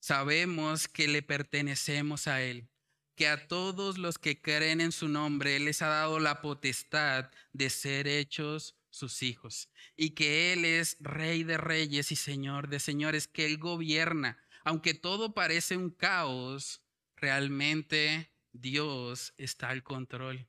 sabemos 0.04 0.86
que 0.86 1.08
le 1.08 1.22
pertenecemos 1.22 2.28
a 2.28 2.42
Él, 2.42 2.68
que 3.16 3.26
a 3.26 3.48
todos 3.48 3.96
los 3.96 4.18
que 4.18 4.38
creen 4.38 4.82
en 4.82 4.92
su 4.92 5.08
nombre 5.08 5.58
les 5.58 5.80
ha 5.80 5.86
dado 5.86 6.18
la 6.18 6.42
potestad 6.42 7.30
de 7.54 7.70
ser 7.70 8.06
hechos 8.06 8.76
sus 8.90 9.22
hijos 9.22 9.70
y 9.96 10.10
que 10.10 10.52
Él 10.52 10.66
es 10.66 10.98
rey 11.00 11.42
de 11.42 11.56
reyes 11.56 12.12
y 12.12 12.16
señor 12.16 12.68
de 12.68 12.80
señores, 12.80 13.26
que 13.26 13.46
Él 13.46 13.56
gobierna. 13.56 14.36
Aunque 14.62 14.92
todo 14.92 15.32
parece 15.32 15.78
un 15.78 15.88
caos, 15.88 16.82
realmente 17.16 18.30
Dios 18.52 19.32
está 19.38 19.70
al 19.70 19.82
control. 19.82 20.46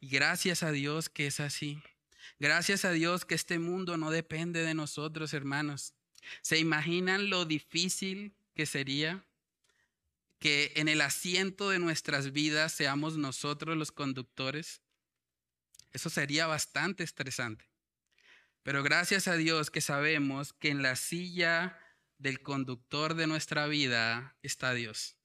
Y 0.00 0.08
gracias 0.10 0.62
a 0.62 0.70
Dios 0.70 1.08
que 1.08 1.28
es 1.28 1.40
así. 1.40 1.82
Gracias 2.38 2.84
a 2.84 2.92
Dios 2.92 3.24
que 3.24 3.36
este 3.36 3.58
mundo 3.58 3.96
no 3.96 4.10
depende 4.10 4.62
de 4.62 4.74
nosotros, 4.74 5.32
hermanos. 5.32 5.94
¿Se 6.42 6.58
imaginan 6.58 7.30
lo 7.30 7.46
difícil 7.46 8.36
que 8.56 8.66
sería 8.66 9.24
que 10.38 10.72
en 10.76 10.88
el 10.88 11.02
asiento 11.02 11.70
de 11.70 11.78
nuestras 11.78 12.32
vidas 12.32 12.72
seamos 12.72 13.16
nosotros 13.16 13.76
los 13.76 13.92
conductores? 13.92 14.82
Eso 15.92 16.10
sería 16.10 16.46
bastante 16.46 17.04
estresante. 17.04 17.70
Pero 18.62 18.82
gracias 18.82 19.28
a 19.28 19.36
Dios 19.36 19.70
que 19.70 19.80
sabemos 19.80 20.52
que 20.54 20.70
en 20.70 20.82
la 20.82 20.96
silla 20.96 21.78
del 22.18 22.40
conductor 22.42 23.14
de 23.14 23.26
nuestra 23.26 23.66
vida 23.66 24.36
está 24.42 24.72
Dios. 24.72 25.18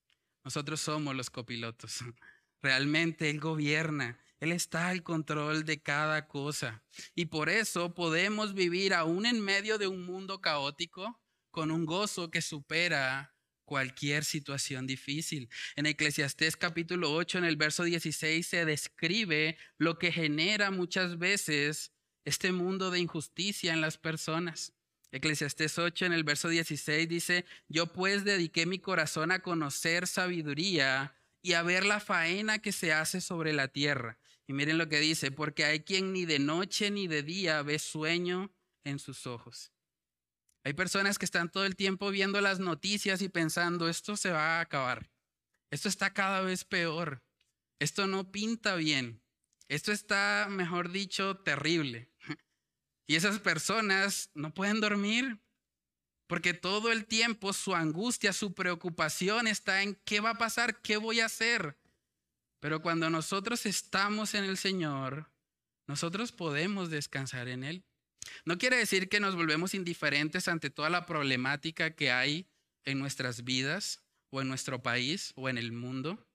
Nosotros 0.44 0.82
somos 0.82 1.16
los 1.16 1.30
copilotos. 1.30 2.00
Realmente 2.62 3.30
Él 3.30 3.40
gobierna. 3.40 4.20
Él 4.40 4.52
está 4.52 4.90
al 4.90 5.04
control 5.04 5.64
de 5.64 5.82
cada 5.82 6.28
cosa. 6.28 6.84
Y 7.16 7.28
por 7.28 7.50
eso 7.50 7.94
podemos 7.96 8.54
vivir 8.54 8.94
aún 8.94 9.26
en 9.26 9.40
medio 9.40 9.78
de 9.78 9.88
un 9.88 10.06
mundo 10.06 10.42
caótico 10.42 11.22
con 11.52 11.70
un 11.70 11.86
gozo 11.86 12.32
que 12.32 12.42
supera 12.42 13.36
cualquier 13.66 14.26
situación 14.26 14.88
difícil. 14.88 15.50
En 15.76 15.86
Eclesiastés 15.86 16.58
capítulo 16.58 17.14
8, 17.14 17.38
en 17.38 17.46
el 17.46 17.56
verso 17.56 17.84
16, 17.84 18.46
se 18.46 18.66
describe 18.66 19.58
lo 19.78 19.98
que 19.98 20.12
genera 20.12 20.72
muchas 20.72 21.18
veces 21.18 21.94
este 22.26 22.52
mundo 22.52 22.92
de 22.92 23.00
injusticia 23.00 23.74
en 23.74 23.82
las 23.82 23.98
personas. 23.98 24.74
Eclesiastés 25.12 25.78
8 25.78 26.06
en 26.06 26.14
el 26.14 26.24
verso 26.24 26.50
16 26.50 27.08
dice, 27.08 27.46
yo 27.68 27.88
pues 27.88 28.24
dediqué 28.24 28.66
mi 28.66 28.80
corazón 28.80 29.32
a 29.32 29.40
conocer 29.40 30.08
sabiduría 30.08 31.16
y 31.42 31.54
a 31.54 31.64
ver 31.64 31.86
la 31.86 32.00
faena 32.00 32.60
que 32.60 32.72
se 32.72 32.94
hace 32.94 33.20
sobre 33.20 33.54
la 33.54 33.68
tierra. 33.68 34.20
Y 34.48 34.54
miren 34.54 34.78
lo 34.78 34.90
que 34.90 35.00
dice, 35.00 35.32
porque 35.32 35.66
hay 35.66 35.82
quien 35.82 36.14
ni 36.14 36.26
de 36.26 36.40
noche 36.40 36.92
ni 36.92 37.08
de 37.08 37.24
día 37.24 37.62
ve 37.62 37.80
sueño 37.80 38.54
en 38.84 39.00
sus 39.00 39.28
ojos. 39.28 39.72
Hay 40.64 40.74
personas 40.74 41.18
que 41.18 41.26
están 41.26 41.50
todo 41.50 41.66
el 41.66 41.76
tiempo 41.76 42.12
viendo 42.12 42.40
las 42.40 42.60
noticias 42.60 43.22
y 43.22 43.30
pensando, 43.30 43.90
esto 43.90 44.16
se 44.16 44.32
va 44.32 44.58
a 44.58 44.62
acabar. 44.62 45.10
Esto 45.72 45.90
está 45.90 46.14
cada 46.14 46.42
vez 46.42 46.66
peor. 46.66 47.24
Esto 47.80 48.06
no 48.06 48.32
pinta 48.32 48.76
bien. 48.76 49.24
Esto 49.68 49.92
está, 49.92 50.48
mejor 50.50 50.92
dicho, 50.92 51.38
terrible. 51.38 52.12
Y 53.08 53.16
esas 53.16 53.40
personas 53.40 54.30
no 54.36 54.54
pueden 54.54 54.80
dormir 54.80 55.42
porque 56.28 56.54
todo 56.54 56.94
el 56.94 57.08
tiempo 57.08 57.52
su 57.52 57.76
angustia, 57.76 58.32
su 58.32 58.54
preocupación 58.54 59.48
está 59.48 59.84
en 59.84 59.96
qué 60.06 60.22
va 60.22 60.30
a 60.30 60.38
pasar, 60.38 60.82
qué 60.82 60.96
voy 60.96 61.20
a 61.20 61.26
hacer. 61.26 61.78
Pero 62.62 62.82
cuando 62.82 63.10
nosotros 63.10 63.66
estamos 63.66 64.34
en 64.34 64.46
el 64.46 64.56
Señor, 64.56 65.30
nosotros 65.88 66.32
podemos 66.32 66.90
descansar 66.90 67.50
en 67.50 67.66
Él. 67.66 67.86
No 68.46 68.58
quiere 68.58 68.78
decir 68.78 69.10
que 69.10 69.20
nos 69.20 69.36
volvemos 69.36 69.74
indiferentes 69.74 70.48
ante 70.48 70.70
toda 70.70 70.90
la 70.90 71.06
problemática 71.06 71.96
que 71.96 72.12
hay 72.12 72.48
en 72.86 73.00
nuestras 73.00 73.44
vidas 73.44 74.02
o 74.30 74.42
en 74.42 74.48
nuestro 74.48 74.82
país 74.82 75.34
o 75.36 75.50
en 75.50 75.58
el 75.58 75.72
mundo, 75.72 76.28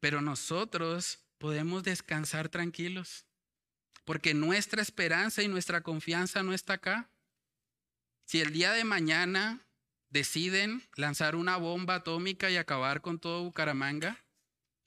pero 0.00 0.20
nosotros 0.22 1.20
podemos 1.38 1.82
descansar 1.82 2.48
tranquilos 2.48 3.26
porque 4.04 4.34
nuestra 4.34 4.82
esperanza 4.82 5.42
y 5.42 5.48
nuestra 5.48 5.82
confianza 5.82 6.42
no 6.42 6.52
está 6.52 6.72
acá. 6.74 7.10
Si 8.26 8.40
el 8.40 8.52
día 8.52 8.72
de 8.72 8.82
mañana 8.82 9.64
deciden 10.08 10.82
lanzar 10.96 11.36
una 11.36 11.56
bomba 11.56 11.96
atómica 11.96 12.50
y 12.50 12.56
acabar 12.56 13.02
con 13.02 13.20
todo 13.20 13.44
Bucaramanga, 13.44 14.18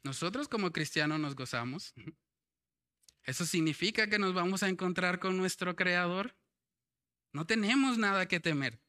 nosotros 0.03 0.49
como 0.49 0.71
cristianos 0.71 1.21
nos 1.21 1.35
gozamos. 1.35 1.93
Eso 3.25 3.45
significa 3.45 4.07
que 4.07 4.19
nos 4.19 4.33
vamos 4.33 4.63
a 4.63 4.69
encontrar 4.69 5.19
con 5.19 5.37
nuestro 5.37 5.75
Creador. 5.75 6.35
No 7.31 7.45
tenemos 7.45 7.97
nada 7.97 8.27
que 8.27 8.39
temer. 8.39 8.79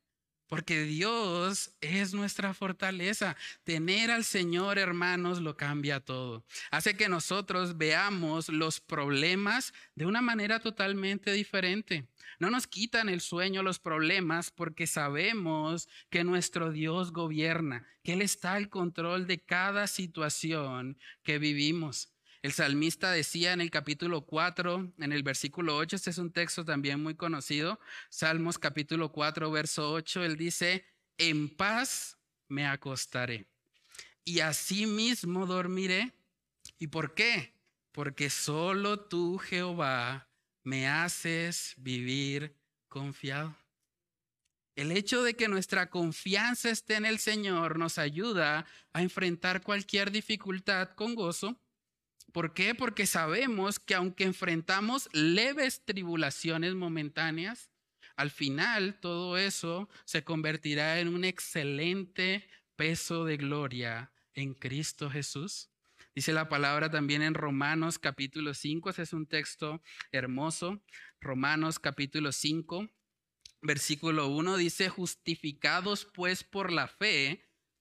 Porque 0.47 0.83
Dios 0.83 1.75
es 1.81 2.13
nuestra 2.13 2.53
fortaleza. 2.53 3.37
Tener 3.65 4.11
al 4.11 4.25
Señor, 4.25 4.79
hermanos, 4.79 5.41
lo 5.41 5.57
cambia 5.57 6.01
todo. 6.01 6.45
Hace 6.71 6.97
que 6.97 7.09
nosotros 7.09 7.79
veamos 7.79 8.51
los 8.51 8.81
problemas 8.81 9.73
de 9.95 10.07
una 10.07 10.21
manera 10.21 10.61
totalmente 10.61 11.33
diferente. 11.33 12.07
No 12.39 12.51
nos 12.51 12.67
quitan 12.67 13.09
el 13.09 13.21
sueño 13.21 13.63
los 13.63 13.79
problemas 13.79 14.51
porque 14.51 14.87
sabemos 14.87 15.89
que 16.11 16.25
nuestro 16.25 16.73
Dios 16.73 17.13
gobierna, 17.13 17.87
que 18.03 18.13
Él 18.13 18.23
está 18.23 18.55
al 18.55 18.69
control 18.69 19.27
de 19.27 19.41
cada 19.43 19.87
situación 19.87 20.99
que 21.23 21.39
vivimos. 21.39 22.14
El 22.45 22.53
salmista 22.53 23.11
decía 23.11 23.55
en 23.55 23.63
el 23.63 23.71
capítulo 23.71 24.27
4, 24.27 24.93
en 24.99 25.13
el 25.13 25.23
versículo 25.23 25.79
8, 25.79 25.97
este 25.97 26.11
es 26.11 26.19
un 26.19 26.31
texto 26.31 26.63
también 26.63 27.03
muy 27.03 27.15
conocido, 27.15 27.81
Salmos 28.11 28.59
capítulo 28.59 29.13
4, 29.13 29.51
verso 29.51 29.91
8, 29.91 30.25
él 30.25 30.37
dice, 30.37 30.85
en 31.17 31.49
paz 31.49 32.19
me 32.49 32.67
acostaré 32.67 33.49
y 34.27 34.41
así 34.41 34.85
mismo 34.85 35.47
dormiré. 35.47 36.13
¿Y 36.79 36.89
por 36.89 37.15
qué? 37.15 37.55
Porque 37.93 38.29
solo 38.29 39.01
tú, 39.01 39.39
Jehová, 39.39 40.29
me 40.65 40.87
haces 40.87 41.73
vivir 41.79 42.59
confiado. 42.91 43.57
El 44.77 44.93
hecho 44.93 45.23
de 45.23 45.35
que 45.35 45.49
nuestra 45.49 45.89
confianza 45.89 46.69
esté 46.69 46.97
en 46.97 47.07
el 47.07 47.21
Señor 47.21 47.79
nos 47.79 47.97
ayuda 47.97 48.67
a 48.93 49.01
enfrentar 49.01 49.63
cualquier 49.63 50.11
dificultad 50.11 50.91
con 50.91 51.15
gozo 51.15 51.59
¿Por 52.35 52.53
qué? 52.53 52.75
Porque 52.75 53.07
sabemos 53.07 53.79
que 53.79 53.95
aunque 53.95 54.25
enfrentamos 54.25 55.09
leves 55.13 55.85
tribulaciones 55.85 56.75
momentáneas, 56.75 57.71
al 58.17 58.33
final 58.33 58.99
todo 58.99 59.39
eso 59.39 59.89
se 60.05 60.25
convertirá 60.25 60.99
en 60.99 61.15
un 61.15 61.25
excelente 61.25 62.45
peso 62.75 63.25
de 63.25 63.37
gloria 63.37 64.11
en 64.35 64.55
Cristo 64.55 65.11
Jesús. 65.11 65.71
Dice 66.13 66.33
la 66.33 66.49
palabra 66.49 66.91
también 66.91 67.23
en 67.23 67.35
Romanos 67.35 68.01
capítulo 68.01 68.53
5, 68.53 68.91
ese 68.91 69.03
es 69.03 69.13
un 69.13 69.29
texto 69.29 69.81
hermoso. 70.11 70.83
Romanos 71.21 71.79
capítulo 71.79 72.33
5, 72.33 72.91
versículo 73.63 74.27
1 74.27 74.57
dice, 74.57 74.89
justificados 74.89 76.05
pues 76.05 76.43
por 76.43 76.73
la 76.73 76.89
fe, 76.89 77.49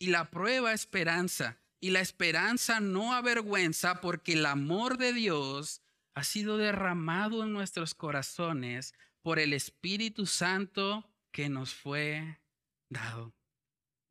y 0.00 0.06
la 0.06 0.30
prueba 0.30 0.72
esperanza. 0.72 1.58
Y 1.78 1.90
la 1.90 2.00
esperanza 2.00 2.80
no 2.80 3.14
avergüenza 3.14 4.00
porque 4.00 4.32
el 4.32 4.44
amor 4.46 4.98
de 4.98 5.12
Dios 5.12 5.82
ha 6.14 6.24
sido 6.24 6.56
derramado 6.56 7.44
en 7.44 7.52
nuestros 7.52 7.94
corazones 7.94 8.94
por 9.22 9.38
el 9.38 9.52
Espíritu 9.52 10.26
Santo 10.26 11.08
que 11.30 11.48
nos 11.48 11.72
fue 11.72 12.40
dado. 12.88 13.32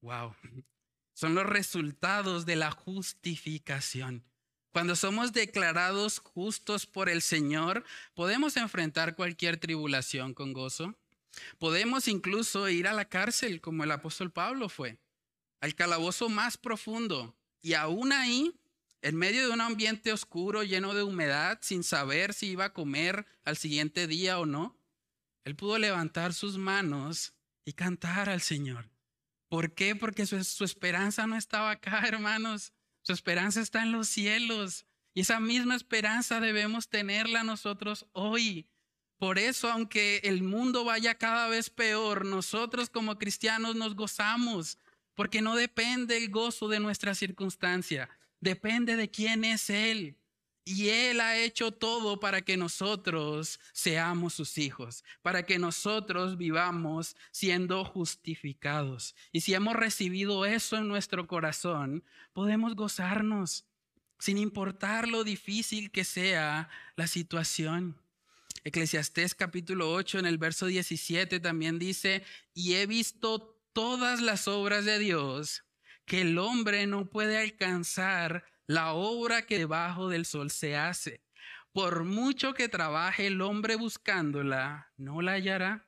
Wow. 0.01 0.35
Son 1.13 1.35
los 1.35 1.45
resultados 1.45 2.45
de 2.45 2.55
la 2.55 2.71
justificación. 2.71 4.23
Cuando 4.71 4.95
somos 4.95 5.33
declarados 5.33 6.19
justos 6.19 6.85
por 6.85 7.09
el 7.09 7.21
Señor, 7.21 7.83
podemos 8.13 8.57
enfrentar 8.57 9.15
cualquier 9.15 9.57
tribulación 9.57 10.33
con 10.33 10.53
gozo. 10.53 10.95
Podemos 11.57 12.07
incluso 12.07 12.69
ir 12.69 12.87
a 12.87 12.93
la 12.93 13.05
cárcel 13.05 13.59
como 13.59 13.83
el 13.83 13.91
apóstol 13.91 14.31
Pablo 14.31 14.69
fue 14.69 14.99
al 15.61 15.75
calabozo 15.75 16.29
más 16.29 16.57
profundo. 16.57 17.35
Y 17.61 17.73
aún 17.73 18.11
ahí, 18.11 18.59
en 19.01 19.15
medio 19.15 19.47
de 19.47 19.53
un 19.53 19.61
ambiente 19.61 20.13
oscuro, 20.13 20.63
lleno 20.63 20.93
de 20.93 21.03
humedad, 21.03 21.59
sin 21.61 21.83
saber 21.83 22.33
si 22.33 22.47
iba 22.47 22.65
a 22.65 22.73
comer 22.73 23.25
al 23.43 23.57
siguiente 23.57 24.07
día 24.07 24.39
o 24.39 24.45
no, 24.45 24.77
él 25.43 25.55
pudo 25.55 25.77
levantar 25.77 26.33
sus 26.33 26.57
manos 26.57 27.33
y 27.65 27.73
cantar 27.73 28.29
al 28.29 28.41
Señor. 28.41 28.89
¿Por 29.47 29.73
qué? 29.73 29.95
Porque 29.95 30.25
su, 30.25 30.63
esperanza 30.63 31.25
no 31.27 31.35
estaba 31.35 31.71
acá, 31.71 32.03
hermanos. 32.07 32.73
Su 33.01 33.13
esperanza 33.13 33.61
está 33.61 33.83
en 33.83 33.91
los 33.91 34.07
cielos. 34.07 34.85
Y 35.13 35.21
esa 35.21 35.39
misma 35.39 35.75
esperanza 35.75 36.39
debemos 36.39 36.87
tenerla 36.87 37.43
nosotros 37.43 38.05
hoy. 38.13 38.69
Por 39.17 39.37
eso, 39.39 39.69
aunque 39.69 40.21
el 40.23 40.43
mundo 40.43 40.85
vaya 40.85 41.15
cada 41.15 41.47
vez 41.47 41.69
peor, 41.69 42.25
nosotros 42.25 42.89
como 42.89 43.17
cristianos 43.17 43.75
nos 43.75 43.95
gozamos 43.95 44.77
porque 45.19 45.41
no 45.41 45.57
depende 45.57 46.15
el 46.15 46.29
gozo 46.29 46.69
de 46.69 46.79
nuestra 46.79 47.13
circunstancia, 47.13 48.09
depende 48.39 48.95
de 48.95 49.11
quién 49.11 49.43
es 49.43 49.69
Él. 49.69 50.15
Y 50.63 50.87
Él 50.87 51.19
ha 51.19 51.35
hecho 51.37 51.73
todo 51.73 52.21
para 52.21 52.41
que 52.41 52.55
nosotros 52.55 53.59
seamos 53.73 54.33
sus 54.33 54.57
hijos, 54.57 55.03
para 55.21 55.45
que 55.45 55.59
nosotros 55.59 56.37
vivamos 56.37 57.17
siendo 57.31 57.83
justificados. 57.83 59.13
Y 59.33 59.41
si 59.41 59.53
hemos 59.53 59.75
recibido 59.75 60.45
eso 60.45 60.77
en 60.77 60.87
nuestro 60.87 61.27
corazón, 61.27 62.05
podemos 62.31 62.73
gozarnos 62.77 63.65
sin 64.19 64.37
importar 64.37 65.09
lo 65.09 65.25
difícil 65.25 65.91
que 65.91 66.05
sea 66.05 66.69
la 66.95 67.07
situación. 67.07 67.97
Eclesiastés 68.63 69.35
capítulo 69.35 69.91
8 69.91 70.19
en 70.19 70.27
el 70.27 70.37
verso 70.37 70.67
17 70.67 71.41
también 71.41 71.77
dice, 71.77 72.23
y 72.53 72.75
he 72.75 72.85
visto 72.85 73.58
todas 73.73 74.21
las 74.21 74.47
obras 74.47 74.85
de 74.85 74.99
Dios, 74.99 75.65
que 76.05 76.21
el 76.21 76.37
hombre 76.37 76.87
no 76.87 77.09
puede 77.09 77.37
alcanzar 77.37 78.45
la 78.67 78.93
obra 78.93 79.45
que 79.45 79.57
debajo 79.57 80.09
del 80.09 80.25
sol 80.25 80.51
se 80.51 80.75
hace. 80.75 81.23
Por 81.71 82.03
mucho 82.03 82.53
que 82.53 82.67
trabaje 82.67 83.27
el 83.27 83.41
hombre 83.41 83.75
buscándola, 83.75 84.91
no 84.97 85.21
la 85.21 85.33
hallará. 85.33 85.87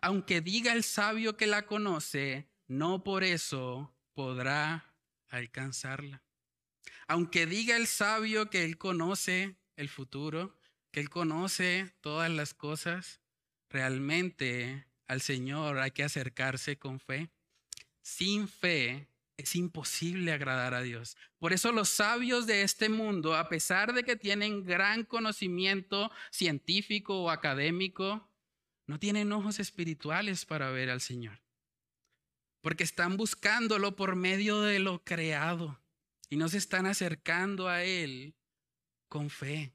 Aunque 0.00 0.40
diga 0.40 0.72
el 0.72 0.84
sabio 0.84 1.36
que 1.36 1.46
la 1.46 1.66
conoce, 1.66 2.50
no 2.66 3.02
por 3.04 3.24
eso 3.24 3.94
podrá 4.14 4.94
alcanzarla. 5.28 6.22
Aunque 7.08 7.46
diga 7.46 7.76
el 7.76 7.86
sabio 7.86 8.50
que 8.50 8.64
él 8.64 8.78
conoce 8.78 9.56
el 9.76 9.88
futuro, 9.88 10.58
que 10.90 11.00
él 11.00 11.10
conoce 11.10 11.94
todas 12.00 12.30
las 12.30 12.54
cosas, 12.54 13.20
realmente 13.68 14.86
al 15.06 15.20
Señor 15.20 15.78
hay 15.78 15.90
que 15.90 16.04
acercarse 16.04 16.78
con 16.78 17.00
fe. 17.00 17.30
Sin 18.02 18.48
fe 18.48 19.08
es 19.36 19.56
imposible 19.56 20.32
agradar 20.32 20.74
a 20.74 20.82
Dios. 20.82 21.16
Por 21.38 21.52
eso 21.52 21.72
los 21.72 21.88
sabios 21.88 22.46
de 22.46 22.62
este 22.62 22.88
mundo, 22.88 23.34
a 23.34 23.48
pesar 23.48 23.92
de 23.92 24.04
que 24.04 24.16
tienen 24.16 24.64
gran 24.64 25.04
conocimiento 25.04 26.10
científico 26.30 27.22
o 27.22 27.30
académico, 27.30 28.28
no 28.86 28.98
tienen 28.98 29.32
ojos 29.32 29.60
espirituales 29.60 30.44
para 30.44 30.70
ver 30.70 30.90
al 30.90 31.00
Señor. 31.00 31.40
Porque 32.60 32.84
están 32.84 33.16
buscándolo 33.16 33.96
por 33.96 34.16
medio 34.16 34.60
de 34.62 34.78
lo 34.78 35.02
creado 35.04 35.80
y 36.30 36.36
no 36.36 36.48
se 36.48 36.58
están 36.58 36.86
acercando 36.86 37.68
a 37.68 37.82
Él 37.84 38.34
con 39.08 39.30
fe, 39.30 39.72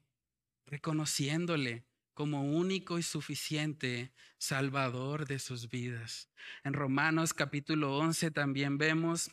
reconociéndole 0.66 1.84
como 2.20 2.42
único 2.42 2.98
y 2.98 3.02
suficiente 3.02 4.12
Salvador 4.36 5.26
de 5.26 5.38
sus 5.38 5.70
vidas. 5.70 6.28
En 6.64 6.74
Romanos 6.74 7.32
capítulo 7.32 7.96
11 7.96 8.30
también 8.30 8.76
vemos 8.76 9.30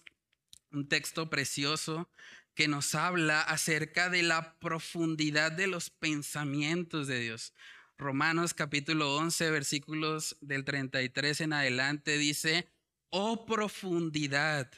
un 0.72 0.88
texto 0.88 1.30
precioso 1.30 2.10
que 2.56 2.70
nos 2.70 2.96
habla 2.96 3.42
acerca 3.42 4.10
de 4.10 4.24
la 4.24 4.58
profundidad 4.60 5.52
de 5.52 5.68
los 5.68 5.90
pensamientos 5.90 7.08
de 7.08 7.20
Dios. 7.20 7.54
Romanos 7.98 8.54
capítulo 8.54 9.18
11, 9.18 9.52
versículos 9.52 10.38
del 10.40 10.64
33 10.64 11.42
en 11.42 11.52
adelante 11.52 12.18
dice, 12.18 12.70
oh 13.10 13.46
profundidad 13.46 14.72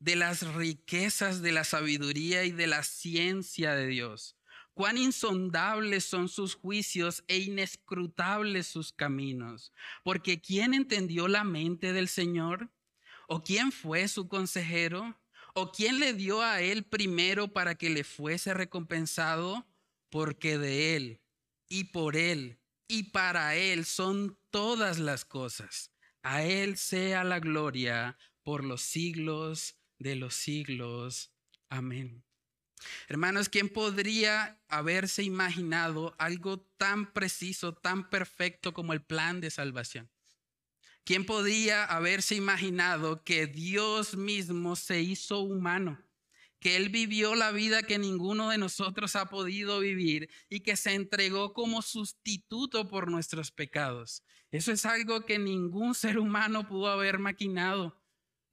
de 0.00 0.16
las 0.16 0.42
riquezas 0.52 1.40
de 1.40 1.52
la 1.52 1.64
sabiduría 1.64 2.44
y 2.44 2.52
de 2.52 2.66
la 2.66 2.82
ciencia 2.82 3.74
de 3.74 3.86
Dios. 3.86 4.36
Cuán 4.74 4.98
insondables 4.98 6.04
son 6.04 6.28
sus 6.28 6.56
juicios 6.56 7.22
e 7.28 7.38
inescrutables 7.38 8.66
sus 8.66 8.92
caminos. 8.92 9.72
Porque 10.02 10.40
¿quién 10.40 10.74
entendió 10.74 11.28
la 11.28 11.44
mente 11.44 11.92
del 11.92 12.08
Señor? 12.08 12.70
¿O 13.28 13.42
quién 13.44 13.70
fue 13.70 14.08
su 14.08 14.28
consejero? 14.28 15.16
¿O 15.54 15.70
quién 15.70 16.00
le 16.00 16.12
dio 16.12 16.42
a 16.42 16.60
él 16.60 16.84
primero 16.84 17.52
para 17.52 17.76
que 17.76 17.88
le 17.88 18.02
fuese 18.02 18.52
recompensado? 18.52 19.64
Porque 20.10 20.58
de 20.58 20.96
él 20.96 21.20
y 21.68 21.84
por 21.84 22.16
él 22.16 22.58
y 22.88 23.04
para 23.04 23.56
él 23.56 23.84
son 23.84 24.38
todas 24.50 24.98
las 24.98 25.24
cosas. 25.24 25.92
A 26.22 26.42
él 26.42 26.76
sea 26.76 27.24
la 27.24 27.40
gloria 27.40 28.18
por 28.42 28.64
los 28.64 28.82
siglos 28.82 29.76
de 29.98 30.16
los 30.16 30.34
siglos. 30.34 31.32
Amén. 31.68 32.23
Hermanos, 33.08 33.48
¿quién 33.48 33.68
podría 33.68 34.58
haberse 34.68 35.22
imaginado 35.22 36.14
algo 36.18 36.60
tan 36.76 37.12
preciso, 37.12 37.74
tan 37.74 38.08
perfecto 38.10 38.72
como 38.72 38.92
el 38.92 39.02
plan 39.02 39.40
de 39.40 39.50
salvación? 39.50 40.10
¿Quién 41.04 41.26
podía 41.26 41.84
haberse 41.84 42.34
imaginado 42.34 43.22
que 43.24 43.46
Dios 43.46 44.16
mismo 44.16 44.74
se 44.74 45.02
hizo 45.02 45.40
humano? 45.40 46.02
Que 46.60 46.76
Él 46.76 46.88
vivió 46.88 47.34
la 47.34 47.52
vida 47.52 47.82
que 47.82 47.98
ninguno 47.98 48.48
de 48.48 48.56
nosotros 48.56 49.14
ha 49.16 49.26
podido 49.26 49.80
vivir 49.80 50.30
y 50.48 50.60
que 50.60 50.76
se 50.76 50.94
entregó 50.94 51.52
como 51.52 51.82
sustituto 51.82 52.88
por 52.88 53.10
nuestros 53.10 53.50
pecados. 53.50 54.22
Eso 54.50 54.72
es 54.72 54.86
algo 54.86 55.26
que 55.26 55.38
ningún 55.38 55.94
ser 55.94 56.18
humano 56.18 56.66
pudo 56.66 56.88
haber 56.88 57.18
maquinado. 57.18 58.00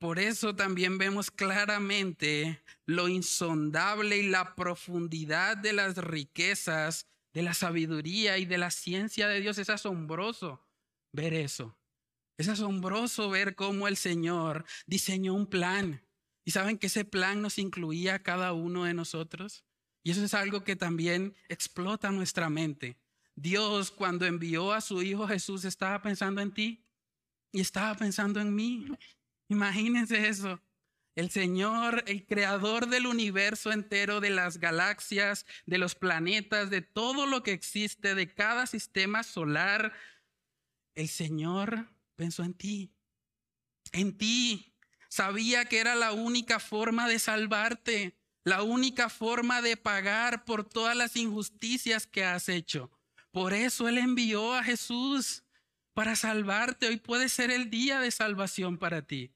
Por 0.02 0.18
eso 0.18 0.56
también 0.56 0.97
vemos 0.97 1.30
claramente 1.30 2.60
lo 2.88 3.08
insondable 3.08 4.18
y 4.18 4.28
la 4.28 4.56
profundidad 4.56 5.56
de 5.58 5.74
las 5.74 5.95
riquezas, 5.97 7.06
de 7.36 7.43
la 7.43 7.54
sabiduría 7.54 8.39
y 8.39 8.45
de 8.45 8.58
la 8.58 8.72
ciencia 8.72 9.28
de 9.28 9.39
Dios. 9.41 9.60
Es 9.60 9.70
asombroso 9.70 10.66
ver 11.14 11.36
eso. 11.36 11.78
Es 12.39 12.47
asombroso 12.47 13.30
ver 13.30 13.54
cómo 13.54 13.88
el 13.88 13.95
Señor 13.95 14.66
diseñó 14.88 15.36
un 15.36 15.45
plan. 15.45 16.04
Y 16.45 16.49
saben 16.49 16.80
que 16.80 16.88
ese 16.88 17.06
plan 17.06 17.43
nos 17.43 17.60
incluía 17.60 18.16
a 18.16 18.24
cada 18.24 18.54
uno 18.54 18.86
de 18.86 18.95
nosotros. 18.95 19.64
Y 20.02 20.10
eso 20.10 20.26
es 20.26 20.34
algo 20.34 20.64
que 20.64 20.76
también 20.76 21.36
explota 21.47 22.10
nuestra 22.10 22.49
mente. 22.49 22.97
Dios 23.36 23.91
cuando 23.91 24.26
envió 24.26 24.74
a 24.74 24.82
su 24.82 25.04
Hijo 25.04 25.28
Jesús 25.28 25.64
estaba 25.64 26.02
pensando 26.02 26.41
en 26.41 26.52
ti 26.52 26.88
y 27.52 27.62
estaba 27.62 27.95
pensando 27.95 28.41
en 28.41 28.56
mí. 28.56 28.88
Imagínense 29.52 30.30
eso. 30.30 30.62
El 31.14 31.30
Señor, 31.30 32.06
el 32.08 32.26
creador 32.26 32.88
del 32.88 33.06
universo 33.06 33.74
entero, 33.74 34.22
de 34.22 34.30
las 34.30 34.60
galaxias, 34.60 35.45
de 35.66 35.78
los 35.78 35.93
planetas, 35.93 36.70
de 36.70 36.82
todo 36.82 37.26
lo 37.26 37.43
que 37.43 37.52
existe, 37.52 38.16
de 38.16 38.34
cada 38.34 38.66
sistema 38.66 39.24
solar, 39.24 39.91
el 40.95 41.10
Señor 41.10 41.89
pensó 42.16 42.45
en 42.45 42.54
ti, 42.54 42.93
en 43.91 44.18
ti. 44.18 44.74
Sabía 45.10 45.66
que 45.66 45.80
era 45.80 45.95
la 45.95 46.14
única 46.14 46.62
forma 46.62 47.10
de 47.10 47.20
salvarte, 47.20 48.18
la 48.45 48.64
única 48.64 49.10
forma 49.10 49.62
de 49.62 49.76
pagar 49.76 50.45
por 50.45 50.64
todas 50.64 50.95
las 50.95 51.18
injusticias 51.18 52.08
que 52.08 52.24
has 52.24 52.47
hecho. 52.47 52.89
Por 53.32 53.52
eso 53.52 53.89
Él 53.89 53.97
envió 53.97 54.54
a 54.54 54.64
Jesús 54.64 55.43
para 55.93 56.16
salvarte. 56.16 56.88
Hoy 56.88 56.95
puede 56.95 57.28
ser 57.28 57.52
el 57.52 57.70
día 57.70 57.99
de 57.99 58.12
salvación 58.12 58.78
para 58.78 59.02
ti. 59.02 59.34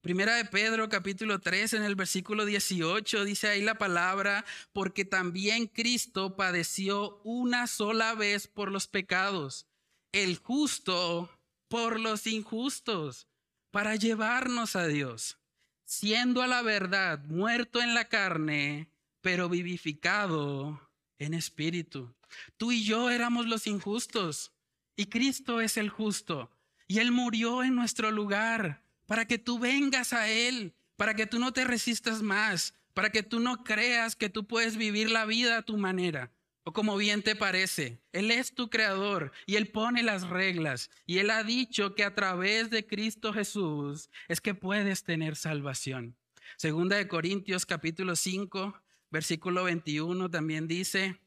Primera 0.00 0.36
de 0.36 0.46
Pedro 0.46 0.88
capítulo 0.88 1.40
3 1.40 1.74
en 1.74 1.82
el 1.82 1.94
versículo 1.94 2.46
18 2.46 3.22
dice 3.26 3.48
ahí 3.48 3.60
la 3.60 3.74
palabra, 3.74 4.46
porque 4.72 5.04
también 5.04 5.66
Cristo 5.66 6.36
padeció 6.36 7.20
una 7.22 7.66
sola 7.66 8.14
vez 8.14 8.46
por 8.46 8.72
los 8.72 8.86
pecados, 8.86 9.66
el 10.12 10.38
justo 10.38 11.30
por 11.68 12.00
los 12.00 12.26
injustos 12.26 13.28
para 13.70 13.94
llevarnos 13.94 14.74
a 14.74 14.86
Dios, 14.86 15.36
siendo 15.84 16.40
a 16.40 16.46
la 16.46 16.62
verdad 16.62 17.22
muerto 17.26 17.82
en 17.82 17.92
la 17.92 18.08
carne, 18.08 18.88
pero 19.20 19.50
vivificado 19.50 20.80
en 21.18 21.34
espíritu. 21.34 22.14
Tú 22.56 22.72
y 22.72 22.84
yo 22.84 23.10
éramos 23.10 23.46
los 23.46 23.66
injustos 23.66 24.50
y 24.96 25.06
Cristo 25.06 25.60
es 25.60 25.76
el 25.76 25.90
justo 25.90 26.50
y 26.88 27.00
Él 27.00 27.12
murió 27.12 27.62
en 27.62 27.74
nuestro 27.74 28.10
lugar 28.10 28.82
para 29.10 29.24
que 29.24 29.38
tú 29.38 29.58
vengas 29.58 30.12
a 30.12 30.30
Él, 30.30 30.72
para 30.94 31.14
que 31.14 31.26
tú 31.26 31.40
no 31.40 31.52
te 31.52 31.64
resistas 31.64 32.22
más, 32.22 32.74
para 32.94 33.10
que 33.10 33.24
tú 33.24 33.40
no 33.40 33.64
creas 33.64 34.14
que 34.14 34.28
tú 34.28 34.46
puedes 34.46 34.76
vivir 34.76 35.10
la 35.10 35.24
vida 35.24 35.58
a 35.58 35.62
tu 35.62 35.76
manera 35.76 36.30
o 36.62 36.72
como 36.72 36.96
bien 36.96 37.24
te 37.24 37.34
parece. 37.34 37.98
Él 38.12 38.30
es 38.30 38.54
tu 38.54 38.70
creador 38.70 39.32
y 39.46 39.56
Él 39.56 39.66
pone 39.66 40.04
las 40.04 40.28
reglas. 40.28 40.90
Y 41.06 41.18
Él 41.18 41.30
ha 41.30 41.42
dicho 41.42 41.96
que 41.96 42.04
a 42.04 42.14
través 42.14 42.70
de 42.70 42.86
Cristo 42.86 43.32
Jesús 43.32 44.10
es 44.28 44.40
que 44.40 44.54
puedes 44.54 45.02
tener 45.02 45.34
salvación. 45.34 46.14
Segunda 46.56 46.94
de 46.94 47.08
Corintios 47.08 47.66
capítulo 47.66 48.14
5, 48.14 48.80
versículo 49.10 49.64
21 49.64 50.30
también 50.30 50.68
dice, 50.68 51.18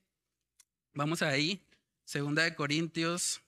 vamos 0.94 1.22
ahí, 1.22 1.62
Segunda 2.06 2.44
de 2.44 2.56
Corintios 2.56 3.43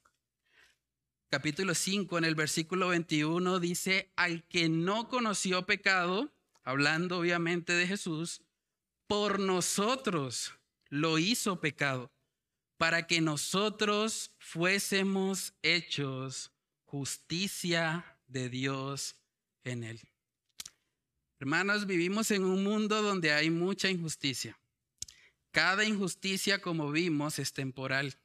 capítulo 1.35 1.75
5 1.75 2.17
en 2.17 2.23
el 2.23 2.33
versículo 2.33 2.87
21 2.87 3.59
dice, 3.59 4.09
al 4.15 4.47
que 4.47 4.69
no 4.69 5.09
conoció 5.09 5.65
pecado, 5.65 6.33
hablando 6.63 7.19
obviamente 7.19 7.73
de 7.73 7.85
Jesús, 7.85 8.41
por 9.05 9.41
nosotros 9.41 10.53
lo 10.87 11.19
hizo 11.19 11.59
pecado, 11.59 12.09
para 12.77 13.05
que 13.05 13.19
nosotros 13.19 14.31
fuésemos 14.39 15.53
hechos 15.61 16.53
justicia 16.85 18.17
de 18.27 18.47
Dios 18.47 19.17
en 19.65 19.83
él. 19.83 19.99
Hermanos, 21.41 21.85
vivimos 21.85 22.31
en 22.31 22.45
un 22.45 22.63
mundo 22.63 23.01
donde 23.01 23.33
hay 23.33 23.49
mucha 23.49 23.89
injusticia. 23.89 24.57
Cada 25.51 25.83
injusticia, 25.83 26.61
como 26.61 26.93
vimos, 26.93 27.39
es 27.39 27.51
temporal, 27.51 28.17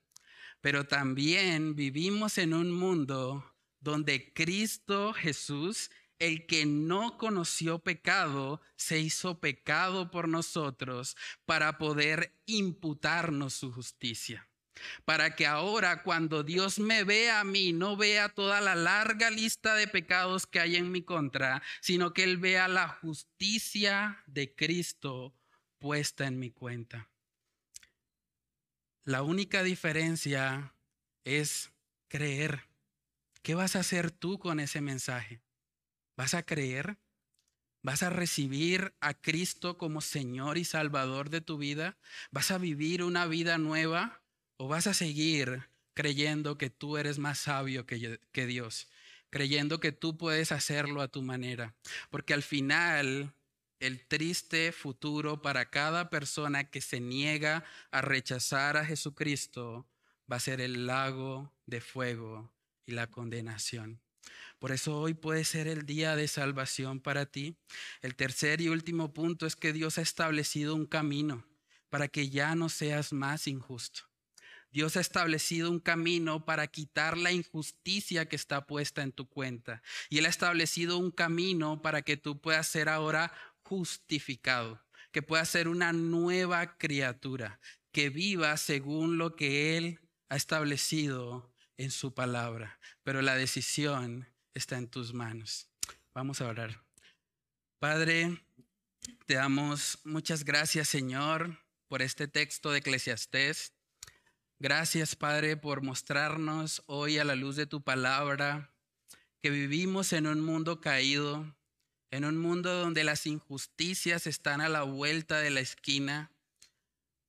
pero 0.61 0.87
también 0.87 1.75
vivimos 1.75 2.39
en 2.39 2.55
un 2.55 2.73
mundo 2.73 3.55
donde 3.81 4.33
Cristo 4.33 5.13
Jesús, 5.13 5.91
el 6.19 6.47
que 6.47 6.67
no 6.67 7.17
conoció 7.17 7.79
pecado, 7.79 8.61
se 8.77 8.99
hizo 8.99 9.41
pecado 9.41 10.11
por 10.11 10.29
nosotros 10.29 11.17
para 11.47 11.79
poder 11.79 12.39
imputarnos 12.47 13.55
su 13.55 13.73
justicia 13.73 14.47
para 15.05 15.35
que 15.37 15.47
ahora 15.47 16.03
cuando 16.03 16.43
Dios 16.43 16.79
me 16.79 17.05
vea 17.05 17.41
a 17.41 17.45
mí, 17.45 17.73
no 17.73 17.97
vea 17.97 18.29
toda 18.29 18.61
la 18.61 18.75
larga 18.75 19.31
lista 19.31 19.75
de 19.75 19.87
pecados 19.87 20.47
que 20.47 20.61
hay 20.61 20.77
en 20.77 20.91
mi 20.91 21.03
contra, 21.03 21.63
sino 21.81 22.13
que 22.13 22.25
Él 22.25 22.39
vea 22.39 22.69
la 22.69 22.89
justicia 22.89 24.23
de 24.27 24.55
Cristo 24.55 25.35
puesta 25.79 26.27
en 26.27 26.39
mi 26.39 26.51
cuenta. 26.51 27.09
La 29.11 29.23
única 29.23 29.65
diferencia 29.65 30.73
es 31.25 31.73
creer. 32.07 32.69
¿Qué 33.43 33.57
vas 33.57 33.75
a 33.75 33.81
hacer 33.81 34.13
tú 34.13 34.39
con 34.39 34.61
ese 34.61 34.81
mensaje? 34.81 35.43
¿Vas 36.17 36.35
a 36.35 36.45
creer? 36.45 36.97
¿Vas 37.83 38.05
a 38.05 38.11
recibir 38.11 38.95
a 39.01 39.15
Cristo 39.15 39.79
como 39.79 40.01
Señor 40.01 40.59
y 40.59 40.65
Salvador 40.65 41.29
de 41.29 41.41
tu 41.41 41.59
vida? 41.59 41.99
¿Vas 42.31 42.53
a 42.53 42.59
vivir 42.59 43.03
una 43.03 43.27
vida 43.27 43.59
nueva? 43.59 44.23
¿O 44.59 44.69
vas 44.69 44.87
a 44.87 44.95
seguir 44.95 45.69
creyendo 45.93 46.57
que 46.57 46.71
tú 46.71 46.97
eres 46.97 47.19
más 47.19 47.41
sabio 47.41 47.87
que, 47.87 48.47
Dios? 48.47 48.89
Creyendo 49.29 49.81
que 49.81 49.91
tú 49.91 50.17
puedes 50.17 50.53
hacerlo 50.53 51.03
a 51.03 51.09
tu 51.09 51.23
manera. 51.23 51.75
Porque 52.11 52.33
al 52.33 52.45
final 52.45 53.35
el 53.81 54.07
triste 54.07 54.73
futuro 54.73 55.43
para 55.43 55.71
cada 55.71 56.11
persona 56.11 56.71
que 56.71 56.81
se 56.81 57.01
niega 57.01 57.65
a 57.91 58.03
rechazar 58.03 58.77
a 58.77 58.85
Jesucristo 58.85 59.89
va 60.31 60.37
a 60.37 60.41
ser 60.41 60.61
el 60.61 60.87
lago 60.87 61.53
de 61.67 61.81
fuego 61.81 62.53
y 62.87 62.93
la 62.93 63.09
condenación. 63.09 64.01
Por 64.59 64.73
eso 64.73 64.99
hoy 65.01 65.15
puede 65.15 65.45
ser 65.45 65.67
el 65.67 65.87
día 65.87 66.15
de 66.15 66.29
salvación 66.29 67.01
para 67.01 67.25
ti. 67.25 67.57
El 68.03 68.15
tercer 68.15 68.61
y 68.61 68.69
último 68.69 69.15
punto 69.15 69.47
es 69.47 69.57
que 69.57 69.73
Dios 69.73 69.97
ha 69.97 70.03
establecido 70.03 70.75
un 70.75 70.87
camino 70.87 71.47
para 71.89 72.09
que 72.09 72.29
ya 72.29 72.55
no 72.55 72.69
seas 72.69 73.13
más 73.15 73.47
injusto. 73.49 74.11
Dios 74.73 74.97
ha 74.97 75.01
establecido 75.01 75.71
un 75.71 75.81
camino 75.81 76.45
para 76.45 76.69
quitar 76.69 77.17
la 77.17 77.33
injusticia 77.33 78.29
que 78.29 78.37
está 78.37 78.67
puesta 78.67 79.03
en 79.03 79.11
tu 79.11 79.29
cuenta. 79.29 79.83
Y 80.09 80.19
Él 80.19 80.27
ha 80.27 80.29
establecido 80.29 80.97
un 80.97 81.11
camino 81.11 81.83
para 81.83 82.03
que 82.03 82.17
tú 82.17 82.41
puedas 82.41 82.69
ser 82.69 82.89
ahora 82.89 83.33
justificado, 83.71 84.85
que 85.13 85.23
puedas 85.23 85.49
ser 85.49 85.69
una 85.69 85.93
nueva 85.93 86.77
criatura, 86.77 87.61
que 87.93 88.11
viva 88.11 88.57
según 88.57 89.17
lo 89.17 89.37
que 89.37 89.77
Él 89.77 90.01
ha 90.29 90.35
establecido 90.35 91.55
en 91.77 91.93
su 91.93 92.13
palabra. 92.13 92.81
Pero 93.05 93.23
la 93.23 93.37
decisión 93.37 94.27
está 94.55 94.77
en 94.77 94.89
tus 94.89 95.15
manos. 95.15 95.69
Vamos 96.13 96.41
a 96.41 96.49
orar. 96.49 96.83
Padre, 97.79 98.43
te 99.27 99.35
damos 99.35 100.01
muchas 100.03 100.45
gracias, 100.45 100.89
Señor, 100.89 101.57
por 101.87 102.03
este 102.03 102.27
texto 102.27 102.73
de 102.73 102.79
Eclesiastés. 102.79 103.73
Gracias, 104.59 105.15
Padre, 105.15 105.57
por 105.57 105.81
mostrarnos 105.81 106.83
hoy 106.87 107.19
a 107.19 107.25
la 107.25 107.37
luz 107.37 107.55
de 107.55 107.67
tu 107.67 107.85
palabra 107.85 108.75
que 109.41 109.51
vivimos 109.51 110.13
en 110.13 110.27
un 110.27 110.41
mundo 110.41 110.81
caído, 110.81 111.57
en 112.11 112.25
un 112.25 112.37
mundo 112.37 112.73
donde 112.75 113.05
las 113.05 113.27
injusticias 113.27 114.27
están 114.27 114.61
a 114.61 114.69
la 114.69 114.83
vuelta 114.83 115.39
de 115.39 115.51
la 115.51 115.61
esquina. 115.61 116.31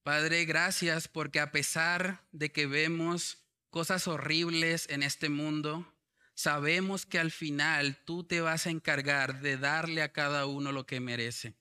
Padre, 0.03 0.45
gracias 0.45 1.07
porque 1.07 1.39
a 1.39 1.51
pesar 1.51 2.23
de 2.31 2.51
que 2.51 2.65
vemos 2.65 3.37
cosas 3.69 4.07
horribles 4.07 4.87
en 4.89 5.03
este 5.03 5.29
mundo, 5.29 5.93
sabemos 6.33 7.05
que 7.05 7.19
al 7.19 7.31
final 7.31 7.97
tú 8.05 8.23
te 8.23 8.41
vas 8.41 8.65
a 8.65 8.71
encargar 8.71 9.41
de 9.41 9.57
darle 9.57 10.01
a 10.01 10.11
cada 10.11 10.47
uno 10.47 10.71
lo 10.71 10.85
que 10.85 10.99
merece. 10.99 11.53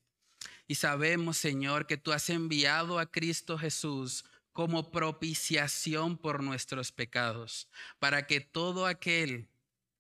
Y 0.67 0.77
sabemos, 0.77 1.37
Señor, 1.37 1.87
que 1.87 1.97
tú 1.97 2.13
has 2.13 2.31
enviado 2.31 2.99
a 2.99 3.11
Cristo 3.11 3.59
Jesús 3.59 4.25
como 4.53 4.91
propiciación 4.91 6.17
por 6.17 6.43
nuestros 6.43 6.93
pecados, 6.93 7.69
para 7.99 8.27
que 8.27 8.41
todo 8.41 8.87
aquel 8.87 9.49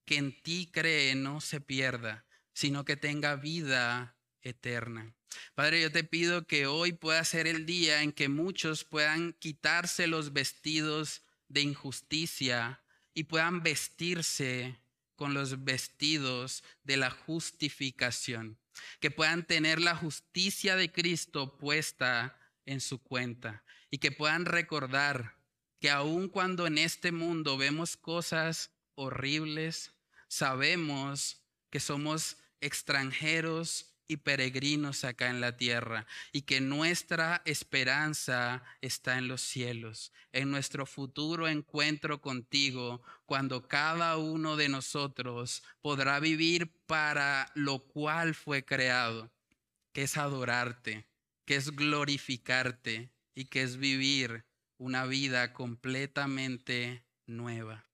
que 0.05 0.16
en 0.16 0.41
ti 0.43 0.68
cree 0.73 1.14
no 1.14 1.41
se 1.41 1.61
pierda, 1.61 2.25
sino 2.53 2.84
que 2.84 2.96
tenga 2.96 3.36
vida 3.36 4.16
eterna. 4.42 5.14
Padre, 5.55 5.82
yo 5.82 5.92
te 5.92 6.05
pido 6.05 6.46
que 6.46 6.66
hoy 6.66 6.92
pueda 6.92 7.24
ser 7.24 7.46
el 7.46 7.66
día 7.66 8.03
en 8.03 8.12
que 8.12 8.28
muchos 8.28 8.84
puedan 8.84 9.32
quitarse 9.34 10.07
los 10.07 10.32
vestidos 10.32 11.22
de 11.48 11.62
injusticia 11.62 12.82
y 13.14 13.24
puedan 13.24 13.62
vestirse 13.62 14.80
con 15.16 15.34
los 15.34 15.64
vestidos 15.64 16.64
de 16.82 16.96
la 16.96 17.11
justificación, 17.11 18.59
que 19.01 19.11
puedan 19.11 19.46
tener 19.46 19.80
la 19.80 19.94
justicia 19.94 20.76
de 20.76 20.90
Cristo 20.90 21.59
puesta 21.59 22.38
en 22.64 22.80
su 22.80 23.03
cuenta 23.03 23.62
y 23.90 23.98
que 23.98 24.12
puedan 24.12 24.46
recordar 24.46 25.36
que 25.78 25.90
aun 25.90 26.28
cuando 26.28 26.66
en 26.66 26.78
este 26.78 27.12
mundo 27.12 27.57
vemos 27.57 27.96
cosas 27.96 28.70
horribles, 28.94 29.92
sabemos 30.28 31.39
que 31.71 31.81
somos 31.81 32.37
extranjeros 32.61 33.87
y 34.11 34.16
peregrinos 34.16 35.05
acá 35.05 35.31
en 35.31 35.41
la 35.41 35.57
tierra 35.57 36.05
y 36.33 36.43
que 36.43 36.61
nuestra 36.61 37.43
esperanza 37.45 38.64
está 38.81 39.18
en 39.18 39.29
los 39.29 39.41
cielos, 39.41 40.12
en 40.33 40.51
nuestro 40.51 40.85
futuro 40.85 41.47
encuentro 41.47 42.21
contigo, 42.21 43.03
cuando 43.25 43.68
cada 43.68 44.16
uno 44.16 44.57
de 44.57 44.68
nosotros 44.68 45.62
podrá 45.81 46.18
vivir 46.18 46.73
para 46.87 47.53
lo 47.55 47.79
cual 47.79 48.35
fue 48.35 48.64
creado, 48.64 49.31
que 49.93 50.03
es 50.03 50.16
adorarte, 50.16 51.07
que 51.45 51.55
es 51.55 51.71
glorificarte 51.71 53.12
y 53.37 53.45
que 53.45 53.62
es 53.62 53.77
vivir 53.77 54.45
una 54.77 55.07
vida 55.07 55.53
completamente 55.53 57.05
nueva. 57.27 57.85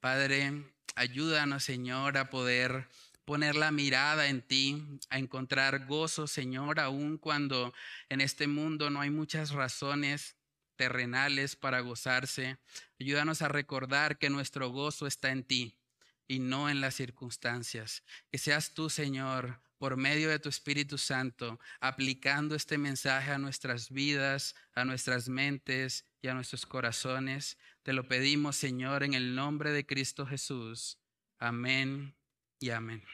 Padre, 0.00 0.64
ayúdanos, 0.94 1.64
Señor, 1.64 2.16
a 2.16 2.30
poder 2.30 2.88
poner 3.28 3.56
la 3.56 3.70
mirada 3.70 4.28
en 4.28 4.40
ti, 4.40 4.82
a 5.10 5.18
encontrar 5.18 5.84
gozo, 5.84 6.26
Señor, 6.26 6.80
aun 6.80 7.18
cuando 7.18 7.74
en 8.08 8.22
este 8.22 8.46
mundo 8.46 8.88
no 8.88 9.02
hay 9.02 9.10
muchas 9.10 9.50
razones 9.50 10.38
terrenales 10.76 11.54
para 11.54 11.80
gozarse. 11.80 12.56
Ayúdanos 12.98 13.42
a 13.42 13.48
recordar 13.48 14.16
que 14.16 14.30
nuestro 14.30 14.70
gozo 14.70 15.06
está 15.06 15.30
en 15.30 15.44
ti 15.44 15.78
y 16.26 16.38
no 16.38 16.70
en 16.70 16.80
las 16.80 16.94
circunstancias. 16.94 18.02
Que 18.30 18.38
seas 18.38 18.72
tú, 18.72 18.88
Señor, 18.88 19.60
por 19.76 19.98
medio 19.98 20.30
de 20.30 20.38
tu 20.38 20.48
Espíritu 20.48 20.96
Santo, 20.96 21.60
aplicando 21.80 22.54
este 22.54 22.78
mensaje 22.78 23.30
a 23.30 23.36
nuestras 23.36 23.90
vidas, 23.90 24.54
a 24.72 24.86
nuestras 24.86 25.28
mentes 25.28 26.06
y 26.22 26.28
a 26.28 26.34
nuestros 26.34 26.64
corazones. 26.64 27.58
Te 27.82 27.92
lo 27.92 28.08
pedimos, 28.08 28.56
Señor, 28.56 29.02
en 29.02 29.12
el 29.12 29.34
nombre 29.34 29.70
de 29.70 29.84
Cristo 29.84 30.24
Jesús. 30.24 30.96
Amén 31.38 32.16
y 32.58 32.70
amén. 32.70 33.04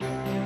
Thank 0.00 0.34
you. 0.34 0.39